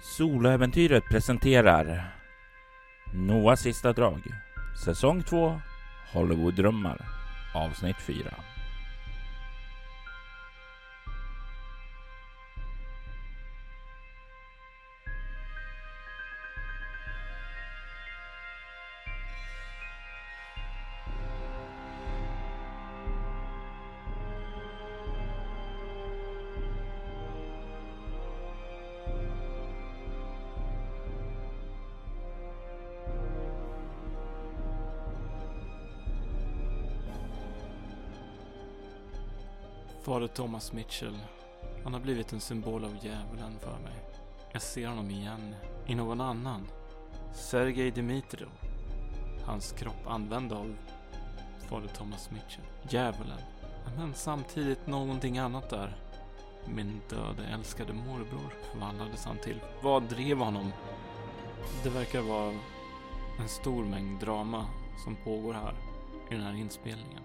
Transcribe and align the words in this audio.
Soläventyret 0.00 1.04
presenterar 1.04 2.14
Noahs 3.12 3.60
sista 3.60 3.92
drag. 3.92 4.20
Säsong 4.84 5.22
2 5.22 5.60
Hollywood-drömmar. 6.12 7.06
Avsnitt 7.54 7.96
4 7.96 8.34
Thomas 40.38 40.72
Mitchell. 40.72 41.18
Han 41.84 41.92
har 41.92 42.00
blivit 42.00 42.32
en 42.32 42.40
symbol 42.40 42.84
av 42.84 42.96
djävulen 43.02 43.58
för 43.60 43.78
mig. 43.78 44.04
Jag 44.52 44.62
ser 44.62 44.88
honom 44.88 45.10
igen 45.10 45.54
i 45.86 45.94
någon 45.94 46.20
annan. 46.20 46.66
Sergej 47.34 47.90
Dimitrov. 47.90 48.50
Hans 49.44 49.72
kropp 49.72 50.06
använd 50.06 50.52
av 50.52 50.76
Fader 51.68 51.88
Thomas 51.88 52.30
Mitchell. 52.30 52.64
Djävulen. 52.90 53.38
Men 53.96 54.14
samtidigt 54.14 54.86
någonting 54.86 55.38
annat 55.38 55.70
där. 55.70 55.96
Min 56.64 57.00
döde 57.10 57.48
älskade 57.48 57.92
morbror 57.92 58.54
förvandlades 58.72 59.24
han 59.24 59.38
till. 59.38 59.60
Vad 59.82 60.02
drev 60.02 60.38
honom? 60.38 60.72
Det 61.82 61.90
verkar 61.90 62.22
vara 62.22 62.54
en 63.40 63.48
stor 63.48 63.84
mängd 63.84 64.20
drama 64.20 64.66
som 65.04 65.16
pågår 65.16 65.54
här 65.54 65.74
i 66.30 66.34
den 66.34 66.42
här 66.42 66.54
inspelningen. 66.54 67.22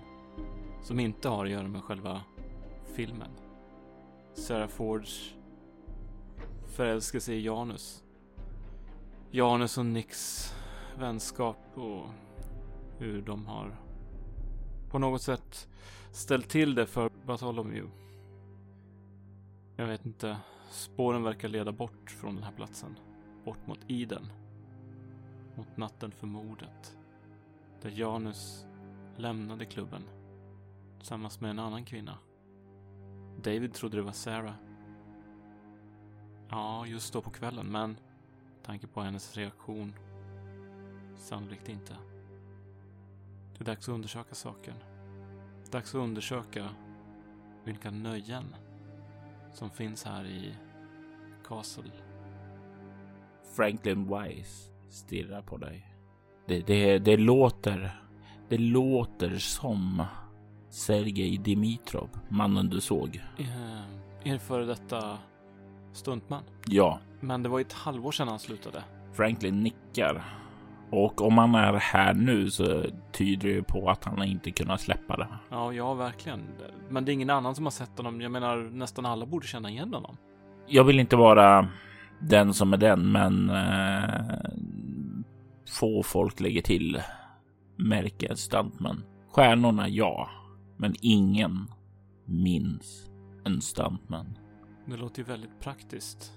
Som 0.81 0.99
inte 0.99 1.29
har 1.29 1.45
att 1.45 1.51
göra 1.51 1.67
med 1.67 1.83
själva 1.83 2.21
filmen. 2.85 3.31
Sarah 4.33 4.67
Fords 4.67 5.35
förälskelse 6.65 7.33
i 7.33 7.41
Janus. 7.45 8.03
Janus 9.31 9.77
och 9.77 9.85
Nicks 9.85 10.53
vänskap 10.97 11.57
och 11.75 12.05
hur 12.97 13.21
de 13.21 13.45
har 13.45 13.75
på 14.93 14.99
något 14.99 15.21
sätt 15.21 15.69
ställt 16.11 16.49
till 16.49 16.75
det 16.75 16.85
för 16.85 17.11
Bartholomew. 17.25 17.91
Jag 19.75 19.87
vet 19.87 20.05
inte. 20.05 20.37
Spåren 20.69 21.23
verkar 21.23 21.47
leda 21.47 21.71
bort 21.71 22.11
från 22.11 22.35
den 22.35 22.43
här 22.43 22.51
platsen. 22.51 22.99
Bort 23.45 23.67
mot 23.67 23.79
Iden. 23.87 24.31
Mot 25.55 25.77
natten 25.77 26.11
för 26.11 26.27
mordet. 26.27 26.97
Där 27.81 27.89
Janus 27.89 28.65
lämnade 29.17 29.65
klubben. 29.65 30.03
Tillsammans 30.97 31.41
med 31.41 31.49
en 31.51 31.59
annan 31.59 31.85
kvinna. 31.85 32.17
David 33.43 33.73
trodde 33.73 33.97
det 33.97 34.03
var 34.03 34.11
Sarah. 34.11 34.53
Ja, 36.49 36.85
just 36.87 37.13
då 37.13 37.21
på 37.21 37.29
kvällen, 37.29 37.71
men 37.71 37.89
med 37.89 38.63
tanke 38.63 38.87
på 38.87 39.01
hennes 39.01 39.37
reaktion 39.37 39.93
sannolikt 41.17 41.69
inte. 41.69 41.95
Det 43.53 43.63
är 43.63 43.65
dags 43.65 43.89
att 43.89 43.95
undersöka 43.95 44.35
saken. 44.35 44.73
Dags 45.71 45.95
att 45.95 46.01
undersöka 46.01 46.69
vilka 47.63 47.91
nöjen 47.91 48.55
som 49.53 49.69
finns 49.69 50.03
här 50.03 50.25
i 50.25 50.55
Castle. 51.47 51.91
Franklin 53.55 54.07
Wise 54.07 54.71
stirrar 54.89 55.41
på 55.41 55.57
dig. 55.57 55.95
Det, 56.45 56.61
det, 56.61 56.99
det 56.99 57.17
låter... 57.17 57.99
Det 58.49 58.57
låter 58.57 59.37
som 59.37 60.05
Sergej 60.73 61.37
Dimitrov, 61.37 62.09
mannen 62.29 62.69
du 62.69 62.81
såg. 62.81 63.21
Eh, 63.37 64.31
er 64.33 64.37
före 64.37 64.65
detta 64.65 65.17
stuntman. 65.93 66.43
Ja, 66.67 66.99
Men 67.19 67.43
det 67.43 67.49
var 67.49 67.59
ju 67.59 67.61
ett 67.61 67.73
halvår 67.73 68.11
sedan 68.11 68.27
han 68.27 68.39
slutade. 68.39 68.83
Franklin 69.13 69.63
nickar. 69.63 70.23
Och 70.91 71.21
om 71.21 71.37
han 71.37 71.55
är 71.55 71.73
här 71.73 72.13
nu 72.13 72.49
så 72.49 72.83
tyder 73.11 73.47
det 73.47 73.53
ju 73.53 73.63
på 73.63 73.89
att 73.89 74.03
han 74.03 74.23
inte 74.23 74.51
kunnat 74.51 74.81
släppa 74.81 75.17
det. 75.17 75.27
Ja, 75.49 75.73
ja, 75.73 75.93
verkligen. 75.93 76.41
Men 76.89 77.05
det 77.05 77.11
är 77.11 77.13
ingen 77.13 77.29
annan 77.29 77.55
som 77.55 77.65
har 77.65 77.71
sett 77.71 77.97
honom. 77.97 78.21
Jag 78.21 78.31
menar, 78.31 78.57
nästan 78.57 79.05
alla 79.05 79.25
borde 79.25 79.47
känna 79.47 79.69
igen 79.69 79.93
honom. 79.93 80.17
Jag 80.67 80.83
vill 80.83 80.99
inte 80.99 81.15
vara 81.15 81.67
den 82.19 82.53
som 82.53 82.73
är 82.73 82.77
den, 82.77 83.11
men 83.11 83.49
eh, 83.49 84.49
få 85.79 86.03
folk 86.03 86.39
lägger 86.39 86.61
till 86.61 87.01
märket 87.75 88.39
stuntman. 88.39 89.03
Stjärnorna, 89.31 89.89
ja, 89.89 90.29
men 90.77 90.95
ingen 91.01 91.67
minns 92.25 93.09
en 93.45 93.61
stuntman. 93.61 94.37
Det 94.85 94.97
låter 94.97 95.19
ju 95.19 95.23
väldigt 95.23 95.59
praktiskt. 95.59 96.33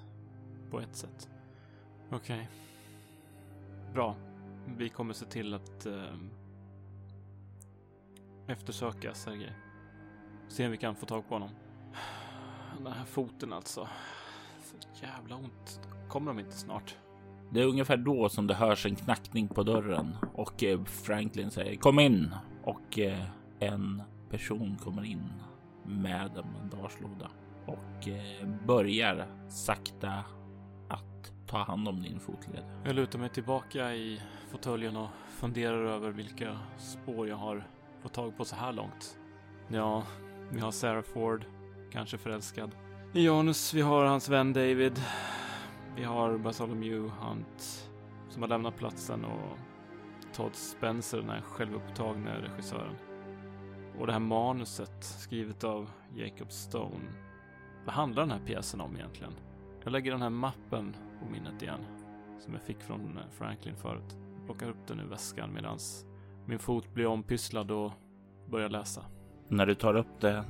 På 0.70 0.80
ett 0.80 0.97
sätt. 0.97 1.28
Okej. 2.10 2.48
Bra. 3.92 4.16
Vi 4.76 4.88
kommer 4.88 5.14
se 5.14 5.24
till 5.24 5.54
att 5.54 5.86
eh, 5.86 6.14
eftersöka 8.47 9.14
Sergej. 9.14 9.52
Se 10.48 10.64
om 10.64 10.70
vi 10.70 10.76
kan 10.76 10.97
få 10.97 11.06
tag 11.06 11.28
på 11.28 11.34
honom. 11.34 11.50
Den 12.78 12.92
här 12.92 13.04
foten 13.04 13.53
alltså. 13.53 13.88
Så 14.62 14.76
jävla 15.03 15.36
ont. 15.36 15.80
Kommer 16.08 16.30
de 16.30 16.38
inte 16.38 16.56
snart? 16.56 16.97
Det 17.50 17.60
är 17.60 17.66
ungefär 17.66 17.97
då 17.97 18.28
som 18.28 18.47
det 18.47 18.54
hörs 18.54 18.86
en 18.86 18.97
knackning 18.97 19.48
på 19.48 19.62
dörren 19.62 20.16
och 20.34 20.64
eh, 20.64 20.84
Franklin 20.84 21.50
säger 21.50 21.76
kom 21.76 22.00
in 22.00 22.34
och 22.62 22.98
eh, 22.98 23.26
en 23.58 24.03
person 24.31 24.76
kommer 24.82 25.04
in 25.04 25.32
med 25.84 26.37
en 26.37 26.53
bandagelåda 26.53 27.31
och 27.66 28.09
eh, 28.09 28.48
börjar 28.66 29.26
sakta 29.48 30.25
att 30.88 31.32
ta 31.47 31.59
hand 31.59 31.88
om 31.88 32.03
din 32.03 32.20
fotled. 32.20 32.65
Jag 32.84 32.94
lutar 32.94 33.19
mig 33.19 33.28
tillbaka 33.28 33.94
i 33.94 34.22
fåtöljen 34.50 34.97
och 34.97 35.09
funderar 35.28 35.84
över 35.84 36.10
vilka 36.10 36.59
spår 36.78 37.28
jag 37.28 37.36
har 37.36 37.66
fått 38.03 38.15
tag 38.15 38.36
på 38.36 38.44
så 38.44 38.56
här 38.56 38.72
långt. 38.72 39.19
Ja, 39.69 40.03
vi 40.50 40.60
har 40.60 40.70
Sarah 40.70 41.03
Ford, 41.03 41.44
kanske 41.92 42.19
förälskad. 42.19 42.70
I 43.12 43.26
Janus, 43.26 43.75
vi 43.75 43.81
har 43.81 44.04
hans 44.04 44.28
vän 44.28 44.53
David. 44.53 45.03
Vi 45.97 46.04
har 46.04 46.38
Bartholomew 46.38 47.10
Hunt 47.20 47.91
som 48.28 48.42
har 48.42 48.48
lämnat 48.48 48.76
platsen 48.76 49.25
och 49.25 49.59
Todd 50.32 50.54
Spencer, 50.54 51.19
den 51.19 51.31
här 51.31 51.41
självupptagna 51.41 52.41
regissören. 52.41 52.94
Och 53.98 54.06
det 54.06 54.12
här 54.12 54.20
manuset 54.20 55.04
skrivet 55.04 55.64
av 55.64 55.90
Jacob 56.16 56.52
Stone. 56.52 57.04
Vad 57.84 57.94
handlar 57.94 58.22
den 58.22 58.30
här 58.30 58.46
pjäsen 58.46 58.80
om 58.80 58.96
egentligen? 58.96 59.32
Jag 59.84 59.92
lägger 59.92 60.10
den 60.12 60.22
här 60.22 60.30
mappen 60.30 60.96
på 61.20 61.30
minnet 61.32 61.62
igen. 61.62 61.80
Som 62.44 62.52
jag 62.52 62.62
fick 62.62 62.80
från 62.82 63.18
Franklin 63.38 63.76
förut. 63.76 64.16
Plockar 64.46 64.68
upp 64.70 64.86
den 64.86 65.00
ur 65.00 65.04
väskan 65.08 65.52
medan 65.54 65.78
min 66.46 66.58
fot 66.58 66.94
blir 66.94 67.06
ompysslad 67.06 67.70
och 67.70 67.92
börjar 68.50 68.68
läsa. 68.68 69.04
När 69.48 69.66
du 69.66 69.74
tar 69.74 69.94
upp 69.96 70.20
den 70.20 70.44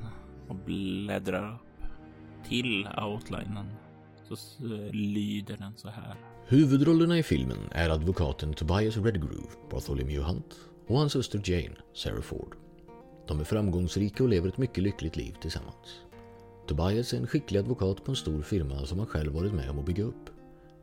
och 0.47 0.55
bläddrar 0.55 1.53
upp 1.53 1.89
till 2.47 2.87
outlinen 3.01 3.65
så 4.23 4.33
s- 4.33 4.57
lyder 4.91 5.57
den 5.57 5.77
så 5.77 5.89
här. 5.89 6.15
Huvudrollerna 6.47 7.17
i 7.17 7.23
filmen 7.23 7.57
är 7.71 7.89
advokaten 7.89 8.53
Tobias 8.53 8.97
Redgrove, 8.97 9.47
Bartholomew 9.71 10.23
Hunt, 10.23 10.55
och 10.87 10.97
hans 10.97 11.13
syster 11.13 11.41
Jane, 11.45 11.75
Sarah 11.93 12.21
Ford. 12.21 12.55
De 13.27 13.39
är 13.39 13.43
framgångsrika 13.43 14.23
och 14.23 14.29
lever 14.29 14.49
ett 14.49 14.57
mycket 14.57 14.83
lyckligt 14.83 15.17
liv 15.17 15.35
tillsammans. 15.41 16.01
Tobias 16.67 17.13
är 17.13 17.17
en 17.17 17.27
skicklig 17.27 17.59
advokat 17.59 18.03
på 18.03 18.11
en 18.11 18.15
stor 18.15 18.41
firma 18.41 18.85
som 18.85 18.99
han 18.99 19.07
själv 19.07 19.33
varit 19.33 19.53
med 19.53 19.69
om 19.69 19.79
att 19.79 19.85
bygga 19.85 20.03
upp. 20.03 20.29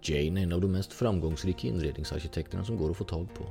Jane 0.03 0.41
är 0.41 0.45
en 0.45 0.53
av 0.53 0.61
de 0.61 0.73
mest 0.73 0.93
framgångsrika 0.93 1.69
inredningsarkitekterna 1.69 2.65
som 2.65 2.77
går 2.77 2.91
att 2.91 2.97
få 2.97 3.05
tag 3.05 3.29
på. 3.35 3.45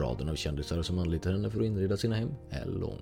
Raden 0.00 0.28
av 0.28 0.34
kändisar 0.34 0.82
som 0.82 0.98
anlitar 0.98 1.32
henne 1.32 1.50
för 1.50 1.60
att 1.60 1.66
inreda 1.66 1.96
sina 1.96 2.16
hem 2.16 2.30
är 2.50 2.66
lång. 2.66 3.00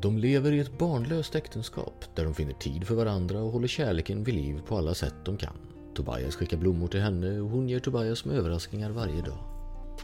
De 0.00 0.18
lever 0.18 0.52
i 0.52 0.60
ett 0.60 0.78
barnlöst 0.78 1.34
äktenskap 1.34 2.04
där 2.14 2.24
de 2.24 2.34
finner 2.34 2.52
tid 2.52 2.86
för 2.86 2.94
varandra 2.94 3.42
och 3.42 3.52
håller 3.52 3.68
kärleken 3.68 4.24
vid 4.24 4.34
liv 4.34 4.60
på 4.66 4.78
alla 4.78 4.94
sätt 4.94 5.14
de 5.24 5.36
kan. 5.36 5.56
Tobias 5.94 6.36
skickar 6.36 6.56
blommor 6.56 6.88
till 6.88 7.00
henne 7.00 7.40
och 7.40 7.50
hon 7.50 7.68
ger 7.68 7.78
Tobias 7.78 8.24
med 8.24 8.36
överraskningar 8.36 8.90
varje 8.90 9.22
dag. 9.22 9.53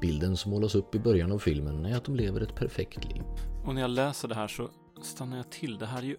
Bilden 0.01 0.37
som 0.37 0.51
målas 0.51 0.75
upp 0.75 0.95
i 0.95 0.99
början 0.99 1.33
av 1.33 1.39
filmen 1.39 1.87
är 1.87 1.97
att 1.97 2.05
de 2.05 2.17
lever 2.17 2.41
ett 2.41 2.55
perfekt 2.55 3.05
liv. 3.05 3.23
Och 3.65 3.75
när 3.75 3.81
jag 3.81 3.91
läser 3.91 4.29
det 4.29 4.35
här 4.35 4.49
så 4.49 4.69
stannar 5.03 5.37
jag 5.37 5.51
till. 5.51 5.79
Det 5.79 5.87
här 5.87 5.99
är 5.99 6.07
ju... 6.07 6.17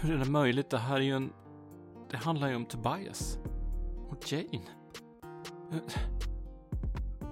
Hur 0.00 0.14
är 0.14 0.18
det 0.18 0.30
möjligt? 0.30 0.70
Det 0.70 0.78
här 0.78 0.96
är 0.96 1.00
ju 1.00 1.16
en... 1.16 1.32
Det 2.10 2.16
handlar 2.16 2.48
ju 2.48 2.54
om 2.54 2.66
Tobias. 2.66 3.38
Och 4.10 4.32
Jane. 4.32 4.62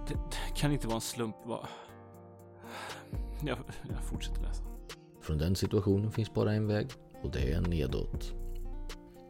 Det, 0.08 0.14
det 0.14 0.56
kan 0.56 0.72
inte 0.72 0.87
vara 0.87 0.96
en 0.96 1.00
slump. 1.00 1.37
Va? 1.46 1.69
Jag, 3.46 3.58
jag 3.88 4.04
fortsätter 4.04 4.42
läsa. 4.42 4.64
Från 5.20 5.38
den 5.38 5.56
situationen 5.56 6.10
finns 6.10 6.34
bara 6.34 6.52
en 6.52 6.66
väg 6.66 6.87
och 7.22 7.30
det 7.30 7.52
är 7.52 7.60
nedåt. 7.60 8.32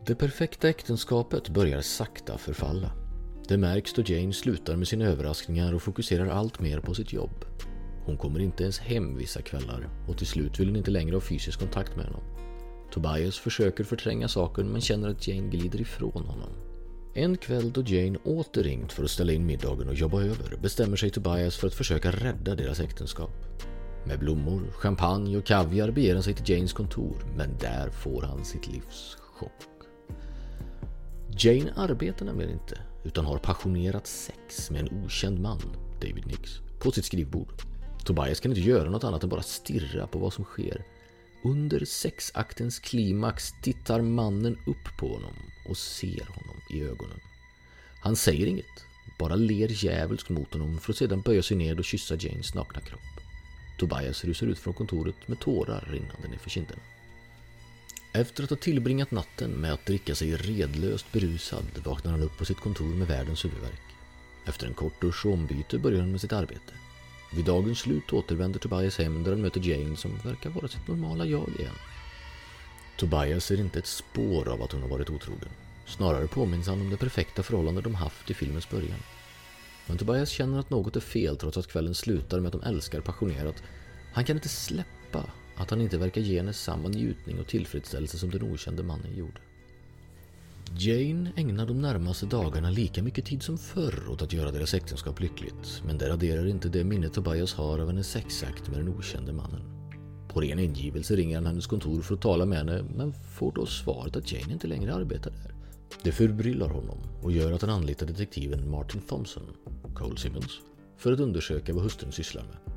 Det 0.06 0.14
perfekta 0.14 0.68
äktenskapet 0.68 1.48
börjar 1.48 1.80
sakta 1.80 2.38
förfalla. 2.38 3.03
Det 3.48 3.56
märks 3.56 3.92
då 3.92 4.02
Jane 4.06 4.32
slutar 4.32 4.76
med 4.76 4.88
sina 4.88 5.04
överraskningar 5.04 5.74
och 5.74 5.82
fokuserar 5.82 6.26
allt 6.26 6.60
mer 6.60 6.80
på 6.80 6.94
sitt 6.94 7.12
jobb. 7.12 7.44
Hon 8.04 8.16
kommer 8.16 8.40
inte 8.40 8.62
ens 8.62 8.78
hem 8.78 9.16
vissa 9.16 9.42
kvällar 9.42 9.88
och 10.08 10.18
till 10.18 10.26
slut 10.26 10.60
vill 10.60 10.68
hon 10.68 10.76
inte 10.76 10.90
längre 10.90 11.16
ha 11.16 11.20
fysisk 11.20 11.58
kontakt 11.58 11.96
med 11.96 12.04
honom. 12.04 12.22
Tobias 12.92 13.38
försöker 13.38 13.84
förtränga 13.84 14.28
saken 14.28 14.68
men 14.72 14.80
känner 14.80 15.08
att 15.08 15.28
Jane 15.28 15.48
glider 15.48 15.80
ifrån 15.80 16.24
honom. 16.24 16.50
En 17.14 17.36
kväll 17.36 17.72
då 17.72 17.82
Jane 17.82 18.18
åter 18.24 18.62
ringt 18.62 18.92
för 18.92 19.04
att 19.04 19.10
ställa 19.10 19.32
in 19.32 19.46
middagen 19.46 19.88
och 19.88 19.94
jobba 19.94 20.22
över 20.22 20.56
bestämmer 20.62 20.96
sig 20.96 21.10
Tobias 21.10 21.56
för 21.56 21.66
att 21.66 21.74
försöka 21.74 22.10
rädda 22.10 22.54
deras 22.54 22.80
äktenskap. 22.80 23.32
Med 24.06 24.18
blommor, 24.18 24.70
champagne 24.72 25.36
och 25.36 25.46
kaviar 25.46 25.90
beger 25.90 26.14
han 26.14 26.22
sig 26.22 26.34
till 26.34 26.54
Janes 26.54 26.72
kontor 26.72 27.16
men 27.36 27.58
där 27.60 27.90
får 27.90 28.22
han 28.22 28.44
sitt 28.44 28.66
livs 28.66 29.16
chock. 29.20 29.52
Jane 31.38 31.72
arbetar 31.76 32.26
nämligen 32.26 32.52
inte 32.52 32.78
utan 33.04 33.24
har 33.24 33.38
passionerat 33.38 34.06
sex 34.06 34.70
med 34.70 34.80
en 34.80 35.04
okänd 35.04 35.40
man, 35.40 35.60
David 36.00 36.26
Nix, 36.26 36.60
på 36.78 36.92
sitt 36.92 37.04
skrivbord. 37.04 37.62
Tobias 38.04 38.40
kan 38.40 38.50
inte 38.52 38.60
göra 38.60 38.90
något 38.90 39.04
annat 39.04 39.22
än 39.22 39.28
bara 39.28 39.42
stirra 39.42 40.06
på 40.06 40.18
vad 40.18 40.32
som 40.32 40.44
sker. 40.44 40.84
Under 41.44 41.84
sexaktens 41.84 42.78
klimax 42.78 43.52
tittar 43.62 44.00
mannen 44.00 44.58
upp 44.66 44.98
på 44.98 45.08
honom 45.08 45.34
och 45.68 45.76
ser 45.76 46.26
honom 46.26 46.56
i 46.70 46.82
ögonen. 46.82 47.20
Han 48.00 48.16
säger 48.16 48.46
inget, 48.46 48.84
bara 49.18 49.34
ler 49.34 49.68
djävulskt 49.84 50.28
mot 50.28 50.52
honom 50.52 50.78
för 50.78 50.92
att 50.92 50.96
sedan 50.96 51.20
böja 51.20 51.42
sig 51.42 51.56
ned 51.56 51.78
och 51.78 51.84
kyssa 51.84 52.14
Janes 52.14 52.54
nakna 52.54 52.80
kropp. 52.80 53.00
Tobias 53.78 54.24
rusar 54.24 54.46
ut 54.46 54.58
från 54.58 54.74
kontoret 54.74 55.28
med 55.28 55.40
tårar 55.40 55.88
rinnande 55.92 56.28
nerför 56.28 56.50
kinderna. 56.50 56.82
Efter 58.16 58.44
att 58.44 58.50
ha 58.50 58.56
tillbringat 58.56 59.10
natten 59.10 59.50
med 59.50 59.72
att 59.72 59.86
dricka 59.86 60.14
sig 60.14 60.36
redlöst 60.36 61.12
berusad 61.12 61.64
vaknar 61.84 62.12
han 62.12 62.22
upp 62.22 62.38
på 62.38 62.44
sitt 62.44 62.60
kontor 62.60 62.94
med 62.94 63.08
världens 63.08 63.44
huvudvärk. 63.44 63.82
Efter 64.46 64.66
en 64.66 64.74
kort 64.74 65.00
dusch 65.00 65.26
och 65.26 65.32
ombyte 65.32 65.78
börjar 65.78 66.00
han 66.00 66.10
med 66.10 66.20
sitt 66.20 66.32
arbete. 66.32 66.72
Vid 67.34 67.44
dagens 67.44 67.78
slut 67.78 68.12
återvänder 68.12 68.58
Tobias 68.58 68.98
hem 68.98 69.22
där 69.22 69.30
han 69.30 69.40
möter 69.40 69.60
Jane 69.68 69.96
som 69.96 70.18
verkar 70.24 70.50
vara 70.50 70.68
sitt 70.68 70.88
normala 70.88 71.26
jag 71.26 71.48
igen. 71.58 71.74
Tobias 72.96 73.44
ser 73.44 73.60
inte 73.60 73.78
ett 73.78 73.86
spår 73.86 74.48
av 74.48 74.62
att 74.62 74.72
hon 74.72 74.82
har 74.82 74.88
varit 74.88 75.10
otrogen. 75.10 75.48
Snarare 75.86 76.26
påminns 76.26 76.66
han 76.66 76.80
om 76.80 76.90
det 76.90 76.96
perfekta 76.96 77.42
förhållande 77.42 77.80
de 77.80 77.94
haft 77.94 78.30
i 78.30 78.34
filmens 78.34 78.70
början. 78.70 79.02
Men 79.86 79.98
Tobias 79.98 80.30
känner 80.30 80.58
att 80.58 80.70
något 80.70 80.96
är 80.96 81.00
fel 81.00 81.36
trots 81.36 81.56
att 81.56 81.68
kvällen 81.68 81.94
slutar 81.94 82.40
med 82.40 82.54
att 82.54 82.62
de 82.62 82.68
älskar 82.68 83.00
passionerat. 83.00 83.62
Han 84.12 84.24
kan 84.24 84.36
inte 84.36 84.48
släppa 84.48 85.24
att 85.56 85.70
han 85.70 85.80
inte 85.80 85.98
verkar 85.98 86.20
ge 86.20 86.36
henne 86.36 86.52
samma 86.52 86.88
njutning 86.88 87.40
och 87.40 87.46
tillfredsställelse 87.46 88.18
som 88.18 88.30
den 88.30 88.52
okände 88.52 88.82
mannen 88.82 89.16
gjorde. 89.16 89.40
Jane 90.78 91.32
ägnar 91.36 91.66
de 91.66 91.80
närmaste 91.80 92.26
dagarna 92.26 92.70
lika 92.70 93.02
mycket 93.02 93.24
tid 93.24 93.42
som 93.42 93.58
förr 93.58 94.08
åt 94.08 94.22
att 94.22 94.32
göra 94.32 94.50
deras 94.50 94.74
äktenskap 94.74 95.20
lyckligt, 95.20 95.82
men 95.86 95.98
det 95.98 96.08
raderar 96.08 96.46
inte 96.46 96.68
det 96.68 96.84
minne 96.84 97.08
Tobias 97.08 97.54
har 97.54 97.78
av 97.78 97.86
hennes 97.86 98.10
sexakt 98.10 98.68
med 98.68 98.78
den 98.78 98.88
okände 98.88 99.32
mannen. 99.32 99.62
På 100.28 100.40
ren 100.40 100.58
ingivelse 100.58 101.16
ringer 101.16 101.36
han 101.36 101.46
hennes 101.46 101.66
kontor 101.66 102.02
för 102.02 102.14
att 102.14 102.22
tala 102.22 102.46
med 102.46 102.58
henne, 102.58 102.84
men 102.96 103.12
får 103.12 103.52
då 103.52 103.66
svaret 103.66 104.16
att 104.16 104.32
Jane 104.32 104.52
inte 104.52 104.66
längre 104.66 104.94
arbetar 104.94 105.30
där. 105.30 105.54
Det 106.02 106.12
förbryllar 106.12 106.68
honom 106.68 106.98
och 107.22 107.32
gör 107.32 107.52
att 107.52 107.62
han 107.62 107.70
anlitar 107.70 108.06
detektiven 108.06 108.70
Martin 108.70 109.00
Thompson, 109.00 109.42
Cole 109.94 110.16
Simmons, 110.16 110.60
för 110.96 111.12
att 111.12 111.20
undersöka 111.20 111.74
vad 111.74 111.82
hustrun 111.82 112.12
sysslar 112.12 112.42
med. 112.42 112.74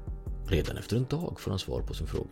Redan 0.47 0.77
efter 0.77 0.97
en 0.97 1.05
dag 1.09 1.39
får 1.39 1.51
han 1.51 1.59
svar 1.59 1.81
på 1.81 1.93
sin 1.93 2.07
fråga. 2.07 2.29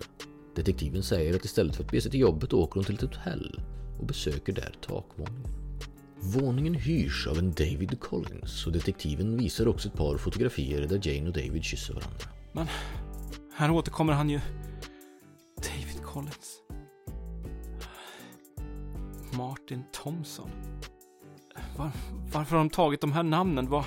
Detektiven 0.56 1.04
säger 1.04 1.36
att 1.36 1.46
istället 1.46 1.75
för 1.75 1.84
att 1.84 1.92
bege 1.92 2.02
sig 2.02 2.12
till 2.12 2.19
jobbet 2.19 2.54
åker 2.54 2.75
hon 2.75 2.84
till 2.84 2.96
ett 2.96 3.02
hotell 3.02 3.62
och 4.00 4.06
besöker 4.06 4.54
där 4.54 4.75
takvåningen. 4.81 5.48
Våningen 6.19 6.74
hyrs 6.74 7.28
av 7.28 7.38
en 7.38 7.52
David 7.52 8.00
Collins 8.00 8.68
och 8.68 8.72
detektiven 8.72 9.38
visar 9.38 9.68
också 9.68 9.88
ett 9.88 9.94
par 9.94 10.18
fotografier 10.18 10.88
där 10.88 11.07
Jane 11.07 11.28
och 11.28 11.34
David 11.34 11.63
kysser 11.63 11.94
varandra. 11.94 12.25
Men 12.52 12.68
här 13.56 13.72
återkommer 13.72 14.13
han 14.13 14.30
ju. 14.30 14.40
David 15.56 16.04
Collins. 16.04 16.62
Martin 19.38 19.84
Thompson. 19.92 20.50
Var, 21.78 21.92
varför 22.34 22.56
har 22.56 22.63
de 22.63 22.69
tagit 22.69 23.01
de 23.01 23.12
här 23.12 23.24
namnen? 23.24 23.69
Vad... 23.69 23.86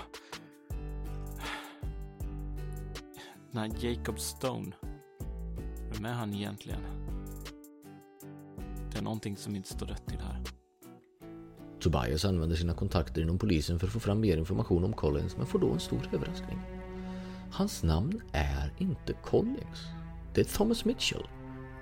Nej, 3.51 3.71
Jacob 3.81 4.21
Stone. 4.21 4.73
Vem 5.93 6.05
är 6.05 6.13
han 6.13 6.35
egentligen? 6.35 6.81
Det 8.93 8.99
är 8.99 9.03
någonting 9.03 9.37
som 9.37 9.57
inte 9.57 9.69
står 9.69 9.87
rätt 9.87 10.07
till 10.07 10.21
här. 10.21 10.43
Tobias 11.81 12.25
använder 12.25 12.57
sina 12.57 12.75
kontakter 12.75 13.23
inom 13.23 13.39
polisen 13.39 13.79
för 13.79 13.87
att 13.87 13.93
få 13.93 14.01
fram 14.01 14.21
mer 14.21 14.37
information 14.37 14.85
om 14.85 14.93
Collins 14.93 15.37
men 15.37 15.47
får 15.47 15.59
då 15.59 15.73
en 15.73 15.81
stor 15.81 16.09
överraskning. 16.13 16.59
Hans 17.53 17.83
namn 17.83 18.23
är 18.33 18.73
inte 18.79 19.13
Collins. 19.13 19.87
Det 20.35 20.41
är 20.41 20.45
Thomas 20.45 20.85
Mitchell. 20.85 21.27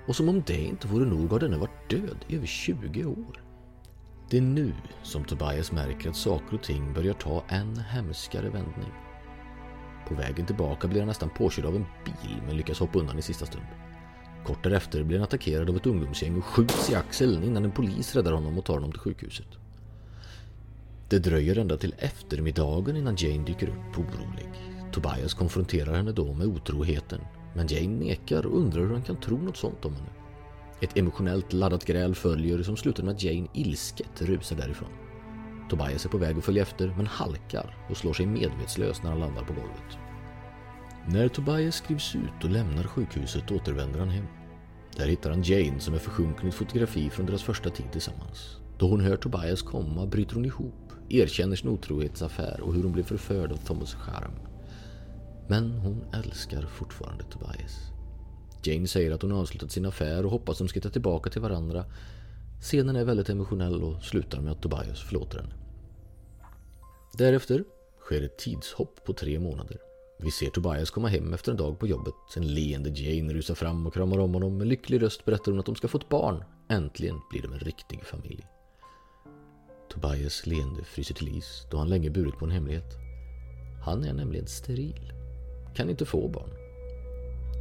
Och 0.07 0.15
som 0.15 0.29
om 0.29 0.43
det 0.47 0.63
inte 0.63 0.87
vore 0.87 1.05
nog 1.05 1.31
har 1.31 1.39
denne 1.39 1.57
varit 1.57 1.89
död 1.89 2.17
i 2.27 2.35
över 2.35 2.45
20 2.45 3.05
år. 3.05 3.43
Det 4.29 4.37
är 4.37 4.41
nu 4.41 4.73
som 5.03 5.23
Tobias 5.23 5.71
märker 5.71 6.09
att 6.09 6.15
saker 6.15 6.55
och 6.55 6.63
ting 6.63 6.93
börjar 6.93 7.13
ta 7.13 7.43
en 7.47 7.77
hemskare 7.77 8.49
vändning. 8.49 8.91
På 10.07 10.15
vägen 10.15 10.45
tillbaka 10.45 10.87
blir 10.87 10.99
han 10.99 11.07
nästan 11.07 11.29
påkörd 11.29 11.65
av 11.65 11.75
en 11.75 11.85
bil 12.05 12.41
men 12.45 12.57
lyckas 12.57 12.79
hoppa 12.79 12.99
undan 12.99 13.19
i 13.19 13.21
sista 13.21 13.45
stund. 13.45 13.65
Kort 14.47 14.63
därefter 14.63 15.03
blir 15.03 15.17
han 15.17 15.23
attackerad 15.23 15.69
av 15.69 15.75
ett 15.75 15.85
ungdomsgäng 15.85 16.37
och 16.37 16.45
skjuts 16.45 16.89
i 16.89 16.95
axeln 16.95 17.43
innan 17.43 17.65
en 17.65 17.71
polis 17.71 18.15
räddar 18.15 18.31
honom 18.31 18.57
och 18.57 18.65
tar 18.65 18.73
honom 18.73 18.91
till 18.91 18.99
sjukhuset. 18.99 19.47
Det 21.09 21.19
dröjer 21.19 21.57
ända 21.57 21.77
till 21.77 21.95
eftermiddagen 21.97 22.97
innan 22.97 23.15
Jane 23.15 23.45
dyker 23.45 23.67
upp 23.67 23.97
orolig. 23.97 24.49
Tobias 24.91 25.33
konfronterar 25.33 25.95
henne 25.95 26.11
då 26.11 26.33
med 26.33 26.47
otroheten 26.47 27.21
men 27.55 27.67
Jane 27.67 27.87
nekar 27.87 28.45
och 28.45 28.57
undrar 28.57 28.81
hur 28.81 28.93
han 28.93 29.03
kan 29.03 29.21
tro 29.21 29.37
något 29.37 29.57
sånt 29.57 29.85
om 29.85 29.93
henne. 29.93 30.09
Ett 30.81 30.97
emotionellt 30.97 31.53
laddat 31.53 31.85
gräl 31.85 32.15
följer 32.15 32.63
som 32.63 32.77
slutar 32.77 33.03
med 33.03 33.15
att 33.15 33.23
Jane 33.23 33.47
ilsket 33.53 34.21
rusar 34.21 34.55
därifrån. 34.55 34.89
Tobias 35.69 36.05
är 36.05 36.09
på 36.09 36.17
väg 36.17 36.37
att 36.37 36.45
följa 36.45 36.61
efter 36.61 36.93
men 36.97 37.07
halkar 37.07 37.77
och 37.89 37.97
slår 37.97 38.13
sig 38.13 38.25
medvetslös 38.25 39.03
när 39.03 39.09
han 39.09 39.19
landar 39.19 39.43
på 39.43 39.53
golvet. 39.53 39.97
När 41.09 41.27
Tobias 41.27 41.75
skrivs 41.75 42.15
ut 42.15 42.43
och 42.43 42.49
lämnar 42.49 42.83
sjukhuset 42.83 43.51
återvänder 43.51 43.99
han 43.99 44.09
hem. 44.09 44.25
Där 44.97 45.07
hittar 45.07 45.29
han 45.29 45.43
Jane 45.43 45.79
som 45.79 45.93
är 45.93 45.99
försjunken 45.99 46.45
i 46.45 46.49
ett 46.49 46.55
fotografi 46.55 47.09
från 47.09 47.25
deras 47.25 47.43
första 47.43 47.69
tid 47.69 47.91
tillsammans. 47.91 48.57
Då 48.77 48.87
hon 48.87 49.01
hör 49.01 49.17
Tobias 49.17 49.61
komma 49.61 50.05
bryter 50.05 50.35
hon 50.35 50.45
ihop, 50.45 50.91
erkänner 51.09 51.55
sin 51.55 51.69
otrohetsaffär 51.69 52.61
och 52.61 52.73
hur 52.73 52.83
hon 52.83 52.91
blev 52.91 53.03
förförd 53.03 53.51
av 53.51 53.57
Thomas 53.57 53.93
charm. 53.95 54.31
Men 55.47 55.71
hon 55.71 56.05
älskar 56.13 56.61
fortfarande 56.61 57.23
Tobias. 57.23 57.91
Jane 58.63 58.87
säger 58.87 59.11
att 59.11 59.21
hon 59.21 59.31
avslutat 59.31 59.71
sin 59.71 59.85
affär 59.85 60.25
och 60.25 60.31
hoppas 60.31 60.57
de 60.57 60.67
ska 60.67 60.77
hitta 60.77 60.89
tillbaka 60.89 61.29
till 61.29 61.41
varandra. 61.41 61.85
Scenen 62.61 62.95
är 62.95 63.05
väldigt 63.05 63.29
emotionell 63.29 63.83
och 63.83 64.03
slutar 64.03 64.41
med 64.41 64.51
att 64.51 64.61
Tobias 64.61 65.01
förlåter 65.01 65.37
henne. 65.37 65.53
Därefter 67.13 67.63
sker 67.99 68.21
ett 68.21 68.37
tidshopp 68.37 69.05
på 69.05 69.13
tre 69.13 69.39
månader. 69.39 69.77
Vi 70.19 70.31
ser 70.31 70.49
Tobias 70.49 70.91
komma 70.91 71.07
hem 71.07 71.33
efter 71.33 71.51
en 71.51 71.57
dag 71.57 71.79
på 71.79 71.87
jobbet. 71.87 72.13
En 72.35 72.47
leende 72.47 72.89
Jane 72.89 73.33
rusar 73.33 73.55
fram 73.55 73.87
och 73.87 73.93
kramar 73.93 74.17
om 74.17 74.33
honom. 74.33 74.57
Med 74.57 74.67
lycklig 74.67 75.01
röst 75.01 75.25
berättar 75.25 75.51
hon 75.51 75.59
att 75.59 75.65
de 75.65 75.75
ska 75.75 75.87
få 75.87 75.97
ett 75.97 76.09
barn. 76.09 76.43
Äntligen 76.69 77.19
blir 77.29 77.41
de 77.41 77.53
en 77.53 77.59
riktig 77.59 78.05
familj. 78.05 78.45
Tobias 79.89 80.45
leende 80.45 80.83
fryser 80.83 81.13
till 81.13 81.37
is 81.37 81.67
då 81.71 81.77
han 81.77 81.89
länge 81.89 82.09
burit 82.09 82.37
på 82.37 82.45
en 82.45 82.51
hemlighet. 82.51 82.95
Han 83.85 84.03
är 84.03 84.13
nämligen 84.13 84.47
steril. 84.47 85.13
Kan 85.75 85.89
inte 85.89 86.05
få 86.05 86.27
barn. 86.27 86.49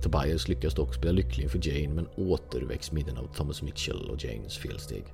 Tobias 0.02 0.48
lyckas 0.48 0.74
dock 0.74 0.94
spela 0.94 1.12
lycklig 1.12 1.44
inför 1.44 1.68
Jane 1.68 1.94
men 1.94 2.06
åter 2.06 2.60
väcks 2.60 2.92
minnen 2.92 3.16
av 3.18 3.34
Thomas 3.34 3.62
Mitchell 3.62 4.10
och 4.10 4.24
Janes 4.24 4.58
felsteg. 4.58 5.04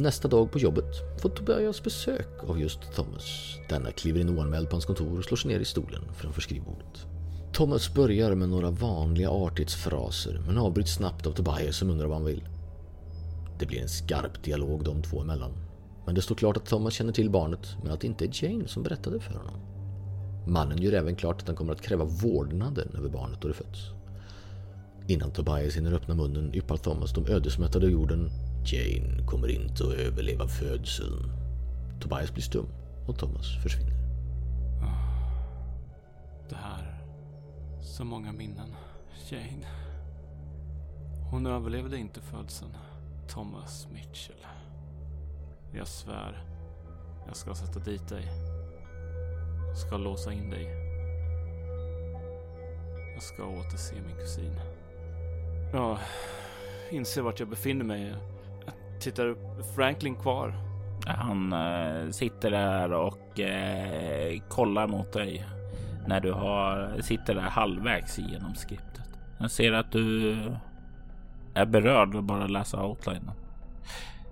Nästa 0.00 0.28
dag 0.28 0.52
på 0.52 0.58
jobbet 0.58 1.20
får 1.22 1.28
Tobias 1.28 1.82
besök 1.82 2.28
av 2.46 2.60
just 2.60 2.92
Thomas. 2.94 3.58
Denna 3.68 3.90
kliver 3.90 4.20
in 4.20 4.38
oanmäld 4.38 4.68
på 4.68 4.74
hans 4.74 4.84
kontor 4.84 5.18
och 5.18 5.24
slår 5.24 5.36
sig 5.36 5.50
ner 5.50 5.60
i 5.60 5.64
stolen 5.64 6.02
framför 6.14 6.40
skrivbordet. 6.40 7.06
Thomas 7.52 7.94
börjar 7.94 8.34
med 8.34 8.48
några 8.48 8.70
vanliga 8.70 9.30
artighetsfraser 9.30 10.42
men 10.46 10.58
avbryts 10.58 10.94
snabbt 10.94 11.26
av 11.26 11.32
Tobias 11.32 11.76
som 11.76 11.90
undrar 11.90 12.06
vad 12.06 12.16
han 12.16 12.26
vill. 12.26 12.48
Det 13.58 13.66
blir 13.66 13.82
en 13.82 13.88
skarp 13.88 14.44
dialog 14.44 14.84
de 14.84 15.02
två 15.02 15.20
emellan. 15.20 15.52
Men 16.06 16.14
det 16.14 16.22
står 16.22 16.34
klart 16.34 16.56
att 16.56 16.66
Thomas 16.66 16.94
känner 16.94 17.12
till 17.12 17.30
barnet 17.30 17.76
men 17.82 17.92
att 17.92 18.00
det 18.00 18.06
inte 18.06 18.24
är 18.24 18.44
Jane 18.44 18.68
som 18.68 18.82
berättade 18.82 19.20
för 19.20 19.34
honom. 19.34 19.60
Mannen 20.46 20.82
gör 20.82 20.92
även 20.92 21.16
klart 21.16 21.40
att 21.42 21.46
han 21.46 21.56
kommer 21.56 21.72
att 21.72 21.82
kräva 21.82 22.04
vårdnaden 22.04 22.88
över 22.98 23.08
barnet 23.08 23.40
då 23.40 23.48
det 23.48 23.54
föds. 23.54 23.80
Innan 25.06 25.30
Tobias 25.30 25.76
hinner 25.76 25.92
öppna 25.92 26.14
munnen 26.14 26.54
yppar 26.54 26.76
Thomas 26.76 27.12
de 27.12 27.26
ödesmättade 27.26 27.94
orden 27.94 28.30
Jane 28.64 29.26
kommer 29.26 29.48
inte 29.48 29.84
att 29.84 29.92
överleva 29.92 30.48
födseln. 30.48 31.32
Tobias 32.00 32.32
blir 32.32 32.42
stum 32.42 32.66
och 33.06 33.18
Thomas 33.18 33.62
försvinner. 33.62 33.94
Ah, 34.82 35.18
det 36.48 36.56
här. 36.56 37.04
Så 37.80 38.04
många 38.04 38.32
minnen. 38.32 38.74
Jane. 39.30 39.66
Hon 41.30 41.46
överlevde 41.46 41.98
inte 41.98 42.20
födseln. 42.20 42.70
Thomas 43.28 43.88
Mitchell. 43.92 44.46
Jag 45.72 45.88
svär. 45.88 46.44
Jag 47.26 47.36
ska 47.36 47.54
sätta 47.54 47.80
dit 47.80 48.08
dig. 48.08 48.28
Jag 49.68 49.78
ska 49.78 49.96
låsa 49.96 50.32
in 50.32 50.50
dig. 50.50 50.66
Jag 53.14 53.22
ska 53.22 53.46
återse 53.46 53.94
min 54.06 54.16
kusin. 54.16 54.60
Ja, 55.72 55.98
inser 56.90 57.22
vart 57.22 57.40
jag 57.40 57.48
befinner 57.48 57.84
mig. 57.84 58.14
Tittar. 59.00 59.36
Franklin 59.74 60.16
kvar. 60.16 60.54
Han 61.06 61.52
eh, 61.52 62.10
sitter 62.10 62.50
där 62.50 62.92
och 62.92 63.40
eh, 63.40 64.40
kollar 64.48 64.86
mot 64.86 65.12
dig 65.12 65.46
när 66.06 66.20
du 66.20 66.32
har, 66.32 67.00
sitter 67.00 67.34
där 67.34 67.42
halvvägs 67.42 68.18
genom 68.18 68.54
skriptet. 68.54 69.08
Jag 69.38 69.50
ser 69.50 69.72
att 69.72 69.92
du 69.92 70.36
är 71.54 71.66
berörd 71.66 72.14
och 72.14 72.24
bara 72.24 72.46
läsa 72.46 72.86
outlinen. 72.86 73.30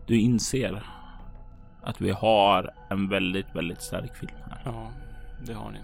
Du 0.06 0.20
inser 0.20 0.82
att 1.82 2.00
vi 2.00 2.10
har 2.10 2.70
en 2.90 3.08
väldigt, 3.08 3.56
väldigt 3.56 3.82
stark 3.82 4.16
film 4.16 4.32
här. 4.50 4.62
Ja, 4.64 4.88
det 5.46 5.52
har 5.52 5.70
ni. 5.70 5.78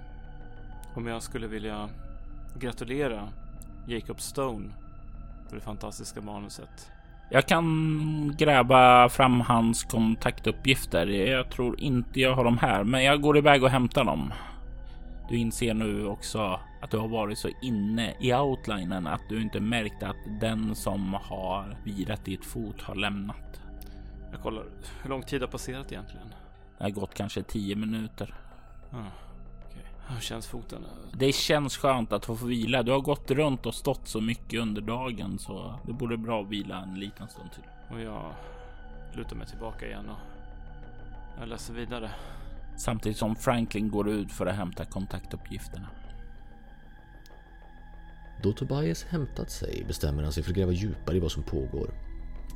Om 0.94 1.06
jag 1.06 1.22
skulle 1.22 1.46
vilja 1.46 1.88
gratulera 2.58 3.28
Jacob 3.86 4.20
Stone 4.20 4.70
för 5.48 5.56
det 5.56 5.62
fantastiska 5.62 6.20
manuset. 6.20 6.90
Jag 7.30 7.46
kan 7.46 8.34
gräva 8.38 9.08
fram 9.08 9.40
hans 9.40 9.84
kontaktuppgifter. 9.84 11.06
Jag 11.06 11.50
tror 11.50 11.80
inte 11.80 12.20
jag 12.20 12.34
har 12.34 12.44
dem 12.44 12.58
här, 12.58 12.84
men 12.84 13.04
jag 13.04 13.20
går 13.20 13.38
iväg 13.38 13.62
och 13.62 13.70
hämtar 13.70 14.04
dem. 14.04 14.32
Du 15.28 15.36
inser 15.36 15.74
nu 15.74 16.06
också 16.06 16.60
att 16.80 16.90
du 16.90 16.98
har 16.98 17.08
varit 17.08 17.38
så 17.38 17.48
inne 17.62 18.14
i 18.20 18.34
outlinen 18.34 19.06
att 19.06 19.28
du 19.28 19.42
inte 19.42 19.60
märkt 19.60 20.02
att 20.02 20.16
den 20.40 20.74
som 20.74 21.14
har 21.14 21.76
virat 21.84 22.24
ditt 22.24 22.44
fot 22.44 22.82
har 22.82 22.94
lämnat. 22.94 23.60
Jag 24.32 24.40
kollar. 24.40 24.64
Hur 25.02 25.10
lång 25.10 25.22
tid 25.22 25.40
har 25.40 25.48
passerat 25.48 25.92
egentligen? 25.92 26.28
Det 26.78 26.84
har 26.84 26.90
gått 26.90 27.14
kanske 27.14 27.42
tio 27.42 27.76
minuter. 27.76 28.34
Okay. 28.88 29.27
Hur 30.08 30.20
känns 30.20 30.46
foten? 30.46 30.84
Det 31.12 31.32
känns 31.32 31.76
skönt 31.76 32.12
att 32.12 32.24
få 32.24 32.34
vila. 32.34 32.82
Du 32.82 32.92
har 32.92 33.00
gått 33.00 33.30
runt 33.30 33.66
och 33.66 33.74
stått 33.74 34.08
så 34.08 34.20
mycket 34.20 34.60
under 34.60 34.82
dagen 34.82 35.38
så 35.38 35.74
det 35.86 35.92
borde 35.92 36.16
bra 36.16 36.42
att 36.42 36.48
vila 36.48 36.82
en 36.82 37.00
liten 37.00 37.28
stund 37.28 37.52
till. 37.52 37.62
Och 37.90 38.00
jag 38.00 38.34
lutar 39.16 39.36
mig 39.36 39.46
tillbaka 39.46 39.86
igen 39.86 40.08
och 40.08 40.18
jag 41.40 41.48
läser 41.48 41.74
vidare. 41.74 42.10
Samtidigt 42.78 43.18
som 43.18 43.36
Franklin 43.36 43.90
går 43.90 44.08
ut 44.08 44.32
för 44.32 44.46
att 44.46 44.56
hämta 44.56 44.84
kontaktuppgifterna. 44.84 45.88
Då 48.42 48.52
Tobias 48.52 49.04
hämtat 49.04 49.50
sig 49.50 49.84
bestämmer 49.86 50.22
han 50.22 50.32
sig 50.32 50.42
för 50.42 50.50
att 50.50 50.56
gräva 50.56 50.72
djupare 50.72 51.16
i 51.16 51.20
vad 51.20 51.32
som 51.32 51.42
pågår. 51.42 51.90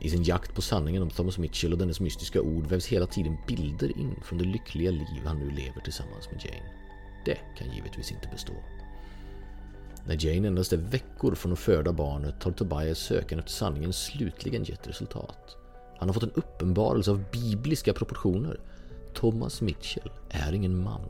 I 0.00 0.10
sin 0.10 0.22
jakt 0.22 0.54
på 0.54 0.62
sanningen 0.62 1.02
om 1.02 1.10
Thomas 1.10 1.38
Mitchell 1.38 1.72
och 1.72 1.78
dennes 1.78 2.00
mystiska 2.00 2.40
ord 2.40 2.66
vävs 2.66 2.86
hela 2.86 3.06
tiden 3.06 3.36
bilder 3.48 3.98
in 3.98 4.14
från 4.24 4.38
det 4.38 4.44
lyckliga 4.44 4.90
liv 4.90 5.22
han 5.26 5.38
nu 5.38 5.50
lever 5.50 5.80
tillsammans 5.80 6.30
med 6.30 6.44
Jane. 6.44 6.81
Det 7.24 7.38
kan 7.58 7.70
givetvis 7.70 8.12
inte 8.12 8.28
bestå. 8.28 8.52
När 10.06 10.26
Jane 10.26 10.48
endast 10.48 10.72
är 10.72 10.76
veckor 10.76 11.34
från 11.34 11.52
att 11.52 11.58
föda 11.58 11.92
barnet 11.92 12.42
har 12.42 12.52
Tobias 12.52 12.98
sökande 12.98 13.40
efter 13.40 13.52
sanningen 13.52 13.92
slutligen 13.92 14.64
gett 14.64 14.88
resultat. 14.88 15.56
Han 15.98 16.08
har 16.08 16.14
fått 16.14 16.22
en 16.22 16.32
uppenbarelse 16.34 17.10
av 17.10 17.24
bibliska 17.32 17.92
proportioner. 17.92 18.60
Thomas 19.14 19.60
Mitchell 19.60 20.10
är 20.30 20.52
ingen 20.52 20.82
man, 20.82 21.08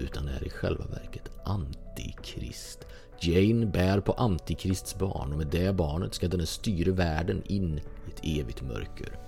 utan 0.00 0.28
är 0.28 0.46
i 0.46 0.50
själva 0.50 0.84
verket 0.84 1.30
antikrist. 1.44 2.86
Jane 3.20 3.66
bär 3.66 4.00
på 4.00 4.12
Antikrists 4.12 4.98
barn 4.98 5.32
och 5.32 5.38
med 5.38 5.46
det 5.46 5.74
barnet 5.74 6.14
ska 6.14 6.28
denne 6.28 6.46
styra 6.46 6.92
världen 6.92 7.42
in 7.46 7.78
i 7.78 8.10
ett 8.10 8.40
evigt 8.40 8.62
mörker. 8.62 9.18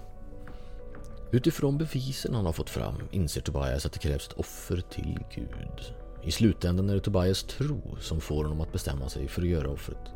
Utifrån 1.32 1.78
bevisen 1.78 2.34
han 2.34 2.46
har 2.46 2.52
fått 2.52 2.70
fram 2.70 2.94
inser 3.10 3.40
Tobias 3.40 3.86
att 3.86 3.92
det 3.92 3.98
krävs 3.98 4.28
ett 4.28 4.38
offer 4.38 4.82
till 4.90 5.18
Gud. 5.34 5.94
I 6.26 6.30
slutändan 6.30 6.90
är 6.90 6.94
det 6.94 7.00
Tobias 7.00 7.42
tro 7.42 7.96
som 8.00 8.20
får 8.20 8.44
honom 8.44 8.60
att 8.60 8.72
bestämma 8.72 9.08
sig 9.08 9.28
för 9.28 9.42
att 9.42 9.48
göra 9.48 9.70
offret. 9.70 10.12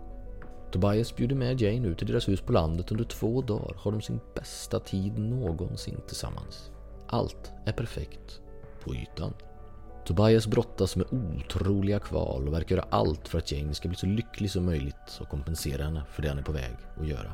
Tobias 0.72 1.16
bjuder 1.16 1.36
med 1.36 1.60
Jane 1.60 1.88
ut 1.88 1.98
till 1.98 2.06
deras 2.06 2.28
hus 2.28 2.40
på 2.40 2.52
landet 2.52 2.90
under 2.90 3.04
två 3.04 3.42
dagar 3.42 3.76
har 3.76 3.92
de 3.92 4.00
sin 4.00 4.20
bästa 4.34 4.80
tid 4.80 5.18
någonsin 5.18 6.00
tillsammans. 6.06 6.70
Allt 7.06 7.52
är 7.64 7.72
perfekt 7.72 8.40
på 8.84 8.94
ytan. 8.94 9.32
Tobias 10.04 10.46
brottas 10.46 10.96
med 10.96 11.06
otroliga 11.10 11.98
kval 11.98 12.48
och 12.48 12.54
verkar 12.54 12.76
göra 12.76 12.86
allt 12.90 13.28
för 13.28 13.38
att 13.38 13.52
Jane 13.52 13.74
ska 13.74 13.88
bli 13.88 13.96
så 13.96 14.06
lycklig 14.06 14.50
som 14.50 14.64
möjligt 14.64 15.20
och 15.20 15.28
kompensera 15.28 15.84
henne 15.84 16.02
för 16.10 16.22
det 16.22 16.28
han 16.28 16.38
är 16.38 16.42
på 16.42 16.52
väg 16.52 16.76
att 17.00 17.08
göra. 17.08 17.32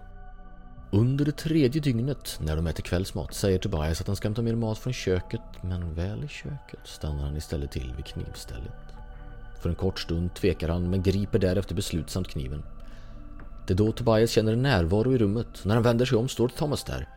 Under 0.90 1.24
det 1.24 1.32
tredje 1.32 1.80
dygnet, 1.80 2.38
när 2.40 2.56
de 2.56 2.66
äter 2.66 2.82
kvällsmat, 2.82 3.34
säger 3.34 3.58
Tobias 3.58 4.00
att 4.00 4.06
han 4.06 4.16
ska 4.16 4.28
hämta 4.28 4.42
mer 4.42 4.54
mat 4.54 4.78
från 4.78 4.92
köket, 4.92 5.40
men 5.62 5.94
väl 5.94 6.24
i 6.24 6.28
köket 6.28 6.80
stannar 6.84 7.24
han 7.24 7.36
istället 7.36 7.70
till 7.70 7.92
vid 7.96 8.04
knivstället. 8.04 8.72
För 9.62 9.68
en 9.68 9.74
kort 9.74 10.00
stund 10.00 10.34
tvekar 10.34 10.68
han, 10.68 10.90
men 10.90 11.02
griper 11.02 11.38
därefter 11.38 11.74
beslutsamt 11.74 12.28
kniven. 12.28 12.62
Det 13.66 13.72
är 13.72 13.76
då 13.76 13.92
Tobias 13.92 14.30
känner 14.30 14.52
en 14.52 14.62
närvaro 14.62 15.14
i 15.14 15.18
rummet. 15.18 15.64
När 15.64 15.74
han 15.74 15.82
vänder 15.82 16.04
sig 16.06 16.18
om 16.18 16.28
står 16.28 16.48
Thomas 16.48 16.84
där. 16.84 17.08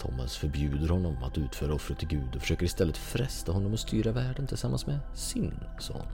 Thomas 0.00 0.36
förbjuder 0.36 0.88
honom 0.88 1.22
att 1.22 1.38
utföra 1.38 1.74
offret 1.74 1.98
till 1.98 2.08
Gud 2.08 2.34
och 2.34 2.40
försöker 2.40 2.64
istället 2.64 2.96
fresta 2.96 3.52
honom 3.52 3.74
att 3.74 3.80
styra 3.80 4.12
världen 4.12 4.46
tillsammans 4.46 4.86
med 4.86 4.98
sin 5.14 5.54
son. 5.78 6.06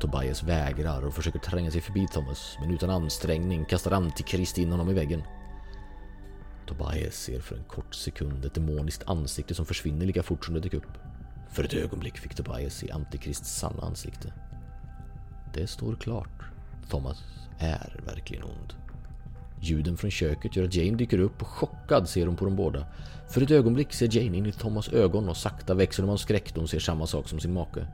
Tobias 0.00 0.42
vägrar 0.42 1.06
och 1.06 1.14
försöker 1.14 1.38
tränga 1.38 1.70
sig 1.70 1.80
förbi 1.80 2.06
Thomas, 2.12 2.56
men 2.60 2.70
utan 2.70 2.90
ansträngning 2.90 3.64
kastar 3.64 3.90
Antikrist 3.90 4.58
in 4.58 4.70
honom 4.70 4.90
i 4.90 4.94
väggen. 4.94 5.22
Tobias 6.66 7.14
ser 7.14 7.40
för 7.40 7.56
en 7.56 7.64
kort 7.64 7.94
sekund 7.94 8.44
ett 8.44 8.54
demoniskt 8.54 9.02
ansikte 9.06 9.54
som 9.54 9.66
försvinner 9.66 10.06
lika 10.06 10.22
fort 10.22 10.44
som 10.44 10.54
det 10.54 10.60
dök 10.60 10.74
upp. 10.74 10.98
För 11.50 11.64
ett 11.64 11.74
ögonblick 11.74 12.18
fick 12.18 12.34
Tobias 12.34 12.74
se 12.74 12.90
Antikrists 12.90 13.58
sanna 13.58 13.82
ansikte. 13.82 14.32
Det 15.54 15.66
står 15.66 15.94
klart. 15.94 16.42
Thomas 16.90 17.22
är 17.58 18.00
verkligen 18.06 18.44
ond. 18.44 18.74
Ljuden 19.60 19.96
från 19.96 20.10
köket 20.10 20.56
gör 20.56 20.64
att 20.64 20.74
Jane 20.74 20.96
dyker 20.96 21.18
upp 21.18 21.42
och 21.42 21.48
chockad 21.48 22.08
ser 22.08 22.26
hon 22.26 22.36
på 22.36 22.44
dem 22.44 22.56
båda. 22.56 22.86
För 23.28 23.42
ett 23.42 23.50
ögonblick 23.50 23.92
ser 23.92 24.16
Jane 24.16 24.36
in 24.36 24.46
i 24.46 24.52
Thomas 24.52 24.88
ögon 24.88 25.28
och 25.28 25.36
sakta 25.36 25.74
växer 25.74 26.02
hon 26.02 26.12
av 26.12 26.16
skräck 26.16 26.54
då 26.54 26.60
hon 26.60 26.68
ser 26.68 26.78
samma 26.78 27.06
sak 27.06 27.28
som 27.28 27.40
sin 27.40 27.52
make. 27.52 27.86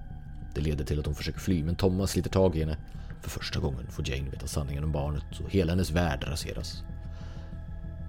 Det 0.54 0.60
leder 0.60 0.84
till 0.84 1.00
att 1.00 1.06
hon 1.06 1.14
försöker 1.14 1.40
fly 1.40 1.64
men 1.64 1.76
Thomas 1.76 2.10
sliter 2.10 2.30
tag 2.30 2.56
i 2.56 2.60
henne. 2.60 2.76
För 3.20 3.30
första 3.30 3.60
gången 3.60 3.86
får 3.90 4.08
Jane 4.08 4.30
veta 4.30 4.46
sanningen 4.46 4.84
om 4.84 4.92
barnet 4.92 5.40
och 5.44 5.50
hela 5.50 5.72
hennes 5.72 5.90
värld 5.90 6.24
raseras. 6.26 6.82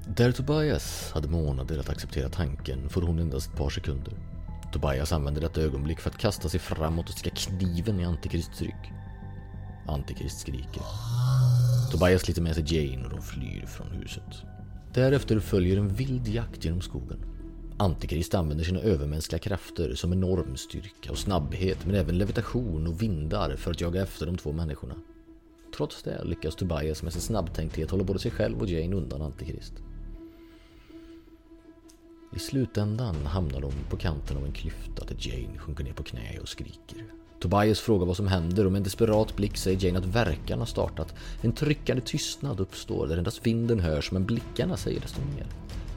Där 0.08 0.32
Tobias 0.32 1.12
hade 1.14 1.28
månader 1.28 1.80
att 1.80 1.90
acceptera 1.90 2.30
tanken 2.30 2.90
får 2.90 3.02
hon 3.02 3.20
endast 3.20 3.50
ett 3.50 3.58
par 3.58 3.70
sekunder. 3.70 4.14
Tobias 4.74 5.12
använder 5.12 5.42
detta 5.42 5.62
ögonblick 5.62 6.00
för 6.00 6.10
att 6.10 6.18
kasta 6.18 6.50
sig 6.50 6.60
framåt 6.60 7.10
och 7.10 7.18
sticka 7.18 7.36
kniven 7.36 8.00
i 8.00 8.06
Antikrists 8.06 8.62
rygg. 8.62 8.94
Antikrist 9.88 10.40
skriker. 10.40 10.82
Tobias 11.92 12.22
sliter 12.22 12.42
med 12.42 12.56
sig 12.56 12.64
Jane 12.68 13.06
och 13.06 13.10
de 13.10 13.22
flyr 13.22 13.66
från 13.66 13.88
huset. 13.88 14.44
Därefter 14.94 15.40
följer 15.40 15.78
en 15.78 15.90
vild 15.90 16.28
jakt 16.28 16.66
genom 16.66 16.82
skogen. 16.82 17.26
Antikrist 17.78 18.34
använder 18.34 18.66
sina 18.66 18.80
övermänskliga 18.80 19.40
krafter 19.40 19.96
som 19.96 20.14
enorm 20.14 20.58
styrka 20.58 21.12
och 21.12 21.18
snabbhet 21.18 21.86
men 21.86 21.96
även 21.96 22.18
levitation 22.18 22.88
och 22.88 23.02
vindar 23.02 23.56
för 23.56 23.72
att 23.72 23.82
jaga 23.82 24.04
efter 24.04 24.26
de 24.26 24.38
två 24.38 24.52
människorna. 24.52 24.96
Trots 25.78 26.04
det 26.04 26.24
lyckas 26.24 26.56
Tobias 26.56 27.04
med 27.04 27.14
sin 27.14 27.22
snabbtänkthet 27.22 27.92
hålla 27.92 28.04
både 28.04 28.20
sig 28.20 28.32
själv 28.32 28.62
och 28.62 28.68
Jane 28.68 28.96
undan 28.96 29.22
Antikrist. 29.22 29.74
I 32.36 32.40
slutändan 32.40 33.26
hamnar 33.26 33.62
de 33.62 33.72
på 33.90 33.98
kanten 33.98 34.38
av 34.38 34.46
en 34.46 34.52
klyfta 34.52 35.06
där 35.06 35.16
Jane 35.20 35.58
sjunker 35.58 35.84
ner 35.84 35.94
på 35.94 36.04
knä 36.04 36.40
och 36.42 36.50
skriker. 36.50 37.06
Tobias 37.40 37.80
frågar 37.80 38.06
vad 38.06 38.18
som 38.18 38.28
händer 38.28 38.66
och 38.66 38.72
med 38.72 38.80
en 38.80 38.84
desperat 38.84 39.36
blick 39.36 39.58
säger 39.58 39.86
Jane 39.86 40.00
att 40.00 40.06
verkan 40.06 40.60
har 40.60 40.66
startat. 40.66 41.16
En 41.42 41.54
tryckande 41.54 42.02
tystnad 42.02 42.60
uppstår 42.60 43.08
där 43.08 43.18
endast 43.18 43.48
vinden 43.48 43.80
hörs 43.80 44.12
men 44.12 44.26
blickarna 44.26 44.78
säger 44.78 45.02
desto 45.02 45.22
mer. 45.22 45.46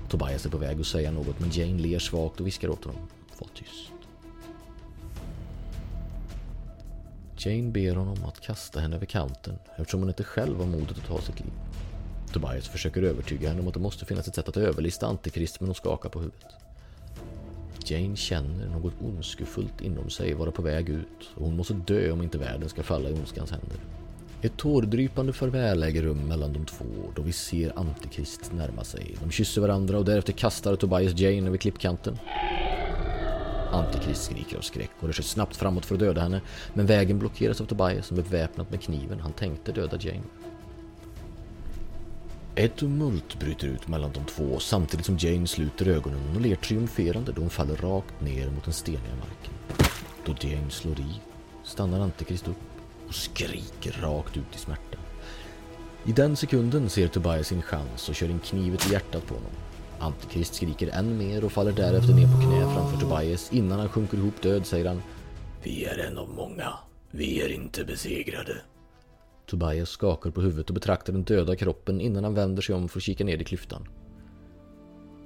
Tobias 0.08 0.46
är 0.46 0.50
på 0.50 0.58
väg 0.58 0.80
att 0.80 0.86
säga 0.86 1.10
något 1.10 1.40
men 1.40 1.50
Jane 1.50 1.82
ler 1.82 1.98
svagt 1.98 2.40
och 2.40 2.46
viskar 2.46 2.68
åt 2.68 2.84
honom. 2.84 3.00
Var 3.38 3.48
tyst. 3.54 3.92
Jane 7.38 7.70
ber 7.70 7.96
honom 7.96 8.24
att 8.24 8.40
kasta 8.40 8.80
henne 8.80 8.96
över 8.96 9.06
kanten 9.06 9.58
eftersom 9.76 10.00
hon 10.00 10.08
inte 10.08 10.24
själv 10.24 10.58
har 10.58 10.66
modet 10.66 10.98
att 10.98 11.06
ta 11.06 11.20
sitt 11.20 11.40
liv. 11.40 11.52
Tobias 12.32 12.68
försöker 12.68 13.02
övertyga 13.02 13.48
henne 13.48 13.60
om 13.60 13.68
att 13.68 13.74
det 13.74 13.80
måste 13.80 14.04
finnas 14.04 14.28
ett 14.28 14.34
sätt 14.34 14.48
att 14.48 14.56
överlista 14.56 15.06
Antikrist 15.06 15.60
men 15.60 15.68
hon 15.68 15.74
skakar 15.74 16.08
på 16.08 16.18
huvudet. 16.18 16.52
Jane 17.84 18.16
känner 18.16 18.68
något 18.68 18.94
ondskefullt 19.00 19.80
inom 19.80 20.10
sig 20.10 20.34
vara 20.34 20.50
på 20.50 20.62
väg 20.62 20.88
ut 20.88 21.30
och 21.34 21.44
hon 21.44 21.56
måste 21.56 21.74
dö 21.74 22.10
om 22.10 22.22
inte 22.22 22.38
världen 22.38 22.68
ska 22.68 22.82
falla 22.82 23.08
i 23.08 23.12
ondskans 23.12 23.50
händer. 23.50 23.78
Ett 24.42 24.56
tårdrypande 24.56 25.32
farväl 25.32 25.82
äger 25.82 26.02
rum 26.02 26.28
mellan 26.28 26.52
de 26.52 26.64
två 26.64 26.84
då 27.16 27.22
vi 27.22 27.32
ser 27.32 27.78
Antikrist 27.78 28.52
närma 28.52 28.84
sig. 28.84 29.16
De 29.20 29.30
kysser 29.30 29.60
varandra 29.60 29.98
och 29.98 30.04
därefter 30.04 30.32
kastar 30.32 30.76
Tobias 30.76 31.20
Jane 31.20 31.46
över 31.46 31.56
klippkanten. 31.56 32.18
Antikrist 33.72 34.24
skriker 34.24 34.56
av 34.56 34.60
skräck 34.60 34.90
och 35.00 35.06
rör 35.06 35.12
sig 35.12 35.24
snabbt 35.24 35.56
framåt 35.56 35.86
för 35.86 35.94
att 35.94 36.00
döda 36.00 36.20
henne 36.20 36.40
men 36.74 36.86
vägen 36.86 37.18
blockeras 37.18 37.60
av 37.60 37.64
Tobias 37.64 38.06
som 38.06 38.18
är 38.18 38.22
beväpnad 38.22 38.66
med 38.70 38.82
kniven 38.82 39.20
han 39.20 39.32
tänkte 39.32 39.72
döda 39.72 39.96
Jane. 40.00 40.22
Ett 42.58 42.76
tumult 42.76 43.38
bryter 43.38 43.66
ut 43.68 43.88
mellan 43.88 44.12
de 44.12 44.24
två 44.24 44.58
samtidigt 44.58 45.06
som 45.06 45.16
Jane 45.18 45.46
sluter 45.46 45.88
ögonen 45.88 46.36
och 46.36 46.40
ler 46.40 46.56
triumferande 46.56 47.32
då 47.32 47.40
hon 47.40 47.50
faller 47.50 47.76
rakt 47.76 48.20
ner 48.20 48.50
mot 48.50 48.64
den 48.64 48.72
steniga 48.72 49.14
marken. 49.14 49.52
Då 50.26 50.48
Jane 50.48 50.70
slår 50.70 51.00
i 51.00 51.20
stannar 51.64 52.00
Antikrist 52.00 52.48
upp 52.48 52.56
och 53.08 53.14
skriker 53.14 54.00
rakt 54.02 54.36
ut 54.36 54.54
i 54.54 54.58
smärta. 54.58 54.98
I 56.04 56.12
den 56.12 56.36
sekunden 56.36 56.90
ser 56.90 57.08
Tobias 57.08 57.46
sin 57.46 57.62
chans 57.62 58.08
och 58.08 58.14
kör 58.14 58.30
in 58.30 58.38
knivet 58.38 58.90
i 58.90 58.92
hjärtat 58.92 59.26
på 59.26 59.34
honom. 59.34 59.52
Antikrist 59.98 60.54
skriker 60.54 60.88
än 60.88 61.18
mer 61.18 61.44
och 61.44 61.52
faller 61.52 61.72
därefter 61.72 62.14
ner 62.14 62.26
på 62.26 62.40
knä 62.42 62.74
framför 62.74 63.00
Tobias. 63.00 63.52
Innan 63.52 63.78
han 63.78 63.88
sjunker 63.88 64.16
ihop 64.16 64.42
död 64.42 64.66
säger 64.66 64.86
han 64.86 65.02
Vi 65.62 65.84
är 65.84 65.98
en 65.98 66.18
av 66.18 66.28
många. 66.28 66.72
Vi 67.10 67.42
är 67.42 67.48
inte 67.48 67.84
besegrade. 67.84 68.56
Tobias 69.46 69.88
skakar 69.88 70.30
på 70.30 70.40
huvudet 70.40 70.70
och 70.70 70.74
betraktar 70.74 71.12
den 71.12 71.24
döda 71.24 71.56
kroppen 71.56 72.00
innan 72.00 72.24
han 72.24 72.34
vänder 72.34 72.62
sig 72.62 72.74
om 72.74 72.88
för 72.88 72.98
att 72.98 73.02
kika 73.02 73.24
ner 73.24 73.38
i 73.38 73.44
klyftan. 73.44 73.88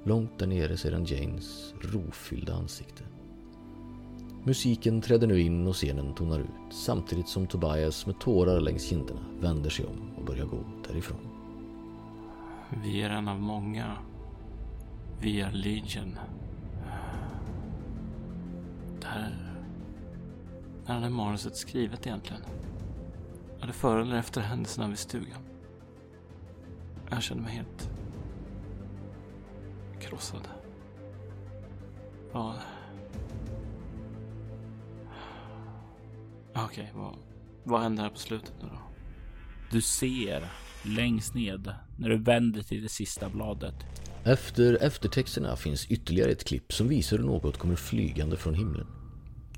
Långt 0.03 0.39
där 0.39 0.47
nere 0.47 0.77
ser 0.77 0.91
han 0.91 1.05
Janes 1.05 1.73
rofyllda 1.81 2.53
ansikte. 2.53 3.03
Musiken 4.43 5.01
träder 5.01 5.27
nu 5.27 5.41
in 5.41 5.67
och 5.67 5.75
scenen 5.75 6.15
tonar 6.15 6.39
ut 6.39 6.73
samtidigt 6.73 7.27
som 7.27 7.47
Tobias 7.47 8.05
med 8.05 8.19
tårar 8.19 8.59
längs 8.59 8.89
kinderna 8.89 9.21
vänder 9.39 9.69
sig 9.69 9.85
om 9.85 10.11
och 10.17 10.25
börjar 10.25 10.45
gå 10.45 10.63
därifrån. 10.87 11.19
Vi 12.83 13.01
är 13.01 13.09
en 13.09 13.27
av 13.27 13.39
många. 13.39 13.97
Vi 15.19 15.41
är 15.41 15.51
Legion. 15.51 16.19
Där... 19.01 19.53
När 20.85 21.05
är 21.05 21.09
manuset 21.09 21.55
skrivet 21.55 22.07
egentligen? 22.07 22.41
Är 23.61 23.67
det 23.67 23.73
före 23.73 24.01
eller 24.01 24.15
efter 24.17 24.41
händelserna 24.41 24.87
vid 24.87 24.99
stugan? 24.99 25.41
Jag 27.09 27.23
känner 27.23 27.41
mig 27.41 27.51
helt... 27.51 27.89
krossad. 30.01 30.47
Ja... 32.33 32.55
Okej, 36.55 36.91
vad, 36.95 37.15
vad 37.63 37.81
händer 37.81 38.03
här 38.03 38.09
på 38.09 38.17
slutet 38.19 38.53
nu 38.61 38.67
då? 38.67 38.79
Du 39.71 39.81
ser 39.81 40.51
längst 40.85 41.33
ned 41.33 41.73
när 41.97 42.09
du 42.09 42.17
vänder 42.17 42.61
till 42.61 42.83
det 42.83 42.89
sista 42.89 43.29
bladet. 43.29 43.75
Efter 44.23 44.83
eftertexterna 44.83 45.55
finns 45.55 45.87
ytterligare 45.87 46.31
ett 46.31 46.43
klipp 46.43 46.73
som 46.73 46.87
visar 46.87 47.17
hur 47.17 47.25
något 47.25 47.57
kommer 47.57 47.75
flygande 47.75 48.37
från 48.37 48.53
himlen. 48.53 48.87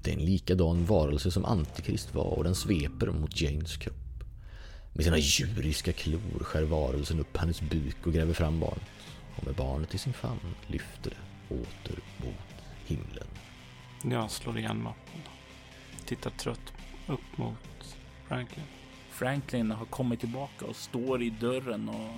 Det 0.03 0.11
är 0.11 0.15
en 0.15 0.25
likadan 0.25 0.85
varelse 0.85 1.31
som 1.31 1.45
Antikrist 1.45 2.15
var 2.15 2.37
och 2.37 2.43
den 2.43 2.55
sveper 2.55 3.07
mot 3.07 3.41
Janes 3.41 3.77
kropp. 3.77 4.23
Med 4.93 5.05
sina 5.05 5.17
djuriska 5.17 5.93
klor 5.93 6.43
skär 6.43 6.63
varelsen 6.63 7.19
upp 7.19 7.37
hennes 7.37 7.61
buk 7.61 8.07
och 8.07 8.13
gräver 8.13 8.33
fram 8.33 8.59
barnet. 8.59 8.89
Och 9.35 9.45
med 9.45 9.55
barnet 9.55 9.95
i 9.95 9.97
sin 9.97 10.13
famn 10.13 10.55
lyfter 10.67 11.09
det 11.49 11.55
åter 11.55 11.99
mot 12.17 12.63
himlen. 12.85 13.27
Jag 14.03 14.31
slår 14.31 14.57
igen 14.57 14.83
mappen. 14.83 15.21
Tittar 16.05 16.29
trött 16.29 16.73
upp 17.07 17.37
mot 17.37 17.97
Franklin. 18.27 18.65
Franklin 19.11 19.71
har 19.71 19.85
kommit 19.85 20.19
tillbaka 20.19 20.65
och 20.65 20.75
står 20.75 21.23
i 21.23 21.29
dörren 21.29 21.89
och 21.89 22.09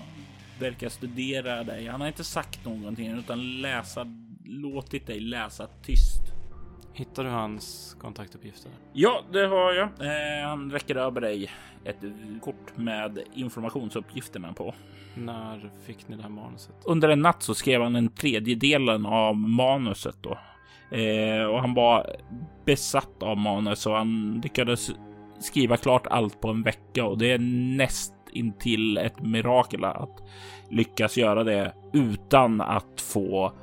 verkar 0.60 0.90
studera 0.90 1.64
dig. 1.64 1.88
Han 1.88 2.02
har 2.02 2.08
inte 2.08 2.24
sagt 2.24 2.66
någonting 2.66 3.12
utan 3.12 3.62
läsa, 3.62 4.06
låtit 4.46 5.08
dig 5.08 5.20
läsa 5.20 5.68
tyst. 5.84 6.25
Hittar 6.98 7.24
du 7.24 7.30
hans 7.30 7.98
kontaktuppgifter? 8.02 8.72
Ja, 8.94 9.22
det 9.32 9.48
har 9.48 9.74
jag. 9.74 9.88
Eh, 9.88 10.48
han 10.48 10.72
räcker 10.72 10.96
över 10.96 11.22
dig 11.22 11.52
ett 11.84 12.04
kort 12.42 12.78
med 12.78 13.20
informationsuppgifterna 13.34 14.54
på. 14.54 14.74
När 15.16 15.72
fick 15.86 16.08
ni 16.08 16.16
det 16.16 16.24
här 16.24 16.30
manuset? 16.30 16.76
Under 16.86 17.10
en 17.10 17.22
natt 17.22 17.44
så 17.44 17.56
skrev 17.56 17.82
han 17.82 17.96
en 17.96 18.10
tredjedelen 18.10 19.06
av 19.06 19.36
manuset 19.36 20.16
då. 20.22 20.38
Eh, 20.98 21.46
och 21.46 21.62
han 21.62 21.74
var 21.74 22.16
besatt 22.66 23.24
av 23.24 23.38
manus 23.38 23.86
och 23.86 23.96
han 23.96 24.42
lyckades 24.44 24.92
skriva 25.40 25.78
klart 25.78 26.08
allt 26.08 26.42
på 26.42 26.50
en 26.50 26.64
vecka 26.64 27.06
och 27.06 27.18
det 27.18 27.32
är 27.32 27.40
näst 27.78 28.14
intill 28.32 28.98
ett 28.98 29.22
mirakel 29.24 29.84
att 29.84 30.24
lyckas 30.70 31.18
göra 31.18 31.44
det 31.44 31.74
utan 31.94 32.62
att 32.62 33.02
få 33.02 33.54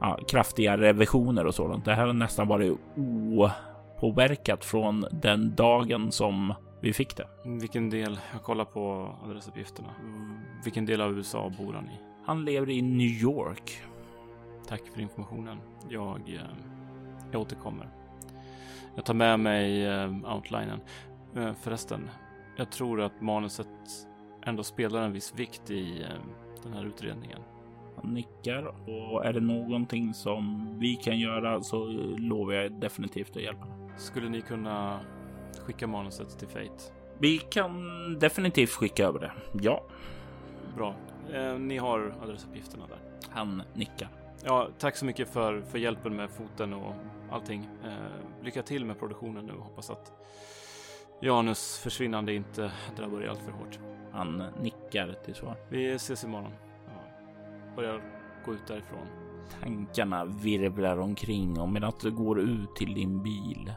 ja, 0.00 0.18
kraftiga 0.28 0.76
revisioner 0.76 1.46
och 1.46 1.54
sådant. 1.54 1.84
Det 1.84 1.94
här 1.94 2.06
har 2.06 2.12
nästan 2.12 2.48
varit 2.48 2.78
opåverkat 2.96 4.64
från 4.64 5.06
den 5.10 5.54
dagen 5.54 6.12
som 6.12 6.54
vi 6.80 6.92
fick 6.92 7.16
det. 7.16 7.28
Vilken 7.44 7.90
del? 7.90 8.20
Jag 8.32 8.42
kollar 8.42 8.64
på 8.64 9.14
adressuppgifterna. 9.24 9.88
Vilken 10.64 10.86
del 10.86 11.00
av 11.00 11.12
USA 11.12 11.52
bor 11.58 11.72
han 11.72 11.84
i? 11.84 12.00
Han 12.24 12.44
lever 12.44 12.70
i 12.70 12.82
New 12.82 13.22
York. 13.22 13.82
Tack 14.68 14.82
för 14.94 15.00
informationen. 15.00 15.58
Jag, 15.88 16.20
eh, 16.28 16.40
jag 17.32 17.40
återkommer. 17.40 17.88
Jag 18.94 19.04
tar 19.04 19.14
med 19.14 19.40
mig 19.40 19.86
eh, 19.86 20.34
outlinen. 20.34 20.80
Eh, 21.36 21.52
förresten, 21.62 22.10
jag 22.56 22.72
tror 22.72 23.00
att 23.00 23.20
manuset 23.20 23.68
ändå 24.46 24.62
spelar 24.62 25.02
en 25.02 25.12
viss 25.12 25.34
vikt 25.36 25.70
i 25.70 26.06
den 26.62 26.72
här 26.72 26.84
utredningen. 26.84 27.40
Han 28.02 28.14
nickar 28.14 28.74
och 28.88 29.24
är 29.24 29.32
det 29.32 29.40
någonting 29.40 30.14
som 30.14 30.68
vi 30.78 30.96
kan 30.96 31.18
göra 31.18 31.62
så 31.62 31.86
lovar 32.18 32.52
jag 32.52 32.72
definitivt 32.72 33.36
att 33.36 33.42
hjälpa. 33.42 33.66
Skulle 33.96 34.28
ni 34.28 34.40
kunna 34.40 35.00
skicka 35.66 35.86
manuset 35.86 36.38
till 36.38 36.48
Fate? 36.48 36.92
Vi 37.18 37.38
kan 37.38 38.18
definitivt 38.18 38.70
skicka 38.70 39.04
över 39.04 39.20
det. 39.20 39.32
Ja. 39.60 39.84
Bra. 40.76 40.94
Eh, 41.32 41.58
ni 41.58 41.78
har 41.78 42.14
adressuppgifterna 42.22 42.86
där. 42.86 42.98
Han 43.30 43.62
nickar. 43.74 44.08
Ja, 44.44 44.68
tack 44.78 44.96
så 44.96 45.04
mycket 45.04 45.28
för, 45.28 45.60
för 45.60 45.78
hjälpen 45.78 46.16
med 46.16 46.30
foten 46.30 46.74
och 46.74 46.94
allting. 47.30 47.68
Eh, 47.84 48.44
lycka 48.44 48.62
till 48.62 48.84
med 48.84 48.98
produktionen 48.98 49.46
nu. 49.46 49.52
Hoppas 49.52 49.90
att 49.90 50.12
Janus 51.20 51.78
försvinnande 51.78 52.34
inte 52.34 52.72
drabbar 52.96 53.22
er 53.22 53.28
allt 53.28 53.42
för 53.42 53.52
hårt. 53.52 53.78
Han 54.12 54.44
nickar 54.62 55.16
till 55.24 55.34
svar. 55.34 55.56
Vi 55.68 55.92
ses 55.92 56.24
imorgon. 56.24 56.52
Ja. 57.78 57.82
Börjar 57.82 58.02
gå 58.44 58.54
ut 58.54 58.66
därifrån. 58.66 59.06
Tankarna 59.62 60.24
virvlar 60.24 60.98
omkring 60.98 61.60
och 61.60 61.68
medan 61.68 61.92
du 62.02 62.10
går 62.10 62.40
ut 62.40 62.76
till 62.76 62.94
din 62.94 63.22
bil 63.22 63.72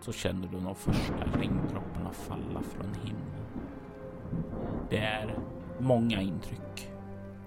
så 0.00 0.12
känner 0.12 0.48
du 0.48 0.60
de 0.60 0.74
första 0.74 1.38
regndropparna 1.38 2.10
falla 2.12 2.62
från 2.62 2.94
himlen. 2.94 3.46
Det 4.90 4.98
är 4.98 5.38
många 5.78 6.20
intryck. 6.20 6.90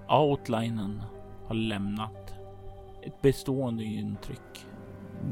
Outlinen 0.08 1.02
har 1.46 1.54
lämnat 1.54 2.34
ett 3.02 3.22
bestående 3.22 3.84
intryck. 3.84 4.66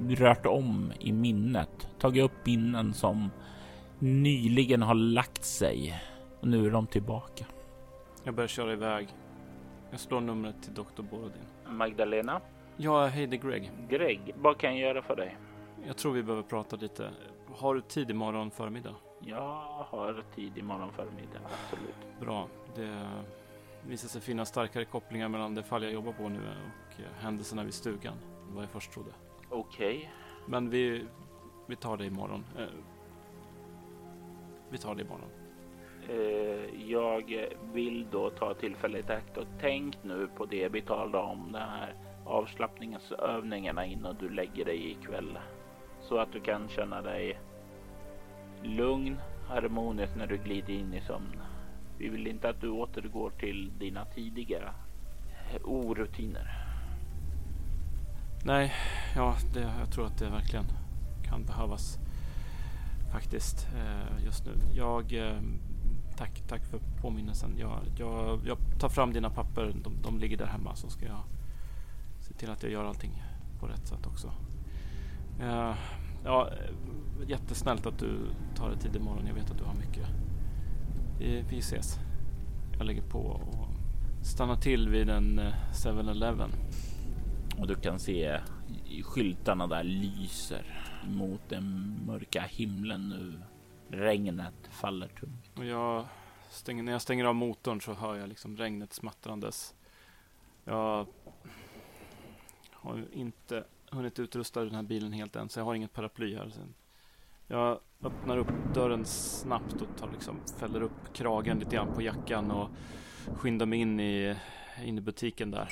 Rört 0.09 0.47
om 0.47 0.93
i 1.01 1.13
minnet, 1.13 1.89
tagit 1.99 2.25
upp 2.25 2.47
minnen 2.47 2.93
som 2.93 3.31
nyligen 3.99 4.83
har 4.83 4.95
lagt 4.95 5.45
sig 5.45 6.03
och 6.41 6.49
nu 6.49 6.67
är 6.67 6.71
de 6.71 6.87
tillbaka. 6.87 7.47
Jag 8.25 8.35
börjar 8.35 8.49
köra 8.49 8.73
iväg. 8.73 9.09
Jag 9.93 10.01
slår 10.01 10.21
numret 10.21 10.63
till 10.63 10.75
Dr. 10.75 11.03
Borodin. 11.03 11.43
Magdalena? 11.67 12.41
Ja, 12.77 13.07
hej 13.07 13.27
det 13.27 13.37
är 13.37 13.39
Greg. 13.39 13.71
Greg, 13.89 14.35
vad 14.37 14.59
kan 14.59 14.79
jag 14.79 14.89
göra 14.89 15.03
för 15.03 15.17
dig? 15.17 15.37
Jag 15.87 15.97
tror 15.97 16.13
vi 16.13 16.23
behöver 16.23 16.43
prata 16.43 16.77
lite. 16.77 17.11
Har 17.55 17.75
du 17.75 17.81
tid 17.81 18.11
imorgon 18.11 18.51
förmiddag? 18.51 18.95
Jag 19.21 19.63
har 19.89 20.25
tid 20.35 20.59
imorgon 20.59 20.93
förmiddag, 20.93 21.41
absolut. 21.45 22.21
Bra. 22.21 22.49
Det 22.75 23.09
visar 23.87 24.09
sig 24.09 24.21
finnas 24.21 24.49
starkare 24.49 24.85
kopplingar 24.85 25.29
mellan 25.29 25.55
det 25.55 25.63
fall 25.63 25.83
jag 25.83 25.93
jobbar 25.93 26.13
på 26.13 26.29
nu 26.29 26.39
och 26.39 27.23
händelserna 27.23 27.65
vid 27.65 27.75
stugan 27.75 28.15
än 28.49 28.55
vad 28.55 28.63
jag 28.63 28.71
först 28.71 28.93
trodde. 28.93 29.11
Okej. 29.49 29.97
Okay. 29.97 30.09
Men 30.47 30.71
vi, 30.71 31.07
vi 31.67 31.77
tar 31.77 31.97
det 31.97 32.07
imorgon. 32.07 32.45
Eh, 32.59 32.65
vi 34.71 34.79
tar 34.79 34.95
det 34.95 35.03
imorgon. 35.03 35.31
Eh, 36.09 36.91
jag 36.91 37.47
vill 37.73 38.07
då 38.11 38.31
ta 38.31 38.55
tillfället 38.55 39.11
i 39.11 39.13
akt 39.13 39.37
och 39.37 39.47
tänk 39.61 40.05
nu 40.05 40.29
på 40.37 40.47
det 40.47 40.69
vi 40.69 40.81
talade 40.81 41.19
om, 41.19 41.53
den 41.53 41.63
här 41.63 41.95
avslappningsövningarna 42.25 43.87
innan 43.87 44.17
du 44.21 44.29
lägger 44.29 44.65
dig 44.65 44.91
ikväll. 44.91 45.39
Så 46.01 46.19
att 46.19 46.33
du 46.33 46.41
kan 46.41 46.69
känna 46.69 47.03
dig 47.03 47.39
lugn, 48.63 49.17
harmonisk 49.49 50.17
när 50.17 50.27
du 50.27 50.37
glider 50.37 50.73
in 50.73 50.95
i 50.95 51.01
sömn. 51.01 51.41
Vi 51.99 52.09
vill 52.09 52.27
inte 52.27 52.49
att 52.49 52.61
du 52.61 52.69
återgår 52.69 53.31
till 53.31 53.73
dina 53.79 54.05
tidigare 54.05 54.73
orutiner. 55.65 56.63
Nej, 58.45 58.73
ja, 59.17 59.37
det, 59.55 59.73
jag 59.81 59.93
tror 59.93 60.07
att 60.07 60.19
det 60.19 60.31
verkligen 60.31 60.65
kan 61.29 61.45
behövas 61.45 61.99
faktiskt 63.13 63.69
eh, 63.75 64.25
just 64.25 64.47
nu. 64.47 64.53
Jag 64.75 65.13
eh, 65.13 65.41
tack, 66.17 66.43
tack 66.49 66.65
för 66.65 66.81
påminnelsen. 67.01 67.59
Jag, 67.59 67.81
jag, 67.99 68.41
jag 68.47 68.59
tar 68.79 68.89
fram 68.89 69.13
dina 69.13 69.31
papper. 69.31 69.75
De, 69.85 70.03
de 70.03 70.19
ligger 70.19 70.37
där 70.37 70.47
hemma 70.47 70.75
så 70.75 70.89
ska 70.89 71.07
jag 71.07 71.23
se 72.21 72.35
till 72.35 72.51
att 72.51 72.63
jag 72.63 72.73
gör 72.73 72.85
allting 72.85 73.23
på 73.61 73.67
rätt 73.67 73.87
sätt 73.87 74.07
också. 74.07 74.33
Uh, 75.41 75.75
ja, 76.25 76.49
jättesnällt 77.27 77.87
att 77.87 77.99
du 77.99 78.19
tar 78.55 78.69
dig 78.69 78.79
tid 78.79 78.97
imorgon. 78.97 79.27
Jag 79.27 79.35
vet 79.35 79.51
att 79.51 79.59
du 79.59 79.65
har 79.65 79.75
mycket. 79.75 80.09
Vi, 81.19 81.45
vi 81.51 81.59
ses. 81.59 81.99
Jag 82.79 82.87
lägger 82.87 83.03
på 83.03 83.19
och 83.19 83.69
stannar 84.23 84.57
till 84.57 84.89
vid 84.89 85.09
en 85.09 85.39
eh, 85.39 85.53
7-Eleven. 85.73 86.51
Och 87.59 87.67
du 87.67 87.75
kan 87.75 87.99
se 87.99 88.41
skyltarna 89.05 89.67
där 89.67 89.85
lyser 89.85 90.65
mot 91.09 91.41
den 91.49 91.97
mörka 92.07 92.43
himlen 92.43 93.09
nu. 93.09 93.43
Regnet 93.97 94.69
faller 94.71 95.09
tungt. 95.09 95.42
Och 95.57 95.65
jag 95.65 96.05
stänger, 96.51 96.83
när 96.83 96.93
jag 96.93 97.03
stänger 97.03 97.25
av 97.25 97.35
motorn 97.35 97.81
så 97.81 97.93
hör 97.93 98.17
jag 98.17 98.29
liksom 98.29 98.57
regnet 98.57 98.93
smattrandes. 98.93 99.75
Jag 100.65 101.07
har 102.71 103.05
inte 103.13 103.65
hunnit 103.91 104.19
utrusta 104.19 104.65
den 104.65 104.75
här 104.75 104.83
bilen 104.83 105.13
helt 105.13 105.37
än 105.37 105.49
så 105.49 105.61
jag 105.61 105.65
har 105.65 105.75
inget 105.75 105.93
paraply 105.93 106.37
här. 106.37 106.51
Sen. 106.51 106.75
Jag 107.47 107.79
öppnar 108.03 108.39
upp 108.39 108.75
dörren 108.75 109.05
snabbt 109.05 109.83
och 109.83 109.97
tar 109.99 110.11
liksom, 110.13 110.41
fäller 110.59 110.83
upp 110.83 111.13
kragen 111.13 111.59
lite 111.59 111.77
grann 111.77 111.95
på 111.95 112.03
jackan 112.03 112.51
och 112.51 112.69
skyndar 113.37 113.67
mig 113.67 113.79
in 113.79 114.01
i, 114.01 114.37
in 114.85 114.99
i 114.99 115.01
butiken 115.01 115.51
där. 115.51 115.69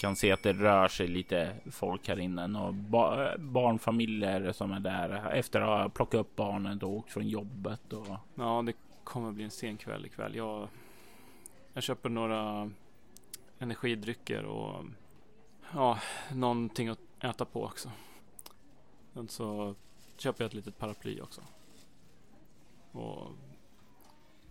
Kan 0.00 0.16
se 0.16 0.32
att 0.32 0.42
det 0.42 0.52
rör 0.52 0.88
sig 0.88 1.08
lite 1.08 1.56
folk 1.70 2.08
här 2.08 2.18
inne 2.18 2.60
och 2.60 2.74
ba 2.74 3.36
barnfamiljer 3.38 4.52
som 4.52 4.72
är 4.72 4.80
där 4.80 5.30
efter 5.32 5.60
att 5.60 5.82
ha 5.82 5.88
plockat 5.88 6.20
upp 6.20 6.36
barnet 6.36 6.82
och 6.82 6.90
åkt 6.90 7.12
från 7.12 7.28
jobbet. 7.28 7.92
Och... 7.92 8.06
Ja, 8.34 8.62
det 8.66 8.72
kommer 9.04 9.32
bli 9.32 9.44
en 9.44 9.50
sen 9.50 9.76
kväll 9.76 10.06
ikväll. 10.06 10.34
Jag, 10.34 10.68
jag 11.72 11.82
köper 11.82 12.08
några 12.08 12.70
energidrycker 13.58 14.44
och 14.44 14.84
ja, 15.72 15.98
någonting 16.32 16.88
att 16.88 17.00
äta 17.20 17.44
på 17.44 17.64
också. 17.64 17.90
Sen 19.12 19.28
så 19.28 19.74
köper 20.16 20.44
jag 20.44 20.48
ett 20.48 20.54
litet 20.54 20.78
paraply 20.78 21.20
också. 21.20 21.42
Och 22.92 23.30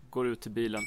går 0.10 0.28
ut 0.28 0.42
till 0.42 0.52
bilen. 0.52 0.82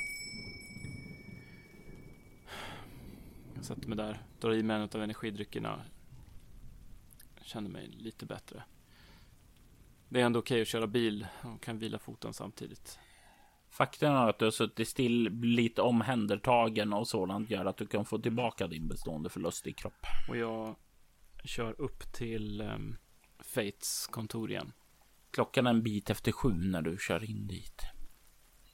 Jag 3.55 3.64
sätter 3.64 3.88
mig 3.88 3.96
där, 3.96 4.22
drar 4.40 4.52
i 4.52 4.62
mig 4.62 4.76
en 4.76 4.83
av 4.83 5.02
energidryckerna. 5.02 5.83
Känner 7.42 7.70
mig 7.70 7.87
lite 7.87 8.26
bättre. 8.26 8.62
Det 10.09 10.20
är 10.20 10.24
ändå 10.24 10.38
okej 10.38 10.55
okay 10.55 10.62
att 10.62 10.68
köra 10.68 10.87
bil 10.87 11.26
och 11.42 11.61
kan 11.61 11.79
vila 11.79 11.98
foten 11.98 12.33
samtidigt. 12.33 12.98
Faktum 13.76 14.12
är 14.12 14.28
att 14.28 14.38
du 14.38 14.44
har 14.44 14.52
suttit 14.52 14.88
still, 14.88 15.30
blivit 15.30 15.78
omhändertagen 15.78 16.92
och 16.92 17.08
sådant 17.08 17.50
gör 17.50 17.64
att 17.64 17.76
du 17.76 17.86
kan 17.86 18.04
få 18.04 18.18
tillbaka 18.18 18.66
din 18.66 18.88
bestående 18.88 19.28
förlust 19.28 19.66
i 19.66 19.72
kropp. 19.72 20.06
Och 20.28 20.36
jag 20.36 20.76
kör 21.44 21.80
upp 21.80 22.12
till 22.12 22.60
um, 22.60 22.96
Fates 23.40 24.08
kontor 24.10 24.50
igen. 24.50 24.72
Klockan 25.30 25.66
är 25.66 25.70
en 25.70 25.82
bit 25.82 26.10
efter 26.10 26.32
sju 26.32 26.52
när 26.52 26.82
du 26.82 26.96
kör 27.00 27.30
in 27.30 27.46
dit. 27.46 27.82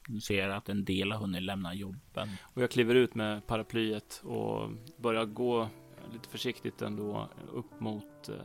Du 0.09 0.21
ser 0.21 0.49
att 0.49 0.69
en 0.69 0.85
del 0.85 1.13
har 1.13 1.19
hunnit 1.19 1.43
lämna 1.43 1.75
jobben. 1.75 2.29
Och 2.55 2.63
jag 2.63 2.71
kliver 2.71 2.95
ut 2.95 3.15
med 3.15 3.47
paraplyet 3.47 4.23
och 4.25 4.71
börjar 4.97 5.25
gå 5.25 5.69
lite 6.13 6.29
försiktigt 6.29 6.83
ändå 6.83 7.31
upp 7.53 7.81
mot 7.81 8.29
eh, 8.29 8.37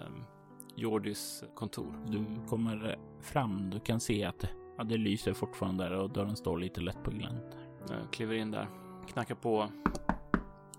Jordis 0.76 1.44
kontor. 1.56 2.06
Du 2.08 2.48
kommer 2.50 3.00
fram. 3.22 3.70
Du 3.70 3.80
kan 3.80 4.00
se 4.00 4.24
att 4.24 4.46
ja, 4.78 4.84
det 4.84 4.98
lyser 4.98 5.34
fortfarande 5.34 5.84
där 5.84 5.92
och 5.92 6.10
dörren 6.10 6.36
står 6.36 6.58
lite 6.58 6.82
lätt 6.82 7.04
på 7.04 7.12
glänt. 7.12 7.58
Jag 7.90 8.12
kliver 8.12 8.36
in 8.36 8.52
där, 8.52 8.68
knackar 9.08 9.36
på. 9.36 9.70